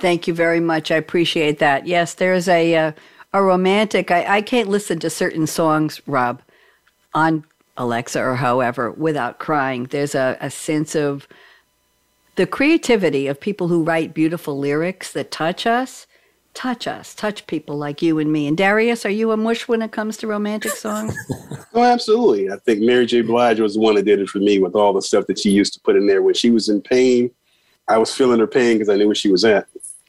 Thank 0.00 0.28
you 0.28 0.34
very 0.34 0.60
much. 0.60 0.90
I 0.90 0.96
appreciate 0.96 1.58
that. 1.58 1.86
Yes, 1.86 2.14
there's 2.14 2.48
a 2.48 2.74
uh, 2.76 2.92
a 3.32 3.42
romantic. 3.42 4.10
I, 4.10 4.36
I 4.38 4.42
can't 4.42 4.68
listen 4.68 4.98
to 5.00 5.10
certain 5.10 5.46
songs, 5.46 6.00
Rob, 6.06 6.42
on 7.14 7.44
Alexa 7.76 8.20
or 8.22 8.36
however, 8.36 8.90
without 8.92 9.38
crying. 9.38 9.84
There's 9.84 10.14
a, 10.14 10.36
a 10.40 10.50
sense 10.50 10.94
of 10.94 11.26
the 12.36 12.46
creativity 12.46 13.26
of 13.26 13.40
people 13.40 13.68
who 13.68 13.82
write 13.82 14.14
beautiful 14.14 14.58
lyrics 14.58 15.12
that 15.12 15.30
touch 15.30 15.66
us, 15.66 16.06
touch 16.54 16.86
us, 16.86 17.14
touch 17.14 17.46
people 17.46 17.76
like 17.76 18.00
you 18.00 18.18
and 18.18 18.32
me. 18.32 18.46
And 18.46 18.56
Darius, 18.56 19.04
are 19.04 19.10
you 19.10 19.32
a 19.32 19.36
mush 19.36 19.68
when 19.68 19.82
it 19.82 19.90
comes 19.90 20.16
to 20.18 20.26
romantic 20.26 20.72
songs? 20.72 21.16
oh, 21.74 21.82
absolutely. 21.82 22.50
I 22.50 22.56
think 22.58 22.80
Mary 22.80 23.06
J. 23.06 23.22
Blige 23.22 23.60
was 23.60 23.74
the 23.74 23.80
one 23.80 23.96
that 23.96 24.04
did 24.04 24.20
it 24.20 24.28
for 24.28 24.38
me 24.38 24.58
with 24.58 24.74
all 24.74 24.92
the 24.92 25.02
stuff 25.02 25.26
that 25.26 25.38
she 25.38 25.50
used 25.50 25.74
to 25.74 25.80
put 25.80 25.96
in 25.96 26.06
there 26.06 26.22
when 26.22 26.34
she 26.34 26.50
was 26.50 26.68
in 26.68 26.80
pain. 26.80 27.30
I 27.88 27.98
was 27.98 28.14
feeling 28.14 28.38
her 28.38 28.46
pain 28.46 28.76
because 28.76 28.88
I 28.88 28.96
knew 28.96 29.06
where 29.06 29.14
she 29.14 29.32
was 29.32 29.44
at. 29.44 29.66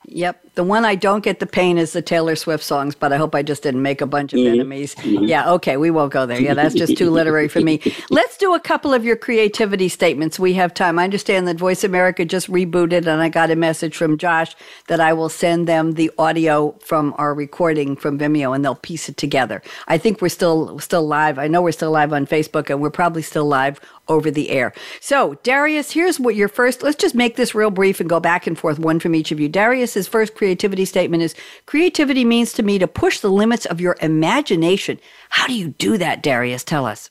Yep. 0.10 0.49
The 0.56 0.64
one 0.64 0.86
I 0.86 0.96
don't 0.96 1.24
get 1.24 1.40
the 1.40 1.46
pain 1.46 1.78
is 1.78 1.94
the 1.94 2.02
Taylor 2.02 2.36
Swift 2.36 2.64
songs, 2.64 2.96
but 2.96 3.14
I 3.14 3.18
hope 3.18 3.36
I 3.36 3.42
just 3.44 3.64
didn't 3.64 3.82
make 3.82 4.02
a 4.02 4.06
bunch 4.06 4.34
of 4.34 4.40
mm-hmm. 4.40 4.54
enemies. 4.54 4.96
Mm-hmm. 4.96 5.26
Yeah, 5.26 5.50
okay, 5.54 5.78
we 5.78 5.92
won't 5.92 6.12
go 6.12 6.26
there. 6.26 6.42
Yeah, 6.42 6.54
that's 6.54 6.76
just 6.76 6.98
too 6.98 7.10
literary 7.10 7.48
for 7.48 7.62
me. 7.62 7.82
Let's 8.10 8.38
do 8.38 8.54
a 8.54 8.60
couple 8.60 8.94
of 8.94 9.06
your 9.06 9.16
creativity 9.16 9.90
statements. 9.90 10.40
We 10.40 10.54
have 10.54 10.74
time. 10.74 11.00
I 11.00 11.04
understand 11.04 11.48
that 11.48 11.58
Voice 11.58 11.84
America 11.84 12.26
just 12.26 12.50
rebooted, 12.50 13.08
and 13.08 13.22
I 13.22 13.30
got 13.30 13.52
a 13.52 13.56
message 13.56 13.96
from 13.96 14.18
Josh 14.18 14.56
that 14.88 15.00
I 15.00 15.14
will 15.14 15.30
send 15.30 15.68
them 15.68 15.94
the 15.94 16.12
audio 16.18 16.72
from 16.80 17.14
our 17.18 17.34
recording 17.34 17.96
from 17.96 18.20
Vimeo, 18.20 18.56
and 18.56 18.64
they'll 18.64 18.76
piece 18.76 19.10
it 19.10 19.18
together. 19.18 19.62
I 19.88 19.98
think 19.98 20.22
we're 20.22 20.30
still 20.30 20.80
still 20.80 21.06
live. 21.06 21.40
I 21.40 21.48
know 21.48 21.62
we're 21.62 21.72
still 21.72 21.92
live 21.92 22.14
on 22.14 22.26
Facebook, 22.26 22.70
and 22.70 22.82
we're 22.82 22.90
probably 22.90 23.22
still 23.22 23.46
live 23.46 23.80
over 24.10 24.32
the 24.32 24.50
air. 24.50 24.74
So, 25.00 25.36
Darius, 25.44 25.92
here's 25.92 26.20
what 26.20 26.36
your 26.36 26.50
first, 26.50 26.84
let's 26.84 26.98
just 26.98 27.16
make 27.16 27.36
this 27.36 27.56
real 27.56 27.70
brief 27.70 28.00
and 28.00 28.10
go 28.10 28.20
back 28.20 28.48
and 28.48 28.58
forth, 28.58 28.80
one 28.80 29.00
from 29.00 29.16
each 29.16 29.32
of 29.32 29.40
you. 29.40 29.48
Darius's 29.48 30.08
first 30.08 30.36
creativity 30.40 30.86
statement 30.86 31.22
is 31.22 31.36
creativity 31.66 32.24
means 32.24 32.54
to 32.54 32.64
me 32.64 32.80
to 32.80 32.88
push 32.88 33.20
the 33.20 33.30
limits 33.30 33.66
of 33.66 33.82
your 33.82 33.98
imagination. 34.02 34.98
How 35.28 35.46
do 35.46 35.54
you 35.54 35.68
do 35.78 35.98
that, 35.98 36.24
Darius? 36.24 36.64
Tell 36.64 36.86
us. 36.86 37.10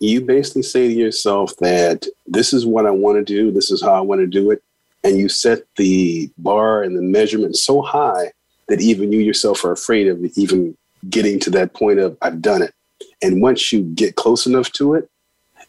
You 0.00 0.20
basically 0.22 0.62
say 0.62 0.88
to 0.88 0.92
yourself 0.92 1.56
that 1.58 2.04
this 2.26 2.52
is 2.52 2.66
what 2.66 2.84
I 2.84 2.90
want 2.90 3.16
to 3.16 3.24
do, 3.24 3.52
this 3.52 3.70
is 3.70 3.80
how 3.80 3.94
I 3.94 4.00
want 4.00 4.22
to 4.22 4.26
do 4.26 4.50
it. 4.50 4.60
And 5.04 5.16
you 5.18 5.28
set 5.28 5.60
the 5.76 6.28
bar 6.36 6.82
and 6.82 6.98
the 6.98 7.02
measurement 7.02 7.54
so 7.54 7.80
high 7.80 8.32
that 8.66 8.80
even 8.80 9.12
you 9.12 9.20
yourself 9.20 9.64
are 9.64 9.70
afraid 9.70 10.08
of 10.08 10.18
even 10.36 10.76
getting 11.08 11.38
to 11.38 11.50
that 11.50 11.74
point 11.74 12.00
of, 12.00 12.18
I've 12.22 12.42
done 12.42 12.60
it. 12.60 12.74
And 13.22 13.40
once 13.40 13.72
you 13.72 13.82
get 13.82 14.16
close 14.16 14.46
enough 14.46 14.72
to 14.72 14.94
it, 14.94 15.08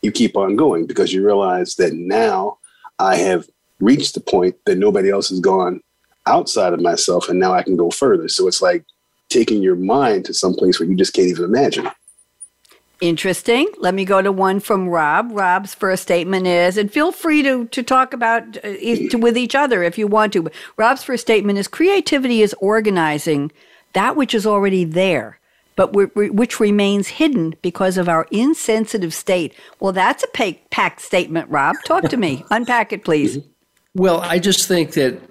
you 0.02 0.12
keep 0.12 0.36
on 0.36 0.56
going 0.56 0.88
because 0.88 1.14
you 1.14 1.24
realize 1.24 1.76
that 1.76 1.94
now 1.94 2.58
I 2.98 3.18
have 3.18 3.48
reached 3.80 4.16
the 4.16 4.22
point 4.22 4.56
that 4.66 4.80
nobody 4.80 5.12
else 5.12 5.30
has 5.30 5.40
gone 5.40 5.82
outside 6.28 6.74
of 6.74 6.82
myself 6.82 7.30
and 7.30 7.40
now 7.40 7.54
I 7.54 7.64
can 7.64 7.76
go 7.76 7.90
further. 7.90 8.28
So 8.28 8.48
it's 8.48 8.62
like 8.62 8.86
taking 9.30 9.62
your 9.62 9.76
mind 9.76 10.26
to 10.26 10.34
some 10.34 10.54
place 10.54 10.80
where 10.80 10.88
you 10.88 10.96
just 10.96 11.14
can't 11.14 11.28
even 11.28 11.46
imagine. 11.46 11.90
Interesting. 13.00 13.68
Let 13.78 13.94
me 13.94 14.06
go 14.06 14.22
to 14.22 14.32
one 14.32 14.60
from 14.60 14.90
Rob. 14.90 15.30
Rob's 15.32 15.76
first 15.76 16.02
statement 16.02 16.48
is, 16.48 16.78
and 16.78 16.92
feel 16.92 17.12
free 17.12 17.44
to, 17.44 17.66
to 17.66 17.84
talk 17.84 18.14
about 18.14 18.58
uh, 18.58 18.62
to, 18.62 19.18
with 19.18 19.38
each 19.38 19.54
other 19.54 19.84
if 19.84 20.00
you 20.00 20.08
want 20.08 20.34
to. 20.34 20.44
But 20.44 20.54
Rob's 20.78 21.04
first 21.04 21.22
statement 21.22 21.60
is 21.60 21.68
creativity 21.68 22.42
is 22.42 22.56
organizing 22.60 23.52
that 23.94 24.16
which 24.16 24.34
is 24.34 24.46
already 24.46 24.84
there 24.84 25.40
but 25.78 25.94
which 25.94 26.60
remains 26.60 27.08
hidden 27.08 27.56
because 27.62 27.98
of 27.98 28.10
our 28.10 28.26
insensitive 28.32 29.14
state. 29.14 29.54
Well, 29.80 29.94
that's 29.94 30.24
a 30.24 30.54
packed 30.72 31.02
statement, 31.02 31.50
Rob. 31.50 31.76
Talk 31.86 32.10
to 32.10 32.18
me. 32.18 32.44
Unpack 32.52 32.92
it, 32.92 33.06
please. 33.06 33.38
Well, 33.94 34.20
I 34.22 34.40
just 34.40 34.68
think 34.68 34.94
that, 34.94 35.22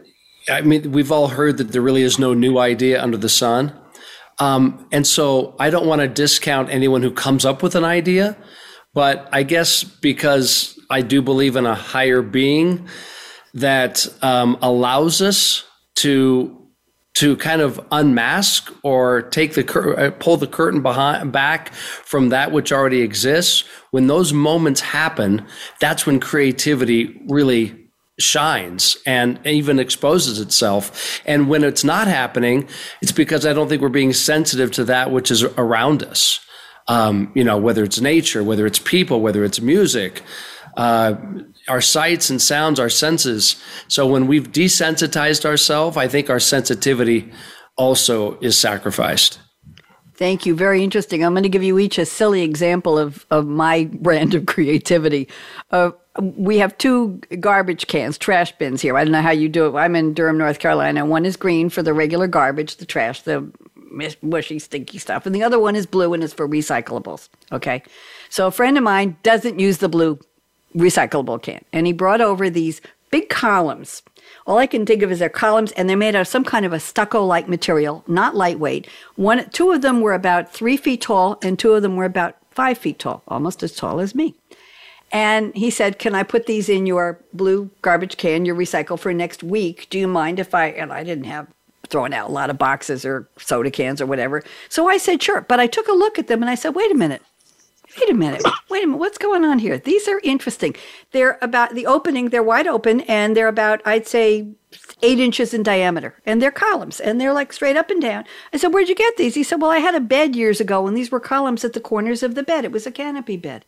I 0.49 0.61
mean, 0.63 0.93
we've 0.93 1.13
all 1.13 1.29
heard 1.29 1.59
that 1.59 1.73
there 1.73 1.83
really 1.83 2.03
is 2.03 2.19
no 2.19 2.35
new 2.35 2.59
idea 2.59 3.03
under 3.03 3.17
the 3.17 3.29
sun. 3.29 3.79
Um, 4.39 4.87
and 4.93 5.07
so 5.07 5.57
I 5.59 5.71
don't 5.71 5.87
want 5.87 6.03
to 6.03 6.09
discount 6.09 6.71
anyone 6.71 7.03
who 7.03 7.11
comes 7.11 7.45
up 7.45 7.63
with 7.63 7.75
an 7.75 7.85
idea, 7.85 8.37
but 8.95 9.29
I 9.33 9.43
guess 9.43 9.83
because 9.83 10.79
I 10.91 11.03
do 11.03 11.23
believe 11.23 11.57
in 11.57 11.67
a 11.67 11.75
higher 11.75 12.23
being 12.23 12.87
that 13.55 14.07
um, 14.23 14.59
allows 14.63 15.23
us 15.23 15.65
to 15.97 16.53
to 17.15 17.35
kind 17.39 17.63
of 17.63 17.81
unmask 17.93 18.71
or 18.83 19.23
take 19.23 19.55
the 19.55 19.65
cur- 19.65 19.99
uh, 19.99 20.11
pull 20.11 20.37
the 20.37 20.47
curtain 20.47 20.83
behind 20.83 21.33
back 21.33 21.73
from 21.73 22.29
that 22.29 22.53
which 22.53 22.71
already 22.71 23.01
exists 23.01 23.65
when 23.91 24.07
those 24.07 24.35
moments 24.35 24.83
happen 24.83 25.47
that's 25.81 26.05
when 26.05 26.21
creativity 26.21 27.19
really 27.27 27.86
shines 28.19 28.97
and 29.07 29.39
even 29.45 29.79
exposes 29.79 30.41
itself 30.41 31.21
and 31.27 31.49
when 31.49 31.63
it's 31.63 31.85
not 31.85 32.07
happening 32.09 32.67
it's 33.03 33.13
because 33.13 33.45
i 33.45 33.53
don't 33.53 33.69
think 33.69 33.83
we're 33.83 33.89
being 33.89 34.13
sensitive 34.13 34.71
to 34.71 34.85
that 34.85 35.11
which 35.11 35.31
is 35.31 35.43
around 35.43 36.03
us 36.03 36.41
Um, 36.89 37.33
you 37.35 37.43
know, 37.43 37.59
whether 37.59 37.83
it's 37.83 38.01
nature, 38.01 38.45
whether 38.45 38.65
it's 38.65 38.79
people, 38.79 39.21
whether 39.21 39.45
it's 39.45 39.61
music, 39.61 40.23
uh, 40.77 41.15
our 41.69 41.81
sights 41.81 42.31
and 42.31 42.41
sounds, 42.41 42.79
our 42.79 42.89
senses. 42.89 43.57
So 43.89 44.07
when 44.07 44.27
we've 44.27 44.53
desensitized 44.53 45.45
ourselves, 45.45 45.97
I 45.97 46.07
think 46.07 46.31
our 46.31 46.39
sensitivity 46.39 47.33
also 47.77 48.39
is 48.41 48.57
sacrificed. 48.57 49.41
Thank 50.15 50.47
you. 50.47 50.55
Very 50.55 50.83
interesting. 50.83 51.25
I'm 51.25 51.33
going 51.33 51.43
to 51.43 51.49
give 51.49 51.63
you 51.63 51.79
each 51.79 51.99
a 51.99 52.07
silly 52.07 52.43
example 52.43 52.99
of, 52.99 53.27
of 53.31 53.47
my 53.47 53.91
brand 54.01 54.35
of 54.35 54.47
creativity. 54.47 55.29
Uh, 55.71 55.91
we 56.21 56.59
have 56.59 56.77
two 56.79 57.21
garbage 57.41 57.87
cans, 57.87 58.19
trash 58.19 58.53
bins 58.53 58.81
here. 58.81 58.97
I 58.97 59.05
don't 59.05 59.13
know 59.13 59.23
how 59.23 59.31
you 59.31 59.49
do 59.49 59.67
it. 59.67 59.79
I'm 59.79 59.97
in 59.97 60.15
Durham, 60.15 60.39
North 60.39 60.59
Carolina. 60.59 61.05
One 61.05 61.25
is 61.25 61.37
green 61.37 61.69
for 61.69 61.83
the 61.83 61.93
regular 61.93 62.27
garbage, 62.27 62.77
the 62.77 62.87
trash, 62.87 63.23
the 63.23 63.51
mushy, 64.23 64.59
stinky 64.59 64.99
stuff. 64.99 65.27
And 65.27 65.35
the 65.35 65.43
other 65.43 65.59
one 65.59 65.77
is 65.77 65.87
blue 65.87 66.13
and 66.13 66.23
is 66.23 66.35
for 66.35 66.49
recyclables. 66.49 67.29
Okay. 67.53 67.83
So 68.29 68.47
a 68.47 68.51
friend 68.51 68.77
of 68.77 68.85
mine 68.85 69.17
doesn't 69.23 69.59
use 69.59 69.79
the 69.79 69.89
blue 69.89 70.19
recyclable 70.75 71.41
can. 71.41 71.65
And 71.73 71.87
he 71.87 71.93
brought 71.93 72.21
over 72.21 72.51
these 72.51 72.81
big 73.11 73.29
columns. 73.29 74.03
All 74.47 74.59
I 74.59 74.67
can 74.67 74.85
think 74.85 75.03
of 75.03 75.11
is 75.11 75.21
they're 75.21 75.29
columns, 75.29 75.73
and 75.73 75.89
they're 75.89 75.97
made 75.97 76.15
out 76.15 76.23
of 76.23 76.29
some 76.29 76.45
kind 76.45 76.67
of 76.67 76.73
a 76.73 76.81
stucco-like 76.81 77.49
material, 77.49 78.05
not 78.07 78.35
lightweight. 78.37 78.89
One, 79.15 79.49
two 79.51 79.73
of 79.73 79.83
them 79.83 80.01
were 80.01 80.15
about 80.15 80.53
three 80.53 80.77
feet 80.77 81.01
tall, 81.03 81.39
and 81.43 81.59
two 81.59 81.73
of 81.73 81.83
them 81.83 81.97
were 81.97 82.05
about 82.05 82.37
five 82.51 82.79
feet 82.79 82.99
tall, 82.99 83.23
almost 83.29 83.63
as 83.63 83.75
tall 83.75 84.01
as 84.01 84.15
me. 84.15 84.35
And 85.13 85.55
he 85.55 85.71
said, 85.71 85.99
"Can 85.99 86.15
I 86.15 86.23
put 86.23 86.47
these 86.47 86.69
in 86.69 86.87
your 86.87 87.19
blue 87.33 87.71
garbage 87.83 88.17
can, 88.17 88.45
your 88.45 88.57
recycle 88.57 88.99
for 88.99 89.13
next 89.13 89.43
week? 89.43 89.87
Do 89.91 89.99
you 89.99 90.09
mind 90.09 90.39
if 90.39 90.55
I?" 90.55 90.67
And 90.67 90.93
I 90.93 91.05
didn't 91.05 91.25
have 91.25 91.47
throwing 91.89 92.13
out 92.13 92.29
a 92.29 92.33
lot 92.33 92.51
of 92.51 92.59
boxes 92.59 93.05
or 93.05 93.29
soda 93.39 93.71
cans 93.71 94.01
or 94.01 94.07
whatever. 94.07 94.43
So 94.69 94.89
I 94.89 94.97
said, 94.99 95.23
"Sure." 95.23 95.41
But 95.41 95.61
I 95.61 95.67
took 95.67 95.89
a 95.89 95.93
look 95.93 96.19
at 96.19 96.27
them 96.27 96.43
and 96.43 96.51
I 96.51 96.55
said, 96.55 96.75
"Wait 96.75 96.91
a 96.91 96.95
minute 96.95 97.23
wait 98.01 98.11
a 98.11 98.15
minute, 98.15 98.43
wait 98.69 98.85
a 98.85 98.87
minute, 98.87 98.99
what's 98.99 99.19
going 99.19 99.45
on 99.45 99.59
here? 99.59 99.79
These 99.79 100.09
are 100.09 100.21
interesting. 100.23 100.75
They're 101.13 101.39
about 101.41 101.75
the 101.75 101.87
opening, 101.87 102.29
they're 102.29 102.43
wide 102.43 102.67
open, 102.67 103.03
and 103.03 103.37
they're 103.37 103.49
about, 103.49 103.81
I'd 103.85 104.07
say, 104.07 104.49
eight 105.03 105.19
inches 105.19 105.55
in 105.55 105.63
diameter. 105.63 106.15
And 106.25 106.41
they're 106.41 106.51
columns, 106.51 107.01
and 107.01 107.21
they're 107.21 107.33
like 107.33 107.53
straight 107.53 107.77
up 107.77 107.91
and 107.91 108.01
down. 108.01 108.25
I 108.53 108.59
said, 108.59 108.73
Where'd 108.73 108.89
you 108.89 108.95
get 108.95 109.17
these? 109.17 109.35
He 109.35 109.43
said, 109.43 109.61
Well, 109.61 109.71
I 109.71 109.79
had 109.79 109.95
a 109.95 110.01
bed 110.01 110.37
years 110.37 110.61
ago, 110.61 110.87
and 110.87 110.97
these 110.97 111.11
were 111.11 111.21
columns 111.21 111.65
at 111.65 111.73
the 111.73 111.81
corners 111.81 112.23
of 112.23 112.35
the 112.35 112.43
bed. 112.43 112.65
It 112.65 112.73
was 112.73 112.87
a 112.87 112.93
canopy 112.93 113.37
bed. 113.37 113.65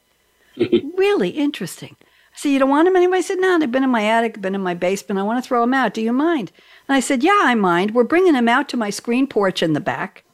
Really 0.97 1.31
interesting. 1.31 1.97
I 2.01 2.37
said, 2.37 2.51
You 2.51 2.59
don't 2.59 2.71
want 2.71 2.87
them 2.87 2.97
anyway? 2.97 3.19
I 3.19 3.23
said, 3.23 3.39
No, 3.39 3.59
they've 3.59 3.71
been 3.71 3.85
in 3.85 3.91
my 3.91 4.05
attic, 4.05 4.41
been 4.41 4.55
in 4.55 4.61
my 4.61 4.75
basement. 4.75 5.19
I 5.19 5.23
want 5.23 5.43
to 5.43 5.47
throw 5.47 5.63
them 5.63 5.75
out. 5.75 5.95
Do 5.95 6.03
you 6.03 6.13
mind? 6.13 6.53
And 6.89 6.97
I 6.97 7.01
said, 7.01 7.23
Yeah, 7.23 7.41
I 7.43 7.55
mind. 7.55 7.95
We're 7.95 8.05
bringing 8.05 8.35
them 8.35 8.49
out 8.49 8.69
to 8.71 8.77
my 8.77 8.91
screen 8.91 9.27
porch 9.27 9.63
in 9.63 9.73
the 9.73 9.81
back. 9.81 10.25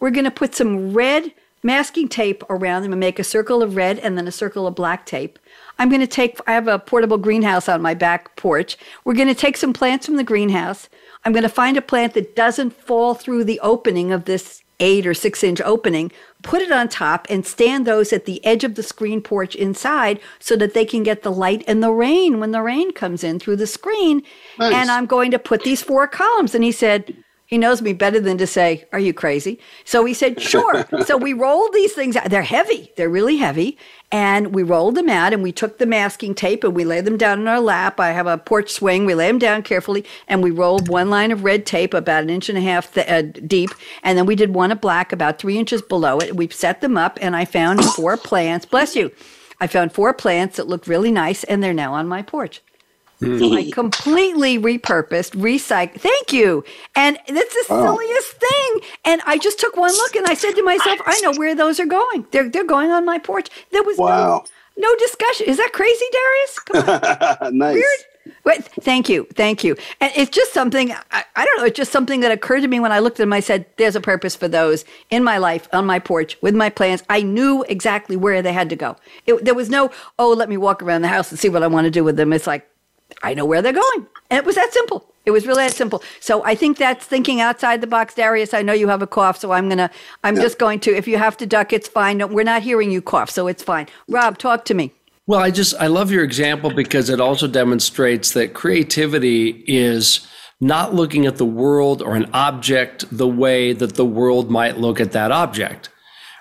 We're 0.00 0.10
going 0.10 0.24
to 0.24 0.30
put 0.30 0.54
some 0.54 0.92
red 0.92 1.32
masking 1.62 2.08
tape 2.08 2.42
around 2.50 2.82
them 2.82 2.92
and 2.92 3.00
make 3.00 3.18
a 3.18 3.24
circle 3.24 3.62
of 3.62 3.76
red 3.76 3.98
and 4.00 4.18
then 4.18 4.26
a 4.26 4.32
circle 4.32 4.66
of 4.66 4.74
black 4.74 5.06
tape. 5.06 5.38
I'm 5.78 5.88
going 5.88 6.00
to 6.00 6.06
take, 6.06 6.38
I 6.46 6.52
have 6.52 6.68
a 6.68 6.78
portable 6.78 7.18
greenhouse 7.18 7.68
on 7.68 7.80
my 7.82 7.94
back 7.94 8.36
porch. 8.36 8.76
We're 9.04 9.14
going 9.14 9.28
to 9.28 9.34
take 9.34 9.56
some 9.56 9.72
plants 9.72 10.06
from 10.06 10.16
the 10.16 10.24
greenhouse. 10.24 10.88
I'm 11.24 11.32
going 11.32 11.44
to 11.44 11.48
find 11.48 11.76
a 11.76 11.82
plant 11.82 12.14
that 12.14 12.34
doesn't 12.34 12.72
fall 12.72 13.14
through 13.14 13.44
the 13.44 13.60
opening 13.60 14.10
of 14.10 14.24
this 14.24 14.62
eight 14.82 15.06
or 15.06 15.14
six 15.14 15.42
inch 15.42 15.60
opening, 15.62 16.12
put 16.42 16.60
it 16.60 16.70
on 16.72 16.88
top, 16.88 17.26
and 17.30 17.46
stand 17.46 17.86
those 17.86 18.12
at 18.12 18.26
the 18.26 18.44
edge 18.44 18.64
of 18.64 18.74
the 18.74 18.82
screen 18.82 19.22
porch 19.22 19.54
inside 19.54 20.20
so 20.38 20.56
that 20.56 20.74
they 20.74 20.84
can 20.84 21.02
get 21.02 21.22
the 21.22 21.32
light 21.32 21.64
and 21.66 21.82
the 21.82 21.92
rain 21.92 22.40
when 22.40 22.50
the 22.50 22.60
rain 22.60 22.92
comes 22.92 23.24
in 23.24 23.38
through 23.38 23.56
the 23.56 23.66
screen. 23.66 24.22
Nice. 24.58 24.74
And 24.74 24.90
I'm 24.90 25.06
going 25.06 25.30
to 25.30 25.38
put 25.38 25.62
these 25.62 25.82
four 25.82 26.06
columns. 26.06 26.54
And 26.54 26.64
he 26.64 26.72
said, 26.72 27.14
he 27.52 27.58
knows 27.58 27.82
me 27.82 27.92
better 27.92 28.18
than 28.18 28.38
to 28.38 28.46
say, 28.46 28.86
Are 28.94 28.98
you 28.98 29.12
crazy? 29.12 29.60
So 29.84 30.06
he 30.06 30.14
said, 30.14 30.40
Sure. 30.52 30.86
so 31.04 31.18
we 31.18 31.34
rolled 31.34 31.74
these 31.74 31.92
things 31.92 32.16
out. 32.16 32.30
They're 32.30 32.40
heavy, 32.42 32.90
they're 32.96 33.10
really 33.10 33.36
heavy. 33.36 33.76
And 34.10 34.54
we 34.54 34.62
rolled 34.62 34.94
them 34.94 35.10
out 35.10 35.34
and 35.34 35.42
we 35.42 35.52
took 35.52 35.76
the 35.76 35.84
masking 35.84 36.34
tape 36.34 36.64
and 36.64 36.74
we 36.74 36.86
laid 36.86 37.04
them 37.04 37.18
down 37.18 37.40
in 37.40 37.48
our 37.48 37.60
lap. 37.60 38.00
I 38.00 38.12
have 38.12 38.26
a 38.26 38.38
porch 38.38 38.70
swing. 38.70 39.04
We 39.04 39.14
lay 39.14 39.26
them 39.26 39.38
down 39.38 39.62
carefully 39.64 40.06
and 40.28 40.42
we 40.42 40.50
rolled 40.50 40.88
one 40.88 41.10
line 41.10 41.30
of 41.30 41.44
red 41.44 41.66
tape 41.66 41.92
about 41.92 42.22
an 42.22 42.30
inch 42.30 42.48
and 42.48 42.56
a 42.56 42.62
half 42.62 42.94
th- 42.94 43.06
uh, 43.06 43.38
deep. 43.46 43.68
And 44.02 44.16
then 44.16 44.24
we 44.24 44.34
did 44.34 44.54
one 44.54 44.72
of 44.72 44.80
black 44.80 45.12
about 45.12 45.38
three 45.38 45.58
inches 45.58 45.82
below 45.82 46.20
it. 46.20 46.34
We 46.36 46.48
set 46.48 46.80
them 46.80 46.96
up 46.96 47.18
and 47.20 47.36
I 47.36 47.44
found 47.44 47.84
four 47.84 48.16
plants. 48.16 48.64
Bless 48.64 48.96
you. 48.96 49.10
I 49.60 49.66
found 49.66 49.92
four 49.92 50.14
plants 50.14 50.56
that 50.56 50.68
looked 50.68 50.86
really 50.86 51.12
nice 51.12 51.44
and 51.44 51.62
they're 51.62 51.74
now 51.74 51.92
on 51.92 52.08
my 52.08 52.22
porch. 52.22 52.62
Mm. 53.22 53.68
I 53.68 53.70
completely 53.70 54.58
repurposed, 54.58 55.32
recycled. 55.36 56.00
Thank 56.00 56.32
you. 56.32 56.64
And 56.96 57.18
that's 57.28 57.54
the 57.54 57.64
oh. 57.70 57.96
silliest 57.96 58.32
thing. 58.32 58.80
And 59.04 59.20
I 59.26 59.38
just 59.38 59.58
took 59.60 59.76
one 59.76 59.92
look 59.92 60.16
and 60.16 60.26
I 60.26 60.34
said 60.34 60.52
to 60.54 60.62
myself, 60.62 60.98
I 61.06 61.20
know 61.20 61.32
where 61.34 61.54
those 61.54 61.78
are 61.78 61.86
going. 61.86 62.26
They're 62.32 62.48
they're 62.48 62.64
going 62.64 62.90
on 62.90 63.04
my 63.04 63.18
porch. 63.18 63.48
There 63.70 63.82
was 63.82 63.98
wow. 63.98 64.44
no 64.76 64.88
no 64.88 64.94
discussion. 64.96 65.46
Is 65.46 65.58
that 65.58 65.70
crazy, 65.72 66.04
Darius? 66.12 67.52
nice. 67.52 67.74
Weird. 67.74 67.86
Wait, 68.44 68.64
thank 68.80 69.08
you, 69.08 69.26
thank 69.34 69.64
you. 69.64 69.76
And 70.00 70.12
it's 70.14 70.30
just 70.30 70.52
something 70.52 70.92
I, 70.92 71.24
I, 71.34 71.44
don't 71.44 71.58
know. 71.58 71.64
It's 71.64 71.76
just 71.76 71.90
something 71.90 72.20
that 72.20 72.30
occurred 72.30 72.60
to 72.60 72.68
me 72.68 72.78
when 72.78 72.92
I 72.92 73.00
looked 73.00 73.18
at 73.18 73.24
them. 73.24 73.32
I 73.32 73.40
said, 73.40 73.66
"There's 73.78 73.96
a 73.96 74.00
purpose 74.00 74.36
for 74.36 74.46
those 74.46 74.84
in 75.10 75.24
my 75.24 75.38
life, 75.38 75.68
on 75.72 75.86
my 75.86 75.98
porch, 75.98 76.36
with 76.40 76.54
my 76.54 76.70
plants." 76.70 77.02
I 77.10 77.22
knew 77.22 77.64
exactly 77.68 78.16
where 78.16 78.40
they 78.40 78.52
had 78.52 78.70
to 78.70 78.76
go. 78.76 78.96
It, 79.26 79.44
there 79.44 79.54
was 79.54 79.70
no, 79.70 79.90
"Oh, 80.18 80.32
let 80.32 80.48
me 80.48 80.56
walk 80.56 80.82
around 80.82 81.02
the 81.02 81.08
house 81.08 81.30
and 81.30 81.38
see 81.38 81.48
what 81.48 81.64
I 81.64 81.66
want 81.66 81.86
to 81.86 81.90
do 81.90 82.04
with 82.04 82.16
them." 82.16 82.32
It's 82.32 82.46
like 82.46 82.68
I 83.22 83.34
know 83.34 83.44
where 83.44 83.62
they're 83.62 83.72
going. 83.72 84.06
And 84.30 84.38
it 84.38 84.44
was 84.44 84.56
that 84.56 84.72
simple. 84.72 85.08
It 85.24 85.30
was 85.30 85.46
really 85.46 85.64
that 85.64 85.74
simple. 85.74 86.02
So 86.20 86.44
I 86.44 86.54
think 86.54 86.78
that's 86.78 87.06
thinking 87.06 87.40
outside 87.40 87.80
the 87.80 87.86
box, 87.86 88.14
Darius. 88.14 88.54
I 88.54 88.62
know 88.62 88.72
you 88.72 88.88
have 88.88 89.02
a 89.02 89.06
cough, 89.06 89.38
so 89.38 89.52
I'm 89.52 89.68
gonna. 89.68 89.90
I'm 90.24 90.36
yeah. 90.36 90.42
just 90.42 90.58
going 90.58 90.80
to. 90.80 90.96
If 90.96 91.06
you 91.06 91.16
have 91.18 91.36
to 91.38 91.46
duck, 91.46 91.72
it's 91.72 91.88
fine. 91.88 92.18
we're 92.32 92.42
not 92.42 92.62
hearing 92.62 92.90
you 92.90 93.00
cough, 93.00 93.30
so 93.30 93.46
it's 93.46 93.62
fine. 93.62 93.86
Rob, 94.08 94.38
talk 94.38 94.64
to 94.66 94.74
me. 94.74 94.92
Well, 95.26 95.40
I 95.40 95.50
just 95.50 95.74
I 95.78 95.86
love 95.86 96.10
your 96.10 96.24
example 96.24 96.70
because 96.70 97.08
it 97.08 97.20
also 97.20 97.46
demonstrates 97.46 98.32
that 98.32 98.54
creativity 98.54 99.64
is 99.68 100.26
not 100.60 100.94
looking 100.94 101.26
at 101.26 101.36
the 101.36 101.46
world 101.46 102.02
or 102.02 102.16
an 102.16 102.28
object 102.32 103.04
the 103.10 103.28
way 103.28 103.72
that 103.72 103.94
the 103.94 104.04
world 104.04 104.50
might 104.50 104.78
look 104.78 105.00
at 105.00 105.12
that 105.12 105.30
object. 105.30 105.88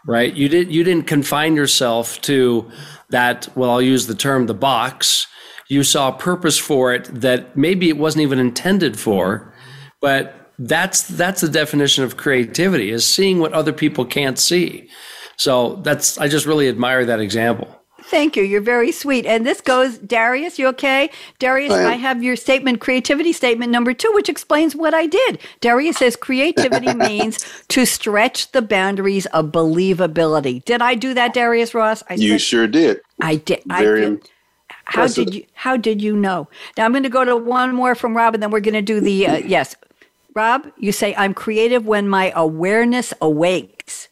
Right? 0.07 0.33
You 0.33 0.49
didn't 0.49 0.71
you 0.71 0.83
didn't 0.83 1.05
confine 1.05 1.55
yourself 1.55 2.19
to 2.21 2.71
that, 3.11 3.47
well, 3.55 3.69
I'll 3.69 3.81
use 3.81 4.07
the 4.07 4.15
term 4.15 4.47
the 4.47 4.55
box 4.55 5.27
you 5.71 5.85
saw 5.85 6.09
a 6.09 6.11
purpose 6.11 6.57
for 6.57 6.93
it 6.93 7.05
that 7.05 7.55
maybe 7.55 7.87
it 7.87 7.97
wasn't 7.97 8.21
even 8.21 8.39
intended 8.39 8.99
for, 8.99 9.53
but 10.01 10.51
that's 10.59 11.03
that's 11.03 11.39
the 11.39 11.47
definition 11.47 12.03
of 12.03 12.17
creativity 12.17 12.91
is 12.91 13.07
seeing 13.07 13.39
what 13.39 13.53
other 13.53 13.71
people 13.71 14.03
can't 14.03 14.37
see. 14.37 14.89
So 15.37 15.77
that's 15.77 16.17
I 16.17 16.27
just 16.27 16.45
really 16.45 16.67
admire 16.67 17.05
that 17.05 17.21
example. 17.21 17.73
Thank 18.03 18.35
you. 18.35 18.43
You're 18.43 18.59
very 18.59 18.91
sweet. 18.91 19.25
And 19.25 19.45
this 19.45 19.61
goes, 19.61 19.97
Darius, 19.99 20.59
you 20.59 20.67
okay? 20.67 21.09
Darius, 21.39 21.71
I, 21.71 21.91
I, 21.91 21.93
have 21.93 22.21
your 22.21 22.35
statement, 22.35 22.81
creativity 22.81 23.31
statement 23.31 23.71
number 23.71 23.93
two, 23.93 24.11
which 24.13 24.27
explains 24.27 24.75
what 24.75 24.93
I 24.93 25.05
did. 25.05 25.39
Darius 25.61 25.97
says 25.97 26.17
creativity 26.17 26.93
means 27.09 27.37
to 27.69 27.85
stretch 27.85 28.51
the 28.51 28.61
boundaries 28.61 29.27
of 29.27 29.45
believability. 29.51 30.65
Did 30.65 30.81
I 30.81 30.95
do 30.95 31.13
that, 31.13 31.33
Darius 31.33 31.73
Ross? 31.73 32.03
I 32.09 32.15
you 32.15 32.31
said, 32.31 32.41
sure 32.41 32.67
did. 32.67 32.99
I 33.21 33.35
did. 33.37 33.61
Very, 33.65 34.05
I 34.05 34.09
did. 34.09 34.29
How 34.85 35.07
did 35.07 35.33
you 35.33 35.45
How 35.53 35.77
did 35.77 36.01
you 36.01 36.15
know? 36.15 36.47
Now 36.77 36.85
I'm 36.85 36.91
going 36.91 37.03
to 37.03 37.09
go 37.09 37.23
to 37.23 37.35
one 37.35 37.73
more 37.73 37.95
from 37.95 38.15
Rob, 38.15 38.33
and 38.33 38.41
then 38.41 38.51
we're 38.51 38.59
going 38.59 38.73
to 38.73 38.81
do 38.81 38.99
the 38.99 39.27
uh, 39.27 39.37
yes. 39.37 39.75
Rob, 40.33 40.71
you 40.77 40.91
say 40.91 41.13
I'm 41.15 41.33
creative 41.33 41.85
when 41.85 42.07
my 42.07 42.31
awareness 42.35 43.13
awakes. 43.21 44.07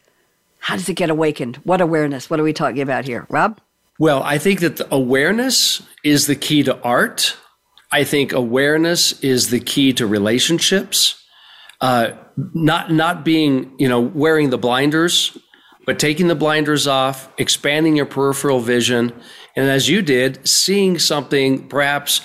How 0.59 0.76
does 0.76 0.89
it 0.89 0.95
get 0.95 1.09
awakened? 1.09 1.57
What 1.57 1.82
awareness? 1.82 2.30
What 2.30 2.39
are 2.39 2.43
we 2.43 2.53
talking 2.53 2.82
about 2.82 3.05
here, 3.05 3.26
Rob? 3.30 3.59
Well, 3.97 4.22
I 4.24 4.38
think 4.38 4.59
that 4.59 4.82
awareness 4.91 5.82
is 6.03 6.28
the 6.28 6.36
key 6.36 6.63
to 6.63 6.82
art. 6.82 7.36
I 7.91 8.03
think 8.03 8.34
awareness 8.34 9.20
is 9.22 9.49
the 9.49 9.59
key 9.59 9.93
to 9.93 10.05
relationships. 10.05 11.24
Uh, 11.82 12.11
not 12.53 12.91
not 12.91 13.26
being 13.26 13.74
you 13.78 13.88
know 13.88 14.01
wearing 14.01 14.49
the 14.49 14.57
blinders, 14.57 15.38
but 15.86 15.99
taking 15.99 16.28
the 16.28 16.36
blinders 16.36 16.88
off, 16.88 17.30
expanding 17.38 17.95
your 17.95 18.05
peripheral 18.05 18.59
vision, 18.59 19.13
and 19.60 19.70
as 19.70 19.89
you 19.89 20.01
did, 20.01 20.47
seeing 20.47 20.97
something 20.97 21.68
perhaps 21.68 22.22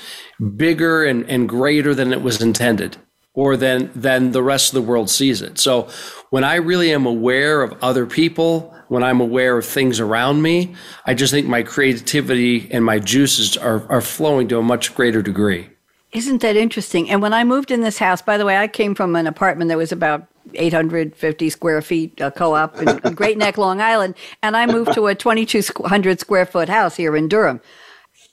bigger 0.57 1.05
and, 1.05 1.29
and 1.29 1.49
greater 1.49 1.93
than 1.93 2.13
it 2.13 2.23
was 2.23 2.41
intended 2.41 2.97
or 3.33 3.57
than 3.57 3.91
than 3.93 4.31
the 4.31 4.43
rest 4.43 4.69
of 4.69 4.75
the 4.75 4.89
world 4.89 5.11
sees 5.11 5.43
it. 5.43 5.59
So 5.59 5.89
when 6.31 6.45
I 6.45 6.55
really 6.55 6.93
am 6.93 7.07
aware 7.07 7.63
of 7.63 7.77
other 7.83 8.07
people, 8.07 8.73
when 8.87 9.03
I'm 9.03 9.21
aware 9.21 9.59
of 9.59 9.67
things 9.67 9.99
around 9.99 10.43
me, 10.43 10.77
I 11.07 11.15
just 11.15 11.33
think 11.33 11.49
my 11.49 11.65
creativity 11.65 12.71
and 12.71 12.85
my 12.85 13.01
juices 13.01 13.57
are, 13.57 13.85
are 13.91 14.01
flowing 14.01 14.47
to 14.49 14.59
a 14.59 14.63
much 14.63 14.95
greater 14.95 15.21
degree. 15.21 15.71
Isn't 16.13 16.41
that 16.43 16.55
interesting? 16.55 17.11
And 17.11 17.21
when 17.21 17.35
I 17.35 17.43
moved 17.43 17.73
in 17.73 17.81
this 17.81 17.99
house, 17.99 18.23
by 18.23 18.39
the 18.39 18.47
way, 18.47 18.57
I 18.57 18.69
came 18.69 18.95
from 18.95 19.17
an 19.17 19.27
apartment 19.27 19.71
that 19.71 19.79
was 19.79 19.91
about 19.91 20.29
850 20.55 21.51
square 21.51 21.83
feet 21.83 22.21
uh, 22.21 22.31
co-op 22.31 22.81
in, 22.81 23.01
in 23.05 23.15
Great 23.15 23.39
Neck, 23.39 23.59
Long 23.59 23.81
Island, 23.81 24.15
and 24.43 24.57
I 24.57 24.67
moved 24.67 24.93
to 24.95 25.07
a 25.07 25.15
2,200 25.15 26.21
square 26.21 26.47
foot 26.47 26.69
house 26.69 26.97
here 26.97 27.17
in 27.17 27.29
Durham. 27.29 27.61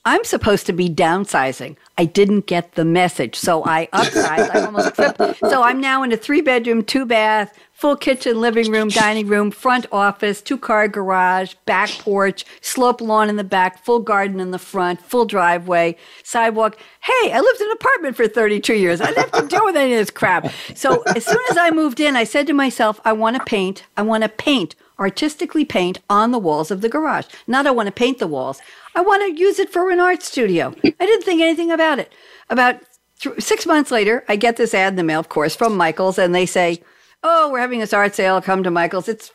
I'm 0.04 0.24
supposed 0.24 0.66
to 0.66 0.72
be 0.72 0.88
downsizing. 0.88 1.76
I 1.96 2.06
didn't 2.06 2.46
get 2.46 2.74
the 2.74 2.84
message. 2.84 3.36
So 3.36 3.64
I 3.64 3.86
upsized. 3.92 4.52
I 4.52 4.64
almost 4.64 4.94
tripped. 4.96 5.38
So 5.38 5.62
I'm 5.62 5.80
now 5.80 6.02
in 6.02 6.10
a 6.10 6.16
three 6.16 6.40
bedroom, 6.40 6.82
two 6.82 7.06
bath, 7.06 7.56
full 7.72 7.94
kitchen, 7.94 8.40
living 8.40 8.72
room, 8.72 8.88
dining 8.88 9.28
room, 9.28 9.52
front 9.52 9.86
office, 9.92 10.42
two 10.42 10.58
car 10.58 10.88
garage, 10.88 11.54
back 11.66 11.88
porch, 11.90 12.44
slope 12.60 13.00
lawn 13.00 13.28
in 13.28 13.36
the 13.36 13.44
back, 13.44 13.84
full 13.84 14.00
garden 14.00 14.40
in 14.40 14.50
the 14.50 14.58
front, 14.58 15.00
full 15.00 15.24
driveway, 15.24 15.96
sidewalk. 16.24 16.76
Hey, 17.00 17.32
I 17.32 17.40
lived 17.40 17.60
in 17.60 17.68
an 17.68 17.72
apartment 17.72 18.16
for 18.16 18.26
32 18.26 18.74
years. 18.74 19.00
I 19.00 19.06
didn't 19.06 19.32
have 19.32 19.42
to 19.42 19.46
deal 19.46 19.64
with 19.64 19.76
any 19.76 19.92
of 19.92 19.98
this 19.98 20.10
crap. 20.10 20.50
So 20.74 21.02
as 21.02 21.24
soon 21.24 21.40
as 21.50 21.56
I 21.56 21.70
moved 21.70 22.00
in, 22.00 22.16
I 22.16 22.24
said 22.24 22.48
to 22.48 22.52
myself, 22.52 23.00
I 23.04 23.12
want 23.12 23.36
to 23.36 23.44
paint. 23.44 23.84
I 23.96 24.02
want 24.02 24.24
to 24.24 24.28
paint 24.28 24.74
artistically 25.02 25.64
paint 25.64 25.98
on 26.08 26.30
the 26.30 26.38
walls 26.38 26.70
of 26.70 26.80
the 26.80 26.88
garage. 26.88 27.26
Not 27.46 27.66
I 27.66 27.70
want 27.70 27.86
to 27.88 27.92
paint 27.92 28.18
the 28.18 28.26
walls. 28.26 28.60
I 28.94 29.00
want 29.00 29.22
to 29.22 29.40
use 29.40 29.58
it 29.58 29.70
for 29.70 29.90
an 29.90 30.00
art 30.00 30.22
studio. 30.22 30.74
I 30.84 31.06
didn't 31.06 31.24
think 31.24 31.40
anything 31.40 31.70
about 31.70 31.98
it. 31.98 32.12
About 32.50 32.76
th- 33.20 33.40
six 33.40 33.66
months 33.66 33.90
later, 33.90 34.24
I 34.28 34.36
get 34.36 34.56
this 34.56 34.74
ad 34.74 34.92
in 34.92 34.96
the 34.96 35.02
mail, 35.02 35.20
of 35.20 35.28
course, 35.28 35.56
from 35.56 35.76
Michaels, 35.76 36.18
and 36.18 36.34
they 36.34 36.46
say, 36.46 36.82
Oh, 37.22 37.50
we're 37.50 37.60
having 37.60 37.80
this 37.80 37.92
art 37.92 38.14
sale. 38.14 38.40
Come 38.40 38.62
to 38.64 38.70
Michaels. 38.70 39.08
It's 39.08 39.32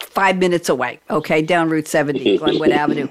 five 0.00 0.38
minutes 0.38 0.68
away, 0.68 1.00
okay, 1.10 1.42
down 1.42 1.68
Route 1.68 1.88
70, 1.88 2.38
Glenwood 2.38 2.70
Avenue. 2.72 3.08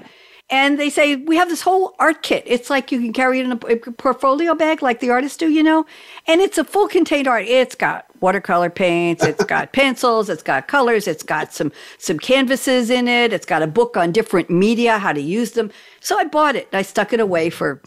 And 0.50 0.78
they 0.78 0.90
say, 0.90 1.16
We 1.16 1.36
have 1.36 1.48
this 1.48 1.62
whole 1.62 1.94
art 1.98 2.22
kit. 2.22 2.42
It's 2.46 2.70
like 2.70 2.90
you 2.90 3.00
can 3.00 3.12
carry 3.12 3.40
it 3.40 3.44
in 3.46 3.52
a, 3.52 3.66
a 3.66 3.76
portfolio 3.76 4.54
bag, 4.54 4.82
like 4.82 5.00
the 5.00 5.10
artists 5.10 5.36
do, 5.36 5.48
you 5.48 5.62
know? 5.62 5.86
And 6.26 6.40
it's 6.40 6.58
a 6.58 6.64
full 6.64 6.88
contained 6.88 7.28
art. 7.28 7.44
It's 7.46 7.74
got 7.74 8.06
watercolor 8.20 8.70
paints, 8.70 9.24
it's 9.24 9.44
got 9.44 9.72
pencils, 9.72 10.28
it's 10.28 10.42
got 10.42 10.68
colors, 10.68 11.06
it's 11.06 11.22
got 11.22 11.52
some 11.52 11.72
some 11.98 12.18
canvases 12.18 12.90
in 12.90 13.08
it, 13.08 13.32
it's 13.32 13.46
got 13.46 13.62
a 13.62 13.66
book 13.66 13.96
on 13.96 14.12
different 14.12 14.50
media, 14.50 14.98
how 14.98 15.12
to 15.12 15.20
use 15.20 15.52
them. 15.52 15.70
So 16.00 16.18
I 16.18 16.24
bought 16.24 16.56
it. 16.56 16.68
I 16.72 16.82
stuck 16.82 17.12
it 17.12 17.20
away 17.20 17.50
for 17.50 17.80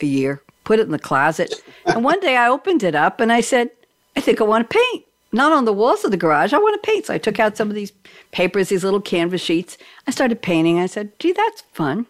a 0.00 0.06
year, 0.06 0.42
put 0.64 0.78
it 0.78 0.86
in 0.86 0.92
the 0.92 0.98
closet. 0.98 1.54
And 1.86 2.04
one 2.04 2.20
day 2.20 2.36
I 2.36 2.48
opened 2.48 2.82
it 2.82 2.94
up 2.94 3.20
and 3.20 3.32
I 3.32 3.40
said, 3.40 3.70
I 4.16 4.20
think 4.20 4.40
I 4.40 4.44
want 4.44 4.68
to 4.68 4.78
paint. 4.78 5.04
Not 5.32 5.52
on 5.52 5.64
the 5.64 5.72
walls 5.72 6.04
of 6.04 6.10
the 6.10 6.16
garage. 6.16 6.52
I 6.52 6.58
want 6.58 6.82
to 6.82 6.90
paint. 6.90 7.06
So 7.06 7.14
I 7.14 7.18
took 7.18 7.38
out 7.38 7.56
some 7.56 7.68
of 7.68 7.74
these 7.74 7.92
papers, 8.32 8.68
these 8.68 8.84
little 8.84 9.00
canvas 9.00 9.42
sheets. 9.42 9.76
I 10.06 10.10
started 10.10 10.40
painting. 10.40 10.78
I 10.78 10.86
said, 10.86 11.18
gee, 11.18 11.32
that's 11.32 11.62
fun. 11.72 12.06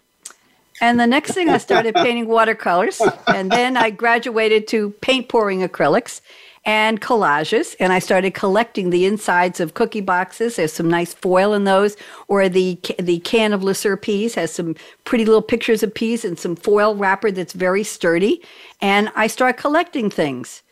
And 0.80 1.00
the 1.00 1.06
next 1.06 1.32
thing 1.32 1.48
I 1.48 1.58
started 1.58 1.94
painting 1.94 2.28
watercolors. 2.28 3.00
And 3.26 3.50
then 3.50 3.76
I 3.76 3.90
graduated 3.90 4.68
to 4.68 4.90
paint 5.00 5.28
pouring 5.28 5.66
acrylics 5.66 6.20
and 6.66 7.00
collages. 7.00 7.76
And 7.78 7.92
I 7.92 8.00
started 8.00 8.34
collecting 8.34 8.90
the 8.90 9.06
insides 9.06 9.60
of 9.60 9.74
cookie 9.74 10.00
boxes. 10.00 10.56
There's 10.56 10.72
some 10.72 10.90
nice 10.90 11.14
foil 11.14 11.54
in 11.54 11.64
those. 11.64 11.96
Or 12.26 12.48
the, 12.48 12.78
the 12.98 13.20
can 13.20 13.52
of 13.52 13.62
Le 13.62 13.72
Sueur 13.72 13.96
peas 13.96 14.34
has 14.34 14.52
some 14.52 14.74
pretty 15.04 15.24
little 15.24 15.42
pictures 15.42 15.84
of 15.84 15.94
peas 15.94 16.24
and 16.24 16.36
some 16.38 16.56
foil 16.56 16.96
wrapper 16.96 17.30
that's 17.30 17.52
very 17.52 17.84
sturdy. 17.84 18.42
And 18.82 19.10
I 19.14 19.28
start 19.28 19.56
collecting 19.56 20.10
things. 20.10 20.62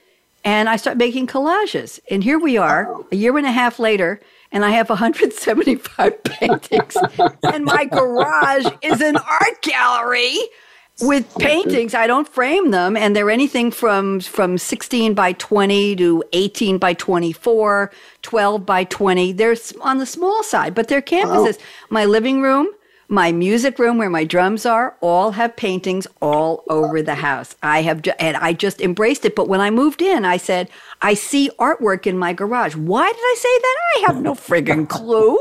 And 0.45 0.69
I 0.69 0.77
start 0.77 0.99
making 0.99 1.29
collages. 1.29 2.01
And 2.11 2.23
here 2.23 2.39
we 2.39 2.59
are, 2.59 2.95
a 3.11 3.17
year 3.17 3.39
and 3.39 3.47
a 3.47 3.53
half 3.53 3.79
later, 3.79 4.21
and 4.53 4.63
I 4.65 4.71
have 4.71 4.89
175 4.91 6.25
paintings. 6.25 6.97
and 7.45 7.65
my 7.65 7.87
garage 7.87 8.67
is 8.83 9.01
an 9.01 9.17
art 9.17 9.63
gallery 9.63 10.39
with 11.01 11.33
paintings. 11.37 11.95
I 11.95 12.07
don't 12.07 12.29
frame 12.29 12.71
them, 12.71 12.97
and 12.97 13.15
they're 13.15 13.31
anything 13.31 13.71
from 13.71 14.21
from 14.21 14.59
16 14.59 15.15
by 15.15 15.33
20 15.33 15.97
to 15.97 16.25
18 16.33 16.79
by 16.79 16.95
24, 16.95 17.91
12 18.23 18.67
by 18.67 18.85
20. 18.85 19.33
They're 19.33 19.57
on 19.81 19.99
the 19.99 20.07
small 20.07 20.43
side, 20.43 20.75
but 20.75 20.89
they're 20.89 21.03
canvases. 21.03 21.59
Wow. 21.59 21.65
My 21.91 22.05
living 22.05 22.43
room 22.43 22.69
my 23.09 23.33
music 23.33 23.79
room 23.79 23.99
where 23.99 24.11
my 24.11 24.25
drums 24.25 24.65
are 24.65 24.97
all 25.01 25.33
have 25.33 25.57
paintings 25.57 26.07
all 26.23 26.65
over 26.69 27.03
the 27.03 27.17
house. 27.17 27.55
I 27.63 27.83
have, 27.83 28.03
and 28.19 28.37
I 28.37 28.53
just 28.53 28.81
embraced 28.81 29.25
it. 29.25 29.37
But 29.37 29.49
when 29.49 29.61
I 29.61 29.71
moved 29.71 30.01
in, 30.03 30.25
I 30.25 30.37
said, 30.37 30.69
I 31.05 31.13
see 31.13 31.51
artwork 31.59 32.07
in 32.07 32.17
my 32.17 32.33
garage. 32.33 32.75
Why 32.75 33.07
did 33.07 33.21
I 33.21 33.37
say 33.39 33.59
that? 33.59 33.77
I 33.97 34.07
have 34.07 34.23
no 34.23 34.35
friggin' 34.35 34.89
clue. 34.97 35.39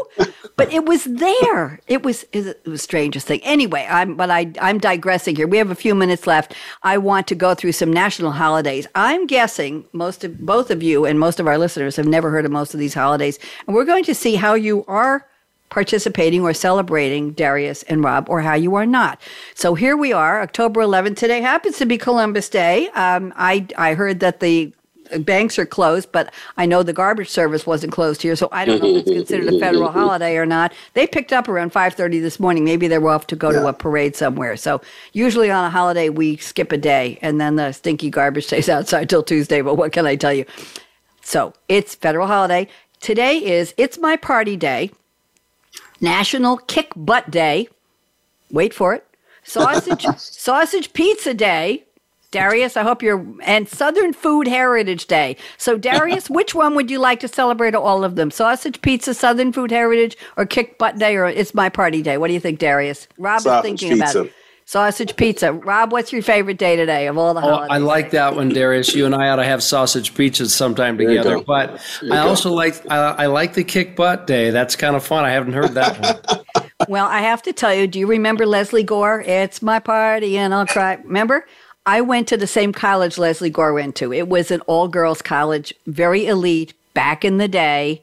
But 0.57 0.73
it 0.73 0.85
was 0.85 1.05
there. 1.05 1.79
It 1.87 2.03
was, 2.03 2.25
it 2.33 2.43
was 2.43 2.55
the 2.65 2.77
strangest 2.77 3.27
thing. 3.27 3.39
Anyway, 3.43 3.87
I'm, 3.89 4.17
but 4.17 4.29
I, 4.29 4.51
I'm 4.59 4.77
digressing 4.77 5.37
here. 5.37 5.47
We 5.47 5.57
have 5.57 5.71
a 5.71 5.75
few 5.75 5.95
minutes 5.95 6.27
left. 6.27 6.53
I 6.83 6.97
want 6.97 7.27
to 7.27 7.35
go 7.35 7.55
through 7.55 7.71
some 7.71 7.93
national 7.93 8.31
holidays. 8.31 8.87
I'm 8.93 9.25
guessing 9.25 9.85
most 9.93 10.25
of, 10.25 10.45
both 10.45 10.69
of 10.69 10.83
you 10.83 11.05
and 11.05 11.17
most 11.17 11.39
of 11.39 11.47
our 11.47 11.57
listeners 11.57 11.95
have 11.95 12.07
never 12.07 12.29
heard 12.29 12.43
of 12.43 12.51
most 12.51 12.73
of 12.73 12.79
these 12.81 12.93
holidays. 12.93 13.39
And 13.65 13.73
we're 13.73 13.85
going 13.85 14.03
to 14.03 14.13
see 14.13 14.35
how 14.35 14.55
you 14.55 14.83
are 14.89 15.25
participating 15.69 16.41
or 16.41 16.53
celebrating 16.53 17.31
Darius 17.31 17.83
and 17.83 18.03
Rob, 18.03 18.29
or 18.29 18.41
how 18.41 18.53
you 18.53 18.75
are 18.75 18.85
not. 18.85 19.21
So 19.55 19.75
here 19.75 19.95
we 19.95 20.11
are, 20.11 20.41
October 20.41 20.81
11th. 20.81 21.15
Today 21.15 21.39
happens 21.39 21.77
to 21.77 21.85
be 21.85 21.97
Columbus 21.97 22.49
Day. 22.49 22.89
Um, 22.89 23.33
I 23.37 23.65
I 23.77 23.95
heard 23.95 24.19
that 24.19 24.41
the 24.41 24.73
banks 25.19 25.57
are 25.59 25.65
closed, 25.65 26.11
but 26.11 26.33
I 26.57 26.65
know 26.65 26.83
the 26.83 26.93
garbage 26.93 27.29
service 27.29 27.65
wasn't 27.65 27.93
closed 27.93 28.21
here, 28.21 28.35
so 28.35 28.49
I 28.51 28.65
don't 28.65 28.81
know 28.81 28.89
if 28.89 29.07
it's 29.07 29.11
considered 29.11 29.53
a 29.53 29.59
federal 29.59 29.91
holiday 29.99 30.37
or 30.37 30.45
not. 30.45 30.73
They 30.93 31.07
picked 31.07 31.33
up 31.33 31.47
around 31.47 31.73
5:30 31.73 32.21
this 32.21 32.39
morning. 32.39 32.63
Maybe 32.63 32.87
they 32.87 32.97
were 32.97 33.09
off 33.09 33.27
to 33.27 33.35
go 33.35 33.51
yeah. 33.51 33.61
to 33.61 33.67
a 33.67 33.73
parade 33.73 34.15
somewhere. 34.15 34.57
So 34.57 34.81
usually 35.13 35.51
on 35.51 35.65
a 35.65 35.69
holiday 35.69 36.09
we 36.09 36.37
skip 36.37 36.71
a 36.71 36.77
day, 36.77 37.19
and 37.21 37.39
then 37.39 37.55
the 37.55 37.71
stinky 37.71 38.09
garbage 38.09 38.45
stays 38.47 38.69
outside 38.69 39.09
till 39.09 39.23
Tuesday. 39.23 39.61
But 39.61 39.75
what 39.75 39.91
can 39.91 40.05
I 40.05 40.15
tell 40.15 40.33
you? 40.33 40.45
So 41.21 41.53
it's 41.69 41.95
federal 41.95 42.27
holiday. 42.27 42.67
Today 42.99 43.37
is 43.37 43.73
it's 43.77 43.97
my 43.97 44.15
party 44.15 44.55
day. 44.55 44.91
National 45.99 46.57
Kick 46.57 46.91
Butt 46.95 47.31
Day. 47.31 47.67
Wait 48.51 48.73
for 48.73 48.93
it. 48.93 49.05
Sausage 49.43 50.05
Sausage 50.17 50.93
Pizza 50.93 51.33
Day. 51.33 51.83
Darius, 52.33 52.75
I 52.75 52.81
hope 52.81 53.03
you're 53.03 53.25
and 53.43 53.69
Southern 53.69 54.11
Food 54.11 54.47
Heritage 54.47 55.05
Day. 55.05 55.37
So 55.57 55.77
Darius, 55.77 56.29
which 56.29 56.55
one 56.55 56.75
would 56.75 56.89
you 56.89 56.99
like 56.99 57.19
to 57.21 57.27
celebrate 57.27 57.75
all 57.75 58.03
of 58.03 58.15
them? 58.15 58.31
Sausage 58.31 58.81
Pizza, 58.81 59.13
Southern 59.13 59.53
Food 59.53 59.71
Heritage, 59.71 60.17
or 60.35 60.45
Kick 60.45 60.79
Butt 60.79 60.97
Day, 60.97 61.15
or 61.15 61.27
It's 61.27 61.53
My 61.53 61.69
Party 61.69 62.01
Day? 62.01 62.17
What 62.17 62.27
do 62.27 62.33
you 62.33 62.39
think, 62.39 62.57
Darius? 62.59 63.07
Rob 63.19 63.41
Sausage 63.41 63.75
is 63.75 63.79
thinking 63.79 63.99
pizza. 63.99 64.19
about 64.19 64.25
it. 64.27 64.33
Sausage 64.65 65.15
pizza. 65.17 65.51
Rob, 65.51 65.91
what's 65.91 66.13
your 66.13 66.21
favorite 66.21 66.57
day 66.57 66.75
today 66.75 67.07
of 67.07 67.17
all 67.17 67.33
the 67.33 67.41
holidays? 67.41 67.67
Oh, 67.69 67.73
I 67.73 67.77
like 67.79 68.11
that 68.11 68.35
one, 68.35 68.49
Darius. 68.49 68.95
You 68.95 69.05
and 69.05 69.13
I 69.13 69.29
ought 69.29 69.35
to 69.35 69.43
have 69.43 69.61
sausage 69.61 70.15
pizza 70.15 70.47
sometime 70.49 70.97
together. 70.97 71.41
But 71.41 71.81
I 72.09 72.19
also 72.19 72.51
like 72.53 72.81
uh, 72.89 73.15
I 73.17 73.25
like 73.25 73.53
the 73.53 73.63
kick 73.65 73.95
butt 73.95 74.25
day. 74.25 74.51
That's 74.51 74.77
kind 74.77 74.95
of 74.95 75.03
fun. 75.03 75.25
I 75.25 75.31
haven't 75.31 75.53
heard 75.53 75.73
that 75.73 75.99
one. 76.55 76.65
well, 76.87 77.05
I 77.05 77.19
have 77.19 77.41
to 77.43 77.53
tell 77.53 77.73
you. 77.73 77.87
Do 77.87 77.99
you 77.99 78.07
remember 78.07 78.45
Lesley 78.45 78.83
Gore? 78.83 79.21
It's 79.21 79.61
my 79.61 79.79
party 79.79 80.37
and 80.37 80.53
I'll 80.53 80.65
cry. 80.65 80.95
Remember? 81.03 81.45
I 81.85 82.01
went 82.01 82.27
to 82.29 82.37
the 82.37 82.47
same 82.47 82.71
college 82.71 83.17
Lesley 83.17 83.49
Gore 83.49 83.73
went 83.73 83.95
to. 83.97 84.13
It 84.13 84.29
was 84.29 84.51
an 84.51 84.61
all 84.61 84.87
girls 84.87 85.21
college, 85.21 85.73
very 85.85 86.27
elite 86.27 86.73
back 86.93 87.25
in 87.25 87.37
the 87.37 87.47
day 87.47 88.01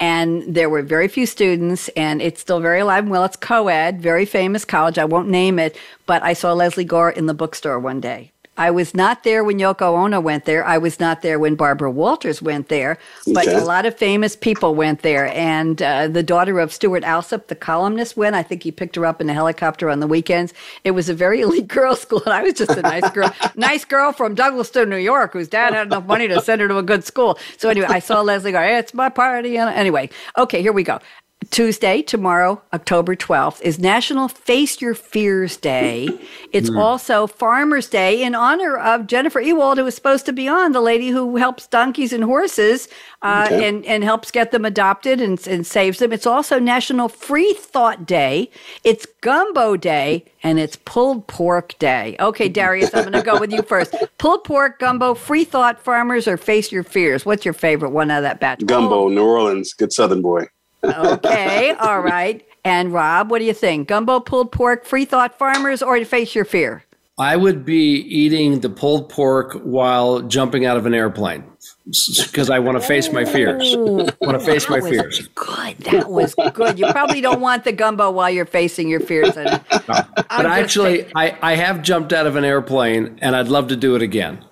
and 0.00 0.54
there 0.54 0.70
were 0.70 0.82
very 0.82 1.08
few 1.08 1.26
students 1.26 1.88
and 1.90 2.22
it's 2.22 2.40
still 2.40 2.58
very 2.58 2.80
alive. 2.80 3.04
And 3.04 3.10
well 3.10 3.24
it's 3.24 3.36
co-ed 3.36 4.00
very 4.00 4.24
famous 4.24 4.64
college. 4.64 4.98
I 4.98 5.04
won't 5.04 5.28
name 5.28 5.58
it 5.58 5.76
but 6.06 6.22
i 6.22 6.32
saw 6.32 6.52
Lesley 6.52 6.84
gore 6.84 7.10
in 7.10 7.26
the 7.26 7.34
bookstore 7.34 7.78
one 7.78 8.00
day 8.00 8.32
I 8.60 8.70
was 8.70 8.94
not 8.94 9.24
there 9.24 9.42
when 9.42 9.58
Yoko 9.58 9.96
Ono 10.04 10.20
went 10.20 10.44
there. 10.44 10.62
I 10.66 10.76
was 10.76 11.00
not 11.00 11.22
there 11.22 11.38
when 11.38 11.54
Barbara 11.54 11.90
Walters 11.90 12.42
went 12.42 12.68
there, 12.68 12.98
but 13.32 13.48
okay. 13.48 13.56
a 13.56 13.64
lot 13.64 13.86
of 13.86 13.96
famous 13.96 14.36
people 14.36 14.74
went 14.74 15.00
there. 15.00 15.28
And 15.28 15.80
uh, 15.80 16.08
the 16.08 16.22
daughter 16.22 16.60
of 16.60 16.70
Stewart 16.70 17.02
Alsop, 17.02 17.46
the 17.46 17.54
columnist, 17.54 18.18
went. 18.18 18.36
I 18.36 18.42
think 18.42 18.62
he 18.62 18.70
picked 18.70 18.96
her 18.96 19.06
up 19.06 19.18
in 19.18 19.30
a 19.30 19.32
helicopter 19.32 19.88
on 19.88 20.00
the 20.00 20.06
weekends. 20.06 20.52
It 20.84 20.90
was 20.90 21.08
a 21.08 21.14
very 21.14 21.40
elite 21.46 21.68
girls' 21.68 22.02
school, 22.02 22.22
and 22.26 22.34
I 22.34 22.42
was 22.42 22.52
just 22.52 22.72
a 22.72 22.82
nice 22.82 23.10
girl, 23.12 23.34
nice 23.56 23.86
girl 23.86 24.12
from 24.12 24.36
Douglaston, 24.36 24.88
New 24.88 24.96
York, 24.96 25.32
whose 25.32 25.48
dad 25.48 25.72
had 25.72 25.86
enough 25.86 26.04
money 26.04 26.28
to 26.28 26.42
send 26.42 26.60
her 26.60 26.68
to 26.68 26.76
a 26.76 26.82
good 26.82 27.02
school. 27.02 27.38
So 27.56 27.70
anyway, 27.70 27.86
I 27.88 28.00
saw 28.00 28.20
Leslie 28.20 28.52
go, 28.52 28.60
hey, 28.60 28.76
"It's 28.76 28.92
my 28.92 29.08
party." 29.08 29.56
And 29.56 29.70
anyway, 29.70 30.10
okay, 30.36 30.60
here 30.60 30.74
we 30.74 30.82
go. 30.82 31.00
Tuesday, 31.50 32.00
tomorrow, 32.00 32.62
October 32.72 33.16
12th, 33.16 33.60
is 33.62 33.78
National 33.78 34.28
Face 34.28 34.80
Your 34.80 34.94
Fears 34.94 35.56
Day. 35.56 36.08
It's 36.52 36.68
mm. 36.68 36.78
also 36.78 37.28
Farmer's 37.28 37.88
Day 37.88 38.24
in 38.24 38.34
honor 38.34 38.76
of 38.76 39.06
Jennifer 39.06 39.40
Ewald, 39.40 39.78
who 39.78 39.84
was 39.84 39.94
supposed 39.94 40.26
to 40.26 40.32
be 40.32 40.48
on, 40.48 40.72
the 40.72 40.80
lady 40.80 41.10
who 41.10 41.36
helps 41.36 41.68
donkeys 41.68 42.12
and 42.12 42.24
horses 42.24 42.88
uh, 43.22 43.44
okay. 43.46 43.68
and, 43.68 43.86
and 43.86 44.02
helps 44.02 44.32
get 44.32 44.50
them 44.50 44.64
adopted 44.64 45.20
and, 45.20 45.46
and 45.46 45.64
saves 45.64 46.00
them. 46.00 46.12
It's 46.12 46.26
also 46.26 46.58
National 46.58 47.08
Free 47.08 47.52
Thought 47.54 48.04
Day. 48.04 48.50
It's 48.82 49.06
Gumbo 49.20 49.76
Day, 49.76 50.24
and 50.42 50.58
it's 50.58 50.74
Pulled 50.74 51.28
Pork 51.28 51.78
Day. 51.78 52.16
Okay, 52.18 52.48
Darius, 52.48 52.92
I'm 52.92 53.02
going 53.02 53.12
to 53.12 53.22
go 53.22 53.38
with 53.38 53.52
you 53.52 53.62
first. 53.62 53.94
Pulled 54.18 54.42
pork, 54.42 54.80
gumbo, 54.80 55.14
free 55.14 55.44
thought, 55.44 55.80
farmers, 55.80 56.26
or 56.26 56.36
face 56.36 56.72
your 56.72 56.82
fears. 56.82 57.24
What's 57.24 57.44
your 57.44 57.54
favorite 57.54 57.90
one 57.90 58.10
out 58.10 58.18
of 58.18 58.22
that 58.24 58.40
batch? 58.40 58.66
Gumbo, 58.66 59.04
oh. 59.04 59.08
New 59.08 59.24
Orleans, 59.24 59.72
good 59.72 59.92
Southern 59.92 60.20
boy 60.20 60.48
okay, 60.84 61.72
all 61.72 62.00
right. 62.00 62.46
And 62.64 62.92
Rob, 62.92 63.30
what 63.30 63.38
do 63.38 63.44
you 63.44 63.54
think? 63.54 63.88
Gumbo, 63.88 64.20
pulled 64.20 64.52
pork, 64.52 64.84
free 64.84 65.04
thought 65.04 65.38
farmers, 65.38 65.82
or 65.82 65.98
to 65.98 66.04
face 66.04 66.34
your 66.34 66.44
fear? 66.44 66.84
I 67.18 67.36
would 67.36 67.66
be 67.66 67.96
eating 67.96 68.60
the 68.60 68.70
pulled 68.70 69.10
pork 69.10 69.52
while 69.62 70.20
jumping 70.20 70.64
out 70.64 70.78
of 70.78 70.86
an 70.86 70.94
airplane 70.94 71.44
because 72.16 72.48
I 72.48 72.60
want 72.60 72.80
to 72.80 72.86
face 72.86 73.12
my 73.12 73.26
fears. 73.26 73.76
want 73.76 74.16
to 74.20 74.40
face 74.40 74.64
that 74.64 74.70
my 74.70 74.80
was 74.80 74.88
fears. 74.88 75.28
Good. 75.34 75.76
That 75.80 76.10
was 76.10 76.34
good. 76.54 76.78
You 76.78 76.86
probably 76.86 77.20
don't 77.20 77.40
want 77.42 77.64
the 77.64 77.72
gumbo 77.72 78.10
while 78.10 78.30
you're 78.30 78.46
facing 78.46 78.88
your 78.88 79.00
fears. 79.00 79.36
And 79.36 79.60
But 79.86 80.46
actually, 80.46 81.06
I, 81.14 81.36
I 81.42 81.56
have 81.56 81.82
jumped 81.82 82.14
out 82.14 82.26
of 82.26 82.36
an 82.36 82.44
airplane 82.44 83.18
and 83.20 83.36
I'd 83.36 83.48
love 83.48 83.68
to 83.68 83.76
do 83.76 83.96
it 83.96 84.02
again. 84.02 84.42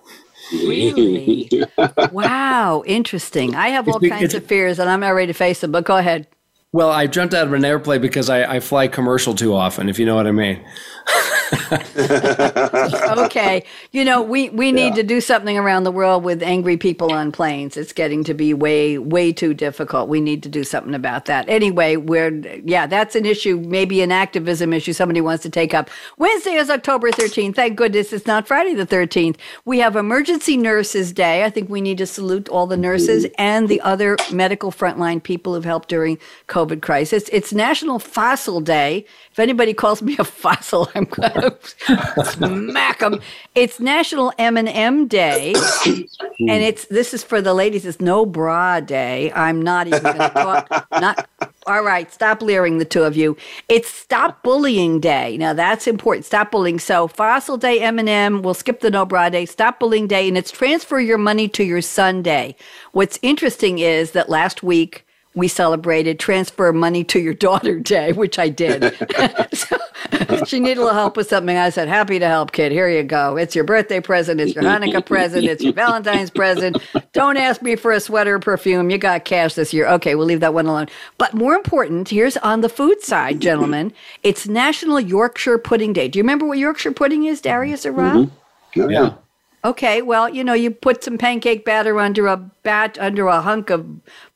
Really, 0.52 1.50
wow, 2.12 2.82
interesting. 2.86 3.54
I 3.54 3.68
have 3.68 3.88
all 3.88 4.00
kinds 4.00 4.22
it's- 4.22 4.34
of 4.34 4.46
fears, 4.46 4.78
and 4.78 4.88
I'm 4.88 5.00
not 5.00 5.10
ready 5.10 5.28
to 5.28 5.36
face 5.36 5.60
them. 5.60 5.72
But 5.72 5.84
go 5.84 5.96
ahead. 5.96 6.26
Well, 6.70 6.90
I 6.90 7.06
jumped 7.06 7.32
out 7.32 7.46
of 7.46 7.52
an 7.54 7.64
airplane 7.64 8.02
because 8.02 8.28
I, 8.28 8.56
I 8.56 8.60
fly 8.60 8.88
commercial 8.88 9.34
too 9.34 9.54
often, 9.54 9.88
if 9.88 9.98
you 9.98 10.04
know 10.04 10.16
what 10.16 10.26
I 10.26 10.32
mean. 10.32 10.62
okay. 13.18 13.64
You 13.92 14.04
know, 14.04 14.22
we, 14.22 14.48
we 14.50 14.72
need 14.72 14.94
to 14.94 15.02
do 15.02 15.20
something 15.20 15.58
around 15.58 15.84
the 15.84 15.90
world 15.90 16.24
with 16.24 16.42
angry 16.42 16.76
people 16.76 17.12
on 17.12 17.32
planes. 17.32 17.76
It's 17.76 17.92
getting 17.92 18.24
to 18.24 18.34
be 18.34 18.54
way, 18.54 18.98
way 18.98 19.32
too 19.32 19.54
difficult. 19.54 20.08
We 20.08 20.20
need 20.20 20.42
to 20.44 20.48
do 20.48 20.64
something 20.64 20.94
about 20.94 21.26
that. 21.26 21.48
Anyway, 21.48 21.96
we're, 21.96 22.30
yeah, 22.64 22.86
that's 22.86 23.14
an 23.14 23.26
issue, 23.26 23.58
maybe 23.58 24.02
an 24.02 24.12
activism 24.12 24.72
issue 24.72 24.92
somebody 24.92 25.20
wants 25.20 25.42
to 25.42 25.50
take 25.50 25.74
up. 25.74 25.90
Wednesday 26.18 26.54
is 26.54 26.70
October 26.70 27.10
13th. 27.10 27.54
Thank 27.54 27.76
goodness 27.76 28.12
it's 28.12 28.26
not 28.26 28.46
Friday 28.46 28.74
the 28.74 28.86
13th. 28.86 29.36
We 29.64 29.78
have 29.78 29.96
Emergency 29.96 30.56
Nurses 30.56 31.12
Day. 31.12 31.44
I 31.44 31.50
think 31.50 31.68
we 31.68 31.80
need 31.80 31.98
to 31.98 32.06
salute 32.06 32.48
all 32.48 32.66
the 32.66 32.76
nurses 32.76 33.24
mm-hmm. 33.24 33.34
and 33.38 33.68
the 33.68 33.80
other 33.82 34.16
medical 34.32 34.70
frontline 34.70 35.22
people 35.22 35.54
who've 35.54 35.64
helped 35.64 35.88
during 35.88 36.18
COVID 36.48 36.82
crisis. 36.82 37.28
It's 37.32 37.52
National 37.52 37.98
Fossil 37.98 38.60
Day. 38.60 39.04
If 39.32 39.38
anybody 39.38 39.74
calls 39.74 40.02
me 40.02 40.16
a 40.18 40.24
fossil, 40.24 40.88
Smack 42.24 42.98
them. 43.00 43.20
It's 43.54 43.80
National 43.80 44.32
M&M 44.38 45.06
Day, 45.08 45.54
and 45.86 46.62
it's 46.62 46.86
this 46.86 47.14
is 47.14 47.22
for 47.24 47.40
the 47.40 47.54
ladies. 47.54 47.84
It's 47.86 48.00
No 48.00 48.26
Bra 48.26 48.80
Day. 48.80 49.32
I'm 49.32 49.60
not 49.62 49.86
even 49.86 50.02
going 50.02 50.18
to 50.18 50.30
talk. 50.30 50.86
Not 50.92 51.28
all 51.66 51.82
right. 51.82 52.12
Stop 52.12 52.42
leering, 52.42 52.78
the 52.78 52.84
two 52.84 53.02
of 53.04 53.16
you. 53.16 53.36
It's 53.68 53.88
Stop 53.88 54.42
Bullying 54.42 55.00
Day. 55.00 55.36
Now 55.36 55.52
that's 55.52 55.86
important. 55.86 56.24
Stop 56.26 56.50
bullying. 56.50 56.78
So 56.78 57.08
Fossil 57.08 57.56
Day, 57.56 57.80
M&M. 57.80 58.42
We'll 58.42 58.54
skip 58.54 58.80
the 58.80 58.90
No 58.90 59.04
Bra 59.04 59.28
Day. 59.28 59.46
Stop 59.46 59.80
Bullying 59.80 60.06
Day, 60.06 60.28
and 60.28 60.38
it's 60.38 60.50
Transfer 60.50 61.00
Your 61.00 61.18
Money 61.18 61.48
to 61.48 61.64
Your 61.64 61.82
Son 61.82 62.22
Day. 62.22 62.56
What's 62.92 63.18
interesting 63.22 63.78
is 63.78 64.12
that 64.12 64.28
last 64.28 64.62
week 64.62 65.04
we 65.34 65.48
celebrated 65.48 66.18
transfer 66.18 66.72
money 66.72 67.04
to 67.04 67.20
your 67.20 67.34
daughter 67.48 67.78
day, 67.78 68.12
which 68.12 68.38
I 68.38 68.48
did. 68.48 68.94
so, 69.52 69.78
she 70.46 70.60
needed 70.60 70.78
a 70.78 70.84
little 70.84 70.94
help 70.94 71.16
with 71.16 71.28
something. 71.28 71.56
I 71.56 71.70
said, 71.70 71.88
happy 71.88 72.18
to 72.18 72.26
help, 72.26 72.52
kid. 72.52 72.72
Here 72.72 72.88
you 72.88 73.02
go. 73.02 73.36
It's 73.36 73.54
your 73.54 73.64
birthday 73.64 74.00
present. 74.00 74.40
It's 74.40 74.54
your 74.54 74.64
Hanukkah 74.64 75.04
present. 75.04 75.44
It's 75.44 75.62
your 75.62 75.72
Valentine's 75.72 76.30
present. 76.30 76.78
Don't 77.12 77.36
ask 77.36 77.62
me 77.62 77.76
for 77.76 77.92
a 77.92 78.00
sweater 78.00 78.36
or 78.36 78.38
perfume. 78.38 78.90
You 78.90 78.98
got 78.98 79.24
cash 79.24 79.54
this 79.54 79.72
year. 79.72 79.86
Okay, 79.88 80.14
we'll 80.14 80.26
leave 80.26 80.40
that 80.40 80.54
one 80.54 80.66
alone. 80.66 80.86
But 81.18 81.34
more 81.34 81.54
important, 81.54 82.08
here's 82.08 82.36
on 82.38 82.60
the 82.60 82.68
food 82.68 83.02
side, 83.02 83.40
gentlemen. 83.40 83.92
It's 84.22 84.46
National 84.46 85.00
Yorkshire 85.00 85.58
Pudding 85.58 85.92
Day. 85.92 86.08
Do 86.08 86.18
you 86.18 86.22
remember 86.22 86.46
what 86.46 86.58
Yorkshire 86.58 86.92
pudding 86.92 87.24
is, 87.24 87.40
Darius 87.40 87.84
or 87.86 87.92
Rob? 87.92 88.30
Oh, 88.76 88.88
yeah. 88.88 89.14
Okay, 89.64 90.02
well, 90.02 90.28
you 90.28 90.44
know, 90.44 90.54
you 90.54 90.70
put 90.70 91.02
some 91.02 91.18
pancake 91.18 91.64
batter 91.64 91.98
under 91.98 92.26
a 92.26 92.36
bat 92.36 92.96
under 93.00 93.26
a 93.26 93.40
hunk 93.40 93.70
of 93.70 93.86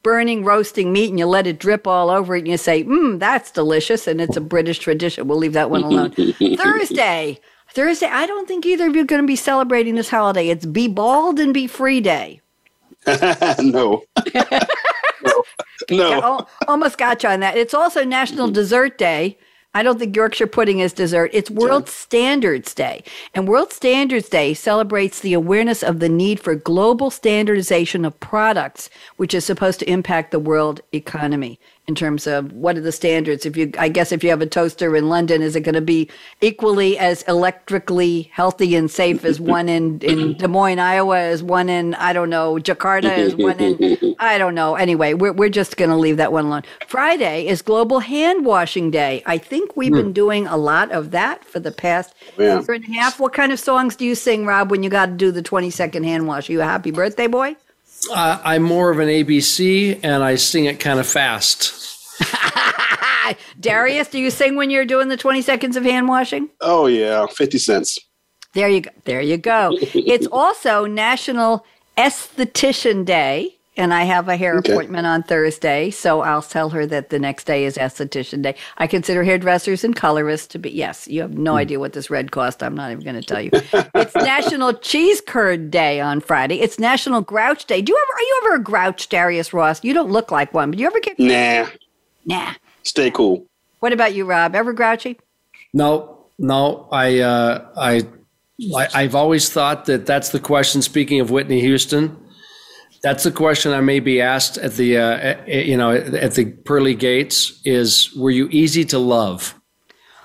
burning 0.03 0.45
roasting 0.45 0.93
meat 0.93 1.11
and 1.11 1.18
you 1.18 1.27
let 1.27 1.47
it 1.47 1.61
drip 1.61 1.87
all 1.87 2.11
over 2.11 2.35
it 2.35 2.41
and 2.41 2.49
you 2.49 2.57
say, 2.57 2.83
"Mmm, 2.83 3.20
that's 3.20 3.51
delicious." 3.51 4.07
And 4.09 4.20
it's 4.20 4.37
a 4.37 4.41
British 4.41 4.81
tradition. 4.81 5.29
We'll 5.29 5.39
leave 5.39 5.53
that 5.53 5.70
one 5.70 5.85
alone. 5.85 6.11
Thursday. 6.57 7.39
Thursday, 7.70 8.07
I 8.07 8.27
don't 8.27 8.47
think 8.47 8.66
either 8.66 8.89
of 8.89 8.97
you 8.97 9.03
are 9.03 9.07
going 9.07 9.23
to 9.23 9.27
be 9.27 9.37
celebrating 9.37 9.95
this 9.95 10.11
holiday. 10.11 10.49
It's 10.49 10.66
Be 10.66 10.89
Bald 10.89 11.41
and 11.41 11.55
Be 11.55 11.66
Free 11.66 12.01
Day. 12.01 12.41
no. 13.07 14.03
no. 14.35 15.45
No. 15.91 16.47
Almost 16.68 16.99
got 16.99 17.23
you 17.23 17.29
on 17.31 17.41
that. 17.41 17.57
It's 17.57 17.75
also 17.75 18.05
National 18.05 18.47
mm-hmm. 18.47 18.55
Dessert 18.55 18.99
Day. 18.99 19.39
I 19.75 19.83
don't 19.83 19.99
think 19.99 20.14
Yorkshire 20.14 20.49
pudding 20.49 20.81
is 20.81 20.93
dessert. 20.93 21.31
It's 21.33 21.51
World 21.51 21.89
Standards 21.89 22.75
Day. 22.75 23.05
And 23.35 23.49
World 23.49 23.73
Standards 23.73 24.29
Day 24.29 24.53
celebrates 24.53 25.20
the 25.20 25.33
awareness 25.33 25.83
of 25.83 25.99
the 25.99 26.11
need 26.11 26.41
for 26.41 26.55
global 26.55 27.11
standardization 27.11 28.05
of 28.05 28.18
products, 28.20 28.91
which 29.16 29.33
is 29.33 29.47
supposed 29.47 29.81
to 29.81 29.91
impact 29.91 30.31
the 30.31 30.39
world 30.39 30.83
economy 30.93 31.59
in 31.89 31.97
terms 31.97 32.28
of 32.28 32.53
what 32.53 32.76
are 32.76 32.80
the 32.80 32.93
standards. 32.93 33.45
If 33.45 33.57
you 33.57 33.72
I 33.76 33.89
guess 33.89 34.12
if 34.12 34.22
you 34.22 34.30
have 34.30 34.41
a 34.41 34.47
toaster 34.47 34.95
in 34.95 35.09
London, 35.09 35.43
is 35.43 35.57
it 35.57 35.61
going 35.62 35.74
to 35.74 35.80
be 35.80 36.09
equally 36.41 36.97
as 36.97 37.22
electrically 37.22 38.30
healthy 38.33 38.76
and 38.76 38.89
safe 38.91 39.24
as 39.24 39.41
one 39.41 39.68
in, 39.68 39.99
in 40.01 40.33
Des 40.39 40.47
Moines, 40.47 40.78
Iowa, 40.78 41.18
as 41.18 41.43
one 41.43 41.68
in, 41.68 41.95
I 41.95 42.12
don't 42.12 42.30
know, 42.30 42.55
Jakarta, 42.55 43.11
as 43.11 43.35
one 43.35 43.59
in 43.59 44.14
I 44.20 44.39
don't 44.39 44.55
know. 44.55 44.76
Anyway, 44.76 45.14
we're, 45.14 45.33
we're 45.33 45.49
just 45.49 45.76
going 45.76 45.91
to 45.91 45.97
leave 45.97 46.18
that 46.18 46.33
one 46.33 46.45
alone. 46.45 46.62
Friday 46.87 47.47
is 47.49 47.62
Global 47.62 47.99
Hand 47.99 48.45
Washing 48.47 48.91
Day. 48.93 49.22
I 49.26 49.37
think 49.37 49.76
we've 49.76 49.93
been 49.93 50.07
hmm. 50.07 50.12
doing 50.12 50.47
a 50.47 50.57
lot 50.57 50.93
of 50.93 51.11
that 51.11 51.45
for 51.45 51.59
the 51.59 51.72
past 51.72 52.14
Yeah. 52.39 52.61
year 52.61 52.72
and 52.72 52.85
a 52.85 52.93
half. 52.93 53.18
What 53.18 53.33
kind 53.33 53.51
of 53.51 53.59
songs 53.59 53.97
do 53.97 54.05
you 54.05 54.14
sing, 54.14 54.47
Rob, 54.47 54.70
when 54.70 54.85
you 54.85 54.91
got 54.91 55.07
to 55.07 55.12
do 55.12 55.33
the 55.33 55.43
20 55.43 55.70
second 55.70 56.05
hand 56.05 56.28
wash? 56.28 56.49
Are 56.49 56.53
you 56.53 56.61
a 56.61 56.64
happy 56.64 56.93
birthday 56.93 57.26
boy? 57.26 57.57
Uh, 58.11 58.41
I'm 58.45 58.63
more 58.63 58.91
of 58.91 58.99
an 58.99 59.09
ABC 59.09 60.01
and 60.03 60.25
I 60.25 60.35
sing 60.37 60.65
it 60.65 60.81
kind 60.81 60.99
of 60.99 61.07
fast. 61.07 61.79
Darius, 63.61 64.09
do 64.09 64.19
you 64.19 64.31
sing 64.31 64.57
when 64.57 64.71
you're 64.71 64.85
doing 64.85 65.09
the 65.09 65.17
20 65.17 65.43
seconds 65.43 65.77
of 65.77 65.85
hand 65.85 66.09
washing? 66.09 66.49
Oh, 66.61 66.87
yeah. 66.87 67.27
50 67.27 67.59
cents. 67.59 67.99
There 68.55 68.69
you 68.69 68.83
go. 68.83 68.91
There 69.05 69.21
you 69.21 69.37
go. 69.37 69.71
it's 69.81 70.27
also 70.27 70.85
National 70.87 71.65
Esthetician 71.97 73.05
Day. 73.05 73.57
And 73.75 73.95
I 73.95 74.05
have 74.05 74.29
a 74.29 74.37
hair 74.37 74.59
Okay. 74.59 74.70
appointment 74.70 75.07
on 75.07 75.23
Thursday, 75.23 75.91
so 75.91 76.20
I'll 76.20 76.43
tell 76.43 76.68
her 76.70 76.85
that 76.87 77.09
the 77.09 77.18
next 77.18 77.45
day 77.45 77.64
is 77.64 77.79
esthetician 77.79 78.43
day. 78.43 78.55
I 78.77 78.87
consider 78.87 79.25
hairdressers 79.25 79.83
and 79.83 79.97
colorists 79.97 80.47
to 80.49 80.59
be 80.59 80.70
yes. 80.70 81.09
You 81.09 81.23
have 81.23 81.39
no 81.39 81.57
idea 81.57 81.81
what 81.81 81.95
this 81.95 82.11
red 82.11 82.33
cost. 82.33 82.62
I'm 82.62 82.75
not 82.75 82.91
even 82.93 83.03
going 83.03 83.16
to 83.18 83.23
tell 83.23 83.41
you. 83.41 83.49
it's 83.53 84.14
National 84.16 84.75
Cheese 84.75 85.23
Curd 85.23 85.70
Day 85.70 86.01
on 86.01 86.20
Friday. 86.20 86.61
It's 86.61 86.79
National 86.79 87.23
Grouch 87.23 87.64
Day. 87.64 87.81
Do 87.81 87.93
you 87.93 87.97
ever 87.99 88.12
are 88.18 88.20
you 88.23 88.41
ever 88.45 88.55
a 88.57 88.62
grouch, 88.62 89.09
Darius 89.09 89.55
Ross? 89.55 89.83
You 89.83 89.95
don't 89.95 90.11
look 90.11 90.31
like 90.31 90.53
one, 90.53 90.70
but 90.70 90.79
you 90.79 90.87
ever 90.87 91.01
get 91.01 91.18
Nah. 91.18 91.66
nah? 92.27 92.53
Stay 92.83 93.11
cool. 93.11 93.47
What 93.81 93.95
about 93.95 94.14
you, 94.14 94.27
Rob? 94.27 94.55
Ever 94.55 94.75
grouchy? 94.75 95.18
No, 95.73 96.27
no, 96.39 96.89
I, 96.93 97.20
uh, 97.20 97.66
I, 97.79 98.07
I, 98.77 98.89
I've 98.95 99.14
always 99.14 99.51
thought 99.51 99.87
that 99.87 100.05
that's 100.05 100.29
the 100.29 100.41
question. 100.41 100.83
Speaking 100.83 101.20
of 101.20 101.31
Whitney 101.31 101.61
Houston, 101.62 102.16
that's 103.03 103.25
the 103.25 103.33
question 103.33 103.73
I 103.73 103.81
may 103.81 104.01
be 104.01 104.21
asked 104.21 104.59
at 104.59 104.75
the, 104.75 104.97
uh, 104.99 105.17
at- 105.17 105.67
you 105.67 105.77
know, 105.77 105.91
at 105.93 106.35
the 106.35 106.47
pearly 106.47 106.95
gates. 106.95 107.61
Is 107.65 108.15
were 108.17 108.31
you 108.31 108.49
easy 108.51 108.85
to 108.87 108.99
love? 108.99 109.55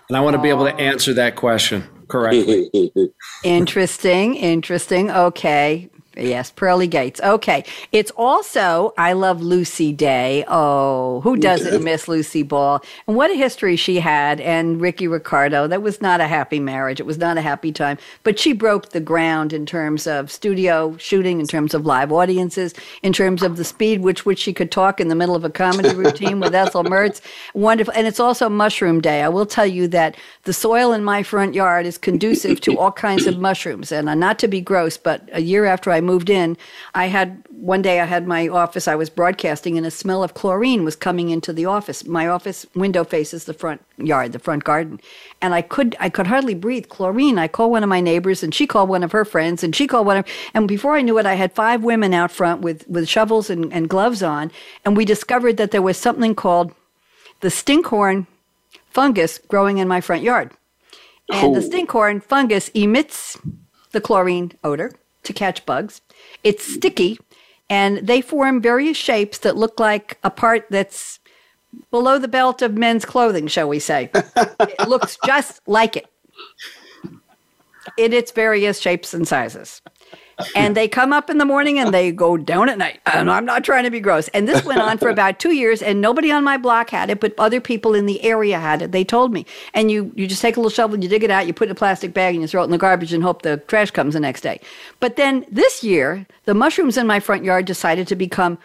And 0.09 0.15
I 0.15 0.21
want 0.21 0.35
to 0.35 0.41
be 0.41 0.49
able 0.49 0.65
to 0.65 0.75
answer 0.75 1.13
that 1.15 1.35
question 1.35 1.83
correctly. 2.07 2.69
Interesting, 3.43 4.35
interesting. 4.35 5.11
Okay. 5.11 5.89
Yes, 6.17 6.51
Pearly 6.51 6.87
Gates. 6.87 7.21
Okay. 7.21 7.63
It's 7.91 8.11
also 8.11 8.93
I 8.97 9.13
Love 9.13 9.41
Lucy 9.41 9.93
Day. 9.93 10.43
Oh, 10.47 11.21
who 11.21 11.37
doesn't 11.37 11.83
miss 11.83 12.07
Lucy 12.07 12.43
Ball? 12.43 12.81
And 13.07 13.15
what 13.15 13.31
a 13.31 13.35
history 13.35 13.75
she 13.75 13.99
had. 13.99 14.41
And 14.41 14.81
Ricky 14.81 15.07
Ricardo. 15.07 15.67
That 15.67 15.81
was 15.81 16.01
not 16.01 16.19
a 16.19 16.27
happy 16.27 16.59
marriage. 16.59 16.99
It 16.99 17.05
was 17.05 17.17
not 17.17 17.37
a 17.37 17.41
happy 17.41 17.71
time. 17.71 17.97
But 18.23 18.39
she 18.39 18.53
broke 18.53 18.89
the 18.89 18.99
ground 18.99 19.53
in 19.53 19.65
terms 19.65 20.07
of 20.07 20.31
studio 20.31 20.97
shooting, 20.97 21.39
in 21.39 21.47
terms 21.47 21.73
of 21.73 21.85
live 21.85 22.11
audiences, 22.11 22.73
in 23.03 23.13
terms 23.13 23.43
of 23.43 23.57
the 23.57 23.63
speed 23.63 24.01
which 24.01 24.25
which 24.25 24.39
she 24.39 24.53
could 24.53 24.71
talk 24.71 24.99
in 24.99 25.07
the 25.09 25.15
middle 25.15 25.35
of 25.35 25.43
a 25.43 25.49
comedy 25.49 25.93
routine 25.93 26.39
with 26.39 26.55
Ethel 26.55 26.83
Mertz. 26.85 27.21
Wonderful. 27.53 27.93
And 27.95 28.07
it's 28.07 28.19
also 28.19 28.49
Mushroom 28.49 29.01
Day. 29.01 29.21
I 29.21 29.29
will 29.29 29.45
tell 29.45 29.67
you 29.67 29.87
that 29.89 30.15
the 30.43 30.53
soil 30.53 30.93
in 30.93 31.03
my 31.03 31.23
front 31.23 31.53
yard 31.53 31.85
is 31.85 31.97
conducive 31.97 32.61
to 32.61 32.77
all 32.77 32.91
kinds 32.91 33.27
of 33.27 33.37
mushrooms. 33.37 33.91
And 33.91 34.07
not 34.19 34.39
to 34.39 34.47
be 34.47 34.61
gross, 34.61 34.97
but 34.97 35.27
a 35.31 35.41
year 35.41 35.65
after 35.65 35.91
I 35.91 36.01
moved 36.07 36.31
in, 36.31 36.57
I 36.95 37.05
had 37.05 37.43
one 37.51 37.83
day 37.83 37.99
I 37.99 38.05
had 38.05 38.25
my 38.25 38.47
office, 38.47 38.87
I 38.87 38.95
was 38.95 39.11
broadcasting, 39.11 39.77
and 39.77 39.85
a 39.85 39.91
smell 39.91 40.23
of 40.23 40.33
chlorine 40.33 40.83
was 40.83 40.95
coming 40.95 41.29
into 41.29 41.53
the 41.53 41.65
office. 41.65 42.05
My 42.07 42.27
office 42.27 42.65
window 42.73 43.03
faces 43.03 43.45
the 43.45 43.53
front 43.53 43.81
yard, 43.97 44.31
the 44.31 44.39
front 44.39 44.63
garden. 44.63 44.99
And 45.43 45.53
I 45.53 45.61
could 45.61 45.95
I 45.99 46.09
could 46.09 46.27
hardly 46.27 46.55
breathe. 46.55 46.87
Chlorine. 46.89 47.37
I 47.37 47.47
called 47.47 47.71
one 47.71 47.83
of 47.83 47.89
my 47.89 48.01
neighbors 48.01 48.41
and 48.41 48.55
she 48.55 48.65
called 48.65 48.89
one 48.89 49.03
of 49.03 49.11
her 49.11 49.25
friends 49.25 49.63
and 49.63 49.75
she 49.75 49.85
called 49.85 50.07
one 50.07 50.17
of 50.17 50.25
and 50.55 50.67
before 50.67 50.95
I 50.95 51.01
knew 51.03 51.19
it, 51.19 51.25
I 51.27 51.35
had 51.35 51.53
five 51.53 51.83
women 51.83 52.13
out 52.13 52.31
front 52.31 52.61
with, 52.61 52.87
with 52.87 53.07
shovels 53.07 53.49
and, 53.49 53.71
and 53.71 53.89
gloves 53.89 54.23
on, 54.23 54.51
and 54.83 54.97
we 54.97 55.05
discovered 55.05 55.57
that 55.57 55.71
there 55.71 55.81
was 55.81 55.97
something 55.97 56.33
called 56.33 56.73
the 57.41 57.49
stinkhorn 57.49 58.25
fungus 58.89 59.39
growing 59.47 59.77
in 59.77 59.87
my 59.87 60.01
front 60.01 60.23
yard. 60.23 60.51
And 61.29 61.53
the 61.55 61.59
Oh. 61.59 61.69
stinkhorn 61.69 62.23
fungus 62.23 62.69
emits 62.69 63.37
the 63.91 64.01
chlorine 64.01 64.53
odor 64.63 64.91
to 65.27 65.33
catch 65.33 65.65
bugs. 65.65 66.01
It's 66.43 66.63
sticky, 66.63 67.19
and 67.69 67.99
they 67.99 68.21
form 68.21 68.61
various 68.61 68.97
shapes 68.97 69.37
that 69.39 69.55
look 69.55 69.79
like 69.79 70.17
a 70.23 70.29
part 70.29 70.65
that's 70.69 71.19
below 71.91 72.17
the 72.17 72.27
belt 72.27 72.61
of 72.61 72.77
men's 72.77 73.05
clothing, 73.05 73.47
shall 73.47 73.69
we 73.69 73.79
say. 73.79 74.09
it 74.13 74.87
looks 74.87 75.17
just 75.25 75.61
like 75.67 75.95
it. 75.95 76.07
in 77.97 78.13
its 78.13 78.31
various 78.31 78.79
shapes 78.79 79.13
and 79.13 79.27
sizes. 79.27 79.81
And 80.55 80.77
they 80.77 80.87
come 80.87 81.11
up 81.13 81.29
in 81.29 81.39
the 81.39 81.45
morning 81.45 81.79
and 81.79 81.93
they 81.93 82.11
go 82.11 82.37
down 82.37 82.69
at 82.69 82.77
night. 82.77 82.99
And 83.05 83.29
I'm 83.29 83.45
not 83.45 83.63
trying 83.63 83.85
to 83.85 83.91
be 83.91 83.99
gross. 83.99 84.27
And 84.29 84.47
this 84.47 84.63
went 84.63 84.79
on 84.79 84.97
for 84.99 85.09
about 85.09 85.39
two 85.39 85.51
years, 85.51 85.81
and 85.81 85.99
nobody 85.99 86.31
on 86.31 86.43
my 86.43 86.57
block 86.57 86.91
had 86.91 87.09
it, 87.09 87.19
but 87.19 87.33
other 87.37 87.59
people 87.59 87.95
in 87.95 88.05
the 88.05 88.21
area 88.23 88.59
had 88.59 88.81
it. 88.81 88.91
They 88.91 89.03
told 89.03 89.33
me. 89.33 89.45
And 89.73 89.89
you 89.89 90.11
you 90.15 90.27
just 90.27 90.41
take 90.41 90.55
a 90.55 90.59
little 90.59 90.69
shovel 90.69 90.93
and 90.93 91.03
you 91.03 91.09
dig 91.09 91.23
it 91.23 91.31
out, 91.31 91.47
you 91.47 91.53
put 91.53 91.67
it 91.67 91.71
in 91.71 91.71
a 91.71 91.75
plastic 91.75 92.13
bag, 92.13 92.35
and 92.35 92.41
you 92.41 92.47
throw 92.47 92.61
it 92.61 92.65
in 92.65 92.71
the 92.71 92.77
garbage 92.77 93.13
and 93.13 93.23
hope 93.23 93.41
the 93.41 93.57
trash 93.57 93.91
comes 93.91 94.13
the 94.13 94.19
next 94.19 94.41
day. 94.41 94.59
But 94.99 95.15
then 95.15 95.45
this 95.49 95.83
year, 95.83 96.27
the 96.45 96.53
mushrooms 96.53 96.97
in 96.97 97.07
my 97.07 97.19
front 97.19 97.43
yard 97.43 97.65
decided 97.65 98.07
to 98.09 98.15
become 98.15 98.59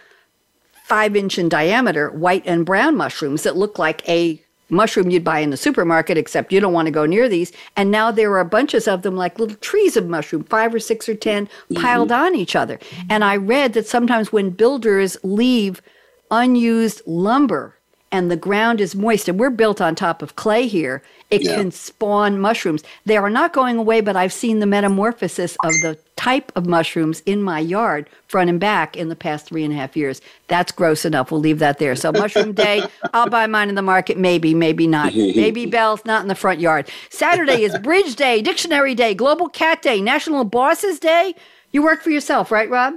five 0.84 1.16
inch 1.16 1.38
in 1.38 1.48
diameter 1.48 2.10
white 2.10 2.42
and 2.44 2.66
brown 2.66 2.96
mushrooms 2.96 3.44
that 3.44 3.56
look 3.56 3.78
like 3.78 4.06
a 4.08 4.41
mushroom 4.72 5.10
you'd 5.10 5.22
buy 5.22 5.40
in 5.40 5.50
the 5.50 5.56
supermarket, 5.56 6.18
except 6.18 6.52
you 6.52 6.60
don't 6.60 6.72
want 6.72 6.86
to 6.86 6.92
go 6.92 7.06
near 7.06 7.28
these. 7.28 7.52
And 7.76 7.90
now 7.90 8.10
there 8.10 8.36
are 8.36 8.44
bunches 8.44 8.88
of 8.88 9.02
them, 9.02 9.14
like 9.14 9.38
little 9.38 9.56
trees 9.56 9.96
of 9.96 10.08
mushroom, 10.08 10.44
five 10.44 10.74
or 10.74 10.80
six 10.80 11.08
or 11.08 11.14
10 11.14 11.46
mm-hmm. 11.46 11.80
piled 11.80 12.10
on 12.10 12.34
each 12.34 12.56
other. 12.56 12.78
And 13.08 13.22
I 13.22 13.36
read 13.36 13.74
that 13.74 13.86
sometimes 13.86 14.32
when 14.32 14.50
builders 14.50 15.16
leave 15.22 15.82
unused 16.30 17.02
lumber 17.06 17.76
and 18.10 18.30
the 18.30 18.36
ground 18.36 18.80
is 18.80 18.94
moist, 18.94 19.28
and 19.28 19.40
we're 19.40 19.50
built 19.50 19.80
on 19.80 19.94
top 19.94 20.20
of 20.20 20.36
clay 20.36 20.66
here, 20.66 21.02
it 21.32 21.42
Yeah. 21.42 21.56
can 21.56 21.70
spawn 21.70 22.38
mushrooms. 22.38 22.82
They 23.06 23.16
are 23.16 23.30
not 23.30 23.52
going 23.52 23.78
away, 23.78 24.00
but 24.00 24.16
I've 24.16 24.32
seen 24.32 24.58
the 24.60 24.66
metamorphosis 24.66 25.56
of 25.64 25.72
the 25.82 25.98
type 26.16 26.52
of 26.54 26.66
mushrooms 26.66 27.20
in 27.26 27.42
my 27.42 27.58
yard, 27.58 28.08
front 28.28 28.48
and 28.50 28.60
back, 28.60 28.96
in 28.96 29.08
the 29.08 29.16
past 29.16 29.46
three 29.46 29.64
and 29.64 29.72
a 29.72 29.76
half 29.76 29.96
years. 29.96 30.20
That's 30.48 30.70
gross 30.70 31.04
enough. 31.04 31.30
We'll 31.32 31.40
leave 31.40 31.58
that 31.58 31.78
there. 31.78 31.96
So, 31.96 32.12
mushroom 32.12 32.52
day, 32.66 32.84
I'll 33.14 33.28
buy 33.28 33.46
mine 33.46 33.68
in 33.70 33.74
the 33.74 33.82
market, 33.82 34.18
maybe, 34.18 34.54
maybe 34.54 34.86
not. 34.86 35.14
maybe 35.16 35.66
bells, 35.66 36.04
not 36.04 36.22
in 36.22 36.28
the 36.28 36.34
front 36.34 36.60
yard. 36.60 36.88
Saturday 37.10 37.62
is 37.64 37.76
Bridge 37.78 38.14
Day, 38.14 38.42
Dictionary 38.42 38.94
Day, 38.94 39.14
Global 39.14 39.48
Cat 39.48 39.82
Day, 39.82 40.00
National 40.00 40.44
Bosses 40.44 41.00
Day. 41.00 41.34
You 41.72 41.82
work 41.82 42.02
for 42.02 42.10
yourself, 42.10 42.50
right, 42.52 42.68
Rob? 42.68 42.94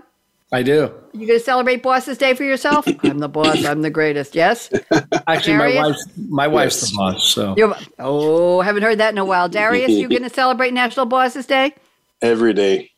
I 0.56 0.64
do. 0.64 0.90
You 1.12 1.28
going 1.28 1.38
to 1.38 1.44
celebrate 1.44 1.84
Bosses 1.84 2.18
Day 2.18 2.34
for 2.34 2.46
yourself? 2.46 2.88
I'm 3.04 3.20
the 3.20 3.28
boss. 3.28 3.66
I'm 3.66 3.82
the 3.82 3.90
greatest. 3.90 4.36
Yes. 4.36 4.72
Actually, 5.28 5.58
my 5.58 5.76
wife's 5.76 6.08
my 6.30 6.48
wife's 6.48 6.82
Yes. 6.82 6.92
the 6.92 6.98
boss. 6.98 7.28
So 7.28 7.56
You're, 7.58 7.76
oh, 8.00 8.62
haven't 8.62 8.84
heard 8.84 9.00
that 9.00 9.12
in 9.12 9.18
a 9.18 9.26
while. 9.26 9.50
Darius, 9.50 9.92
you 9.92 10.08
going 10.08 10.24
to 10.24 10.30
celebrate 10.30 10.74
National 10.74 11.06
Bosses 11.06 11.46
Day? 11.46 11.74
Every 12.22 12.54
day. 12.54 12.92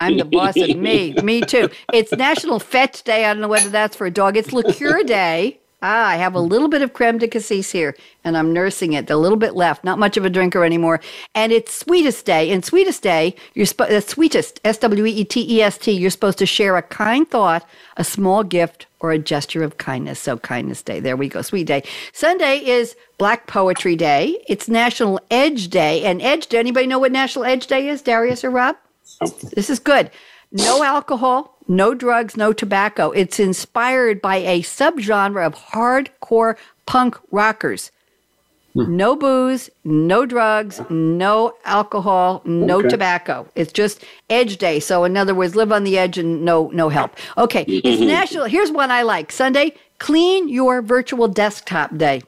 I'm 0.00 0.18
the 0.18 0.24
boss 0.24 0.56
of 0.56 0.76
me. 0.76 1.12
Me 1.22 1.40
too. 1.42 1.68
It's 1.92 2.10
National 2.10 2.58
Fetch 2.58 3.04
Day. 3.04 3.26
I 3.26 3.32
don't 3.32 3.40
know 3.40 3.48
whether 3.48 3.68
that's 3.68 3.94
for 3.94 4.08
a 4.08 4.10
dog. 4.10 4.36
It's 4.36 4.52
Liqueur 4.52 5.04
Day. 5.04 5.60
Ah, 5.86 6.08
I 6.08 6.16
have 6.16 6.34
a 6.34 6.40
little 6.40 6.68
bit 6.68 6.80
of 6.80 6.94
creme 6.94 7.18
de 7.18 7.28
cassis 7.28 7.70
here, 7.70 7.94
and 8.24 8.38
I'm 8.38 8.54
nursing 8.54 8.94
it. 8.94 9.10
A 9.10 9.18
little 9.18 9.36
bit 9.36 9.54
left. 9.54 9.84
Not 9.84 9.98
much 9.98 10.16
of 10.16 10.24
a 10.24 10.30
drinker 10.30 10.64
anymore. 10.64 10.98
And 11.34 11.52
it's 11.52 11.74
Sweetest 11.74 12.24
Day. 12.24 12.50
And 12.52 12.64
Sweetest 12.64 13.02
Day, 13.02 13.34
you're 13.52 13.66
sp- 13.68 13.92
uh, 13.92 14.00
sweetest 14.00 14.60
S 14.64 14.78
W 14.78 15.04
E 15.04 15.24
T 15.26 15.46
E 15.46 15.60
S 15.60 15.76
T. 15.76 15.92
You're 15.92 16.08
supposed 16.08 16.38
to 16.38 16.46
share 16.46 16.78
a 16.78 16.82
kind 16.82 17.28
thought, 17.30 17.68
a 17.98 18.04
small 18.04 18.44
gift, 18.44 18.86
or 19.00 19.12
a 19.12 19.18
gesture 19.18 19.62
of 19.62 19.76
kindness. 19.76 20.18
So 20.20 20.38
Kindness 20.38 20.82
Day. 20.82 21.00
There 21.00 21.18
we 21.18 21.28
go. 21.28 21.42
Sweet 21.42 21.66
Day. 21.66 21.82
Sunday 22.14 22.64
is 22.64 22.96
Black 23.18 23.46
Poetry 23.46 23.94
Day. 23.94 24.42
It's 24.48 24.68
National 24.68 25.20
Edge 25.30 25.68
Day. 25.68 26.02
And 26.02 26.22
Edge 26.22 26.46
Day. 26.46 26.60
Anybody 26.60 26.86
know 26.86 26.98
what 26.98 27.12
National 27.12 27.44
Edge 27.44 27.66
Day 27.66 27.88
is? 27.88 28.00
Darius 28.00 28.42
or 28.42 28.50
Rob? 28.50 28.76
This 29.54 29.68
is 29.68 29.78
good. 29.78 30.10
No 30.54 30.84
alcohol, 30.84 31.58
no 31.66 31.94
drugs, 31.94 32.36
no 32.36 32.52
tobacco. 32.52 33.10
It's 33.10 33.40
inspired 33.40 34.22
by 34.22 34.36
a 34.36 34.62
subgenre 34.62 35.44
of 35.44 35.54
hardcore 35.56 36.56
punk 36.86 37.18
rockers. 37.32 37.90
Hmm. 38.74 38.96
No 38.96 39.16
booze, 39.16 39.68
no 39.82 40.26
drugs, 40.26 40.80
no 40.88 41.54
alcohol, 41.64 42.40
no 42.44 42.78
Okay. 42.78 42.88
tobacco. 42.88 43.48
It's 43.56 43.72
just 43.72 44.04
edge 44.30 44.56
day. 44.58 44.78
So 44.78 45.02
in 45.02 45.16
other 45.16 45.34
words, 45.34 45.56
live 45.56 45.72
on 45.72 45.82
the 45.82 45.98
edge 45.98 46.18
and 46.18 46.44
no 46.44 46.70
no 46.72 46.88
help. 46.88 47.16
Okay, 47.36 47.62
it's 47.68 48.00
national. 48.00 48.44
Here's 48.46 48.70
one 48.70 48.92
I 48.92 49.02
like. 49.02 49.32
Sunday, 49.32 49.74
clean 49.98 50.48
your 50.48 50.82
virtual 50.82 51.26
desktop 51.26 51.96
day. 51.96 52.22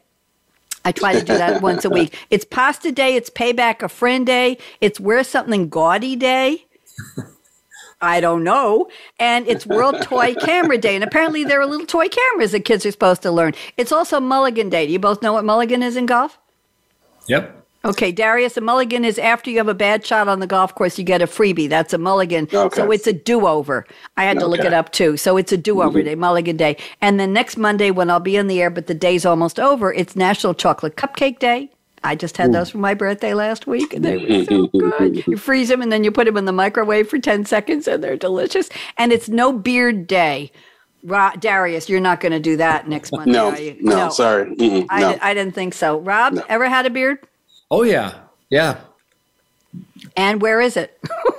I 0.84 0.90
try 0.92 1.14
to 1.14 1.24
do 1.24 1.36
that 1.36 1.62
once 1.68 1.84
a 1.84 1.90
week. 1.90 2.16
It's 2.30 2.44
pasta 2.44 2.90
day, 2.90 3.14
it's 3.14 3.30
payback 3.30 3.82
a 3.82 3.88
friend 3.88 4.26
day, 4.26 4.58
it's 4.80 4.98
wear 4.98 5.22
something 5.22 5.68
gaudy 5.68 6.16
day. 6.16 6.64
I 8.00 8.20
don't 8.20 8.44
know. 8.44 8.88
And 9.18 9.46
it's 9.48 9.66
World 9.66 9.96
Toy 10.02 10.34
Camera 10.34 10.78
Day. 10.78 10.94
And 10.94 11.04
apparently 11.04 11.44
there 11.44 11.60
are 11.60 11.66
little 11.66 11.86
toy 11.86 12.08
cameras 12.08 12.52
that 12.52 12.64
kids 12.64 12.84
are 12.84 12.90
supposed 12.90 13.22
to 13.22 13.30
learn. 13.30 13.54
It's 13.76 13.92
also 13.92 14.20
Mulligan 14.20 14.68
Day. 14.68 14.86
Do 14.86 14.92
you 14.92 14.98
both 14.98 15.22
know 15.22 15.32
what 15.32 15.44
Mulligan 15.44 15.82
is 15.82 15.96
in 15.96 16.06
golf? 16.06 16.38
yep. 17.28 17.66
Okay, 17.86 18.10
Darius, 18.10 18.56
a 18.56 18.60
mulligan 18.60 19.04
is 19.04 19.16
after 19.16 19.48
you 19.48 19.58
have 19.58 19.68
a 19.68 19.74
bad 19.74 20.04
shot 20.04 20.26
on 20.26 20.40
the 20.40 20.46
golf 20.48 20.74
course, 20.74 20.98
you 20.98 21.04
get 21.04 21.22
a 21.22 21.26
freebie. 21.26 21.68
That's 21.68 21.92
a 21.92 21.98
mulligan. 21.98 22.48
Okay. 22.52 22.74
So 22.74 22.90
it's 22.90 23.06
a 23.06 23.12
do 23.12 23.46
over. 23.46 23.86
I 24.16 24.24
had 24.24 24.40
to 24.40 24.46
look 24.48 24.64
it 24.64 24.72
up 24.72 24.90
too. 24.90 25.16
So 25.16 25.36
it's 25.36 25.52
a 25.52 25.56
do 25.56 25.82
over 25.82 26.00
mm-hmm. 26.00 26.06
day, 26.06 26.14
mulligan 26.16 26.56
day. 26.56 26.78
And 27.00 27.20
then 27.20 27.32
next 27.32 27.56
Monday, 27.56 27.92
when 27.92 28.10
I'll 28.10 28.18
be 28.18 28.36
in 28.36 28.48
the 28.48 28.60
air, 28.60 28.70
but 28.70 28.88
the 28.88 28.94
day's 28.94 29.24
almost 29.24 29.60
over, 29.60 29.92
it's 29.92 30.16
National 30.16 30.52
Chocolate 30.52 30.96
Cupcake 30.96 31.38
Day. 31.38 31.70
I 32.06 32.14
just 32.14 32.36
had 32.36 32.52
those 32.52 32.70
for 32.70 32.78
my 32.78 32.94
birthday 32.94 33.34
last 33.34 33.66
week, 33.66 33.92
and 33.92 34.04
they 34.04 34.16
were 34.16 34.44
so 34.44 34.66
good. 34.68 35.26
You 35.26 35.36
freeze 35.36 35.68
them, 35.68 35.82
and 35.82 35.90
then 35.90 36.04
you 36.04 36.10
put 36.12 36.24
them 36.26 36.36
in 36.36 36.44
the 36.44 36.52
microwave 36.52 37.08
for 37.08 37.18
10 37.18 37.44
seconds, 37.44 37.88
and 37.88 38.02
they're 38.02 38.16
delicious. 38.16 38.68
And 38.96 39.12
it's 39.12 39.28
No 39.28 39.52
Beard 39.52 40.06
Day. 40.06 40.52
Ra- 41.02 41.32
Darius, 41.38 41.88
you're 41.88 42.00
not 42.00 42.20
going 42.20 42.32
to 42.32 42.40
do 42.40 42.56
that 42.56 42.88
next 42.88 43.12
Monday, 43.12 43.30
No, 43.32 43.50
are 43.50 43.60
you? 43.60 43.76
no, 43.80 44.08
sorry. 44.10 44.54
Mm-mm, 44.56 44.86
I, 44.88 45.00
no. 45.00 45.12
di- 45.12 45.18
I 45.20 45.34
didn't 45.34 45.54
think 45.54 45.74
so. 45.74 45.98
Rob, 46.00 46.32
No. 46.34 46.44
ever 46.48 46.68
had 46.68 46.86
a 46.86 46.90
beard? 46.90 47.18
Oh 47.70 47.82
yeah. 47.82 48.14
Yeah. 48.50 48.78
And 50.16 50.40
where 50.42 50.60
is 50.60 50.76
it? 50.76 50.98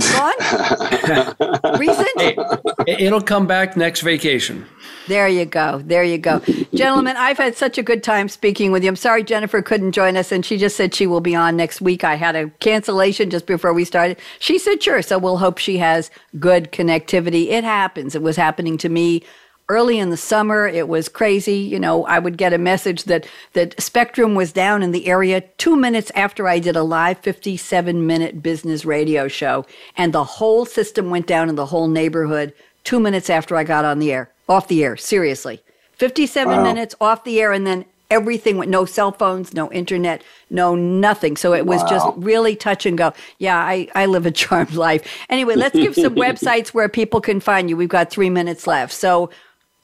Gone? 0.00 1.78
Recent? 1.78 2.08
It- 2.16 3.00
It'll 3.00 3.20
come 3.20 3.46
back 3.46 3.76
next 3.76 4.00
vacation. 4.00 4.66
There 5.08 5.28
you 5.28 5.44
go. 5.44 5.82
There 5.84 6.04
you 6.04 6.18
go. 6.18 6.40
Gentlemen, 6.74 7.16
I've 7.16 7.38
had 7.38 7.56
such 7.56 7.78
a 7.78 7.82
good 7.82 8.02
time 8.02 8.28
speaking 8.28 8.70
with 8.72 8.82
you. 8.82 8.88
I'm 8.88 8.96
sorry 8.96 9.22
Jennifer 9.24 9.60
couldn't 9.62 9.92
join 9.92 10.16
us, 10.16 10.30
and 10.32 10.44
she 10.44 10.56
just 10.56 10.76
said 10.76 10.94
she 10.94 11.06
will 11.06 11.20
be 11.20 11.34
on 11.34 11.56
next 11.56 11.80
week. 11.80 12.04
I 12.04 12.14
had 12.14 12.36
a 12.36 12.48
cancellation 12.60 13.30
just 13.30 13.46
before 13.46 13.72
we 13.72 13.84
started. 13.84 14.18
She 14.38 14.58
said 14.58 14.82
sure, 14.82 15.02
so 15.02 15.18
we'll 15.18 15.38
hope 15.38 15.58
she 15.58 15.78
has 15.78 16.10
good 16.38 16.70
connectivity. 16.72 17.48
It 17.48 17.64
happens. 17.64 18.14
It 18.14 18.22
was 18.22 18.36
happening 18.36 18.78
to 18.78 18.88
me 18.88 19.22
early 19.70 19.98
in 19.98 20.10
the 20.10 20.16
summer. 20.16 20.66
It 20.66 20.88
was 20.88 21.08
crazy. 21.08 21.56
You 21.58 21.78
know, 21.78 22.04
I 22.04 22.18
would 22.18 22.36
get 22.36 22.52
a 22.52 22.58
message 22.58 23.04
that 23.04 23.26
that 23.54 23.80
Spectrum 23.80 24.34
was 24.34 24.52
down 24.52 24.82
in 24.82 24.90
the 24.90 25.06
area 25.06 25.40
two 25.56 25.76
minutes 25.76 26.10
after 26.14 26.46
I 26.48 26.58
did 26.58 26.76
a 26.76 26.82
live 26.82 27.18
57 27.20 28.06
minute 28.06 28.42
business 28.42 28.84
radio 28.84 29.28
show, 29.28 29.64
and 29.96 30.12
the 30.12 30.24
whole 30.24 30.66
system 30.66 31.08
went 31.08 31.26
down 31.26 31.48
in 31.48 31.54
the 31.54 31.66
whole 31.66 31.88
neighborhood 31.88 32.52
two 32.84 33.00
minutes 33.00 33.30
after 33.30 33.56
I 33.56 33.64
got 33.64 33.84
on 33.84 33.98
the 34.00 34.12
air, 34.12 34.30
off 34.48 34.68
the 34.68 34.82
air. 34.84 34.96
Seriously, 34.96 35.62
57 35.92 36.56
Wow. 36.56 36.62
minutes 36.62 36.94
off 37.00 37.24
the 37.24 37.40
air, 37.40 37.52
and 37.52 37.66
then 37.66 37.84
everything 38.10 38.56
went 38.56 38.70
no 38.70 38.84
cell 38.84 39.12
phones, 39.12 39.54
no 39.54 39.70
internet, 39.70 40.22
no 40.50 40.74
nothing. 40.74 41.36
So 41.36 41.54
it 41.54 41.64
was 41.64 41.82
just 41.84 42.06
really 42.16 42.56
touch 42.56 42.84
and 42.84 42.98
go. 42.98 43.12
Yeah, 43.38 43.56
I, 43.56 43.86
I 43.94 44.06
live 44.06 44.26
a 44.26 44.30
charmed 44.32 44.74
life. 44.74 45.02
Anyway, 45.28 45.54
let's 45.54 45.78
give 45.78 45.94
some 45.94 46.14
websites 46.26 46.68
where 46.68 46.88
people 46.88 47.20
can 47.20 47.38
find 47.38 47.70
you. 47.70 47.76
We've 47.76 47.88
got 47.88 48.10
three 48.10 48.30
minutes 48.30 48.66
left. 48.66 48.92
So, 48.92 49.30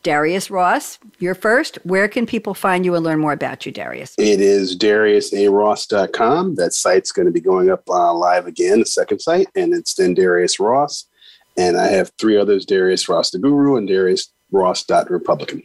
Darius 0.06 0.52
Ross, 0.52 1.00
you're 1.18 1.34
first. 1.34 1.80
Where 1.82 2.06
can 2.06 2.26
people 2.26 2.54
find 2.54 2.84
you 2.84 2.94
and 2.94 3.04
learn 3.04 3.18
more 3.18 3.32
about 3.32 3.66
you, 3.66 3.72
Darius? 3.72 4.14
It 4.18 4.40
is 4.40 4.78
DariusARoss.com. 4.78 6.54
That 6.54 6.74
site's 6.74 7.10
going 7.10 7.26
to 7.26 7.32
be 7.32 7.40
going 7.40 7.70
up 7.70 7.82
uh, 7.90 8.14
live 8.14 8.46
again, 8.46 8.78
the 8.78 8.86
second 8.86 9.18
site, 9.18 9.48
and 9.56 9.74
it's 9.74 9.94
then 9.94 10.14
Darius 10.14 10.60
Ross. 10.60 11.06
And 11.58 11.76
I 11.76 11.88
have 11.88 12.12
three 12.20 12.36
others 12.36 12.64
Darius 12.64 13.08
Ross 13.08 13.30
the 13.30 13.40
Guru 13.40 13.74
and 13.74 13.88
Darius 13.88 14.32
Ross.Republican. 14.52 15.64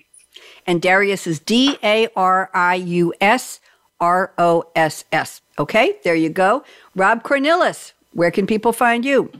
And 0.65 0.81
Darius 0.81 1.27
is 1.27 1.39
D 1.39 1.77
A 1.83 2.07
R 2.15 2.49
I 2.51 2.73
U 2.73 3.13
S 3.21 3.59
R 3.99 4.33
O 4.39 4.63
S 4.75 5.05
S. 5.11 5.41
Okay, 5.59 5.97
there 6.03 6.15
you 6.15 6.29
go. 6.29 6.63
Rob 6.95 7.21
Cornilles, 7.21 7.93
where 8.13 8.31
can 8.31 8.47
people 8.47 8.73
find 8.73 9.05
you? 9.05 9.31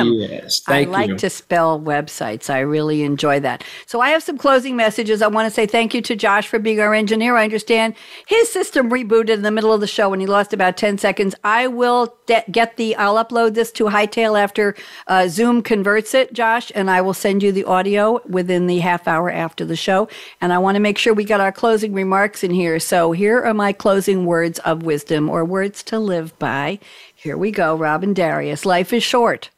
Yes. 0.08 0.62
Thank 0.62 0.88
I 0.88 0.91
like 0.91 1.10
you. 1.10 1.18
to 1.18 1.30
spell 1.30 1.80
websites. 1.80 2.49
I 2.49 2.60
really 2.60 3.03
enjoy 3.03 3.39
that. 3.41 3.64
So 3.86 4.01
I 4.01 4.10
have 4.10 4.24
some 4.24 4.38
closing 4.38 4.76
messages. 4.76 5.22
I 5.22 5.28
want 5.28 5.45
to 5.47 5.53
say 5.53 5.66
thank 5.68 5.93
you 5.93 6.01
to 6.01 6.16
Josh 6.16 6.47
for 6.47 6.58
being 6.58 6.80
our 6.80 6.93
engineer. 6.93 7.36
I 7.36 7.43
understand 7.43 7.95
his 8.28 8.51
system 8.51 8.89
rebooted 8.89 9.30
in 9.30 9.41
the 9.43 9.51
middle 9.51 9.74
of 9.74 9.82
the 9.82 9.88
show 9.88 10.12
and 10.14 10.22
he 10.22 10.28
lost 10.28 10.53
about 10.53 10.78
10 10.78 10.97
seconds. 10.97 11.36
I 11.43 11.68
will 11.68 12.16
de- 12.26 12.43
get 12.49 12.78
the, 12.78 12.95
I'll 12.95 13.24
upload 13.24 13.53
this 13.53 13.72
to 13.74 13.86
Hightail 13.86 14.39
after 14.39 14.76
uh, 15.08 15.28
Zoom 15.28 15.62
converts 15.62 16.14
it, 16.14 16.34
Josh, 16.34 16.72
and 16.74 16.89
I 16.89 17.01
will 17.01 17.14
send 17.14 17.43
you 17.43 17.51
the 17.51 17.66
audio 17.66 18.22
within 18.28 18.68
the 18.68 18.80
half 18.80 19.08
hour 19.08 19.30
after 19.30 19.66
the 19.66 19.76
show. 19.76 20.08
And 20.41 20.53
I 20.53 20.58
want 20.58 20.76
to 20.76 20.80
make 20.82 20.97
sure 20.97 21.14
we 21.14 21.26
got 21.26 21.41
our 21.41 21.51
closing 21.51 21.93
remarks 21.93 22.43
in 22.43 22.51
here. 22.51 22.80
So 22.80 23.12
here 23.12 23.43
are 23.43 23.53
my 23.53 23.74
closing 23.74 24.26
words 24.26 24.60
of 24.60 24.84
wisdom 24.84 25.30
or 25.30 25.43
words 25.43 25.84
to 25.84 25.99
live 25.99 26.38
by. 26.39 26.80
Here 27.26 27.38
we 27.38 27.49
go, 27.49 27.76
Robin 27.76 28.13
Darius. 28.13 28.67
Life 28.67 28.93
is 28.93 29.01
short. 29.01 29.49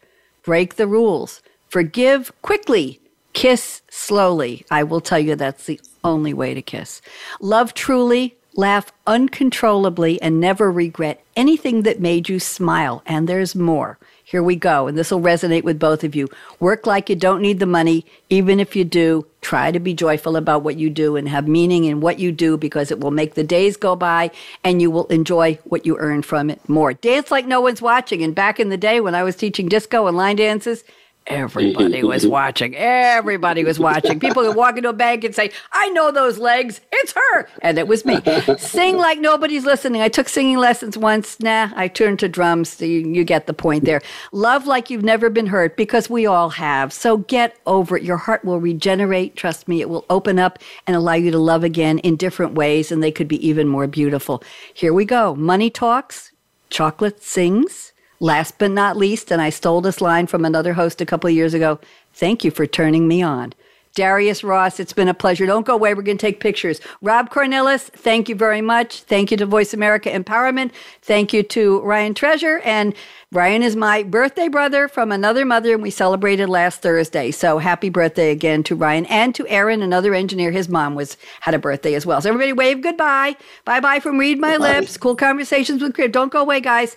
break 0.45 0.75
the 0.75 0.87
rules, 0.87 1.41
forgive 1.67 2.31
quickly, 2.41 3.01
kiss 3.33 3.81
slowly. 3.89 4.65
I 4.71 4.83
will 4.83 5.01
tell 5.01 5.19
you 5.19 5.35
that's 5.35 5.65
the 5.65 5.81
only 6.01 6.33
way 6.33 6.53
to 6.53 6.61
kiss. 6.61 7.01
Love 7.41 7.73
truly, 7.73 8.37
laugh 8.55 8.93
uncontrollably, 9.05 10.21
and 10.21 10.39
never 10.39 10.71
regret 10.71 11.21
anything 11.35 11.81
that 11.81 11.99
made 11.99 12.29
you 12.29 12.39
smile. 12.39 13.03
And 13.05 13.27
there's 13.27 13.53
more. 13.53 13.99
Here 14.29 14.43
we 14.43 14.57
go. 14.57 14.87
And 14.87 14.97
this 14.97 15.09
will 15.09 15.21
resonate 15.21 15.63
with 15.63 15.79
both 15.79 16.03
of 16.03 16.13
you. 16.13 16.27
Work 16.59 16.85
like 16.85 17.07
you 17.09 17.15
don't 17.15 17.41
need 17.41 17.59
the 17.59 17.65
money. 17.65 18.05
Even 18.29 18.59
if 18.59 18.75
you 18.75 18.83
do, 18.83 19.25
try 19.39 19.71
to 19.71 19.79
be 19.79 19.93
joyful 19.93 20.35
about 20.35 20.63
what 20.63 20.75
you 20.75 20.89
do 20.89 21.15
and 21.15 21.29
have 21.29 21.47
meaning 21.47 21.85
in 21.85 22.01
what 22.01 22.19
you 22.19 22.33
do 22.33 22.57
because 22.57 22.91
it 22.91 22.99
will 22.99 23.11
make 23.11 23.35
the 23.35 23.43
days 23.45 23.77
go 23.77 23.95
by 23.95 24.29
and 24.65 24.81
you 24.81 24.91
will 24.91 25.05
enjoy 25.05 25.57
what 25.63 25.85
you 25.85 25.95
earn 25.99 26.23
from 26.23 26.49
it 26.49 26.67
more. 26.67 26.91
Dance 26.91 27.31
like 27.31 27.45
no 27.45 27.61
one's 27.61 27.81
watching. 27.81 28.21
And 28.21 28.35
back 28.35 28.59
in 28.59 28.67
the 28.67 28.75
day 28.75 28.99
when 28.99 29.15
I 29.15 29.23
was 29.23 29.37
teaching 29.37 29.69
disco 29.69 30.07
and 30.07 30.17
line 30.17 30.35
dances, 30.35 30.83
Everybody 31.27 32.03
was 32.03 32.25
watching. 32.39 32.75
Everybody 32.75 33.63
was 33.63 33.79
watching. 33.79 34.19
People 34.19 34.43
could 34.43 34.55
walk 34.55 34.77
into 34.77 34.89
a 34.89 34.93
bank 34.93 35.23
and 35.23 35.35
say, 35.35 35.51
I 35.71 35.89
know 35.89 36.11
those 36.11 36.37
legs. 36.37 36.81
It's 36.91 37.13
her. 37.13 37.47
And 37.61 37.77
it 37.77 37.87
was 37.87 38.05
me. 38.05 38.19
Sing 38.57 38.97
like 38.97 39.19
nobody's 39.19 39.65
listening. 39.65 40.01
I 40.01 40.09
took 40.09 40.29
singing 40.29 40.57
lessons 40.57 40.97
once. 40.97 41.39
Nah, 41.39 41.69
I 41.75 41.87
turned 41.89 42.19
to 42.19 42.29
drums. 42.29 42.69
So 42.69 42.85
you, 42.85 42.99
you 42.99 43.23
get 43.23 43.45
the 43.45 43.53
point 43.53 43.85
there. 43.85 44.01
Love 44.31 44.67
like 44.67 44.89
you've 44.89 45.03
never 45.03 45.29
been 45.29 45.47
hurt 45.47 45.75
because 45.75 46.09
we 46.09 46.25
all 46.25 46.49
have. 46.49 46.93
So 46.93 47.17
get 47.17 47.57
over 47.65 47.97
it. 47.97 48.03
Your 48.03 48.17
heart 48.17 48.45
will 48.45 48.59
regenerate. 48.59 49.35
Trust 49.35 49.67
me, 49.67 49.81
it 49.81 49.89
will 49.89 50.05
open 50.09 50.39
up 50.39 50.59
and 50.85 50.95
allow 50.95 51.13
you 51.13 51.31
to 51.31 51.39
love 51.39 51.63
again 51.63 51.99
in 51.99 52.15
different 52.15 52.53
ways, 52.53 52.91
and 52.91 53.03
they 53.03 53.11
could 53.11 53.27
be 53.27 53.45
even 53.45 53.67
more 53.67 53.87
beautiful. 53.87 54.41
Here 54.73 54.93
we 54.93 55.05
go. 55.05 55.35
Money 55.35 55.69
talks, 55.69 56.31
chocolate 56.69 57.21
sings. 57.21 57.93
Last 58.19 58.57
but 58.57 58.71
not 58.71 58.97
least, 58.97 59.31
and 59.31 59.41
I 59.41 59.49
stole 59.49 59.81
this 59.81 60.01
line 60.01 60.27
from 60.27 60.43
another 60.43 60.73
host 60.73 61.01
a 61.01 61.05
couple 61.05 61.29
of 61.29 61.35
years 61.35 61.53
ago 61.53 61.79
thank 62.17 62.43
you 62.43 62.51
for 62.51 62.65
turning 62.65 63.07
me 63.07 63.21
on. 63.21 63.53
Darius 63.95 64.43
Ross, 64.43 64.79
it's 64.79 64.93
been 64.93 65.07
a 65.07 65.13
pleasure. 65.13 65.47
Don't 65.47 65.65
go 65.65 65.73
away. 65.73 65.95
We're 65.95 66.03
going 66.03 66.19
to 66.19 66.21
take 66.21 66.39
pictures. 66.39 66.79
Rob 67.01 67.31
Cornilles, 67.31 67.81
thank 67.81 68.29
you 68.29 68.35
very 68.35 68.61
much. 68.61 69.01
Thank 69.01 69.31
you 69.31 69.37
to 69.37 69.45
Voice 69.47 69.73
America 69.73 70.11
Empowerment. 70.11 70.71
Thank 71.01 71.33
you 71.33 71.41
to 71.41 71.81
Ryan 71.81 72.13
Treasure. 72.13 72.59
And 72.59 72.93
Ryan 73.31 73.63
is 73.63 73.75
my 73.75 74.03
birthday 74.03 74.49
brother 74.49 74.87
from 74.87 75.11
another 75.11 75.45
mother, 75.45 75.73
and 75.73 75.81
we 75.81 75.89
celebrated 75.89 76.47
last 76.47 76.83
Thursday. 76.83 77.31
So 77.31 77.57
happy 77.57 77.89
birthday 77.89 78.29
again 78.29 78.61
to 78.63 78.75
Ryan 78.75 79.07
and 79.07 79.33
to 79.33 79.47
Aaron, 79.47 79.81
another 79.81 80.13
engineer. 80.13 80.51
His 80.51 80.69
mom 80.69 80.93
was 80.93 81.17
had 81.39 81.55
a 81.55 81.59
birthday 81.59 81.95
as 81.95 82.05
well. 82.05 82.21
So 82.21 82.29
everybody 82.29 82.53
wave 82.53 82.81
goodbye. 82.81 83.35
Bye 83.65 83.79
bye 83.79 83.99
from 83.99 84.19
Read 84.19 84.39
My 84.39 84.57
Lips. 84.57 84.95
Cool 84.97 85.15
conversations 85.15 85.81
with 85.81 85.95
Crib. 85.95 86.11
Don't 86.11 86.31
go 86.31 86.41
away, 86.41 86.59
guys. 86.59 86.95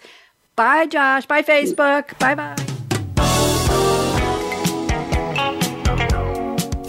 Bye, 0.61 0.85
Josh. 0.85 1.25
Bye, 1.25 1.43
Facebook. 1.43 2.19
Bye 2.19 2.35
bye. 2.35 2.55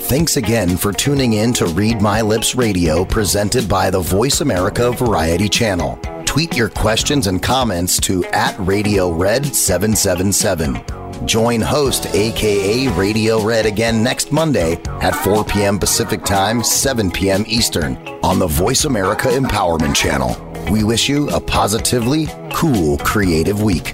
Thanks 0.09 0.35
again 0.35 0.75
for 0.75 0.91
tuning 0.91 1.31
in 1.33 1.53
to 1.53 1.67
Read 1.67 2.01
My 2.01 2.19
Lips 2.19 2.53
Radio 2.53 3.05
presented 3.05 3.69
by 3.69 3.89
the 3.89 4.01
Voice 4.01 4.41
America 4.41 4.91
Variety 4.91 5.47
Channel. 5.47 5.97
Tweet 6.25 6.53
your 6.57 6.67
questions 6.67 7.27
and 7.27 7.41
comments 7.41 7.97
to 8.01 8.25
at 8.33 8.59
Radio 8.59 9.09
Red 9.09 9.45
777. 9.45 11.25
Join 11.25 11.61
host 11.61 12.13
aka 12.13 12.89
Radio 12.89 13.41
Red 13.41 13.65
again 13.65 14.03
next 14.03 14.33
Monday 14.33 14.81
at 14.99 15.15
4 15.15 15.45
p.m. 15.45 15.79
Pacific 15.79 16.25
Time, 16.25 16.61
7 16.61 17.09
p.m. 17.09 17.45
Eastern 17.47 17.95
on 18.21 18.37
the 18.37 18.47
Voice 18.47 18.83
America 18.83 19.29
Empowerment 19.29 19.95
Channel. 19.95 20.50
We 20.69 20.83
wish 20.83 21.09
you 21.09 21.29
a 21.29 21.39
positively 21.39 22.27
cool 22.53 22.97
creative 22.99 23.61
week. 23.61 23.93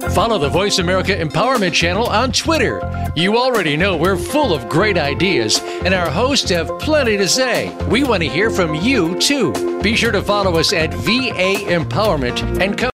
Follow 0.00 0.38
the 0.38 0.48
Voice 0.48 0.78
America 0.78 1.16
Empowerment 1.16 1.72
Channel 1.72 2.06
on 2.06 2.32
Twitter. 2.32 2.80
You 3.16 3.36
already 3.38 3.76
know 3.76 3.96
we're 3.96 4.16
full 4.16 4.54
of 4.54 4.68
great 4.68 4.98
ideas, 4.98 5.58
and 5.84 5.94
our 5.94 6.10
hosts 6.10 6.50
have 6.50 6.70
plenty 6.78 7.16
to 7.16 7.28
say. 7.28 7.74
We 7.88 8.04
want 8.04 8.22
to 8.22 8.28
hear 8.28 8.50
from 8.50 8.74
you, 8.74 9.18
too. 9.18 9.52
Be 9.82 9.96
sure 9.96 10.12
to 10.12 10.22
follow 10.22 10.56
us 10.58 10.72
at 10.72 10.92
VA 10.92 11.56
Empowerment 11.70 12.60
and 12.60 12.76
come. 12.76 12.84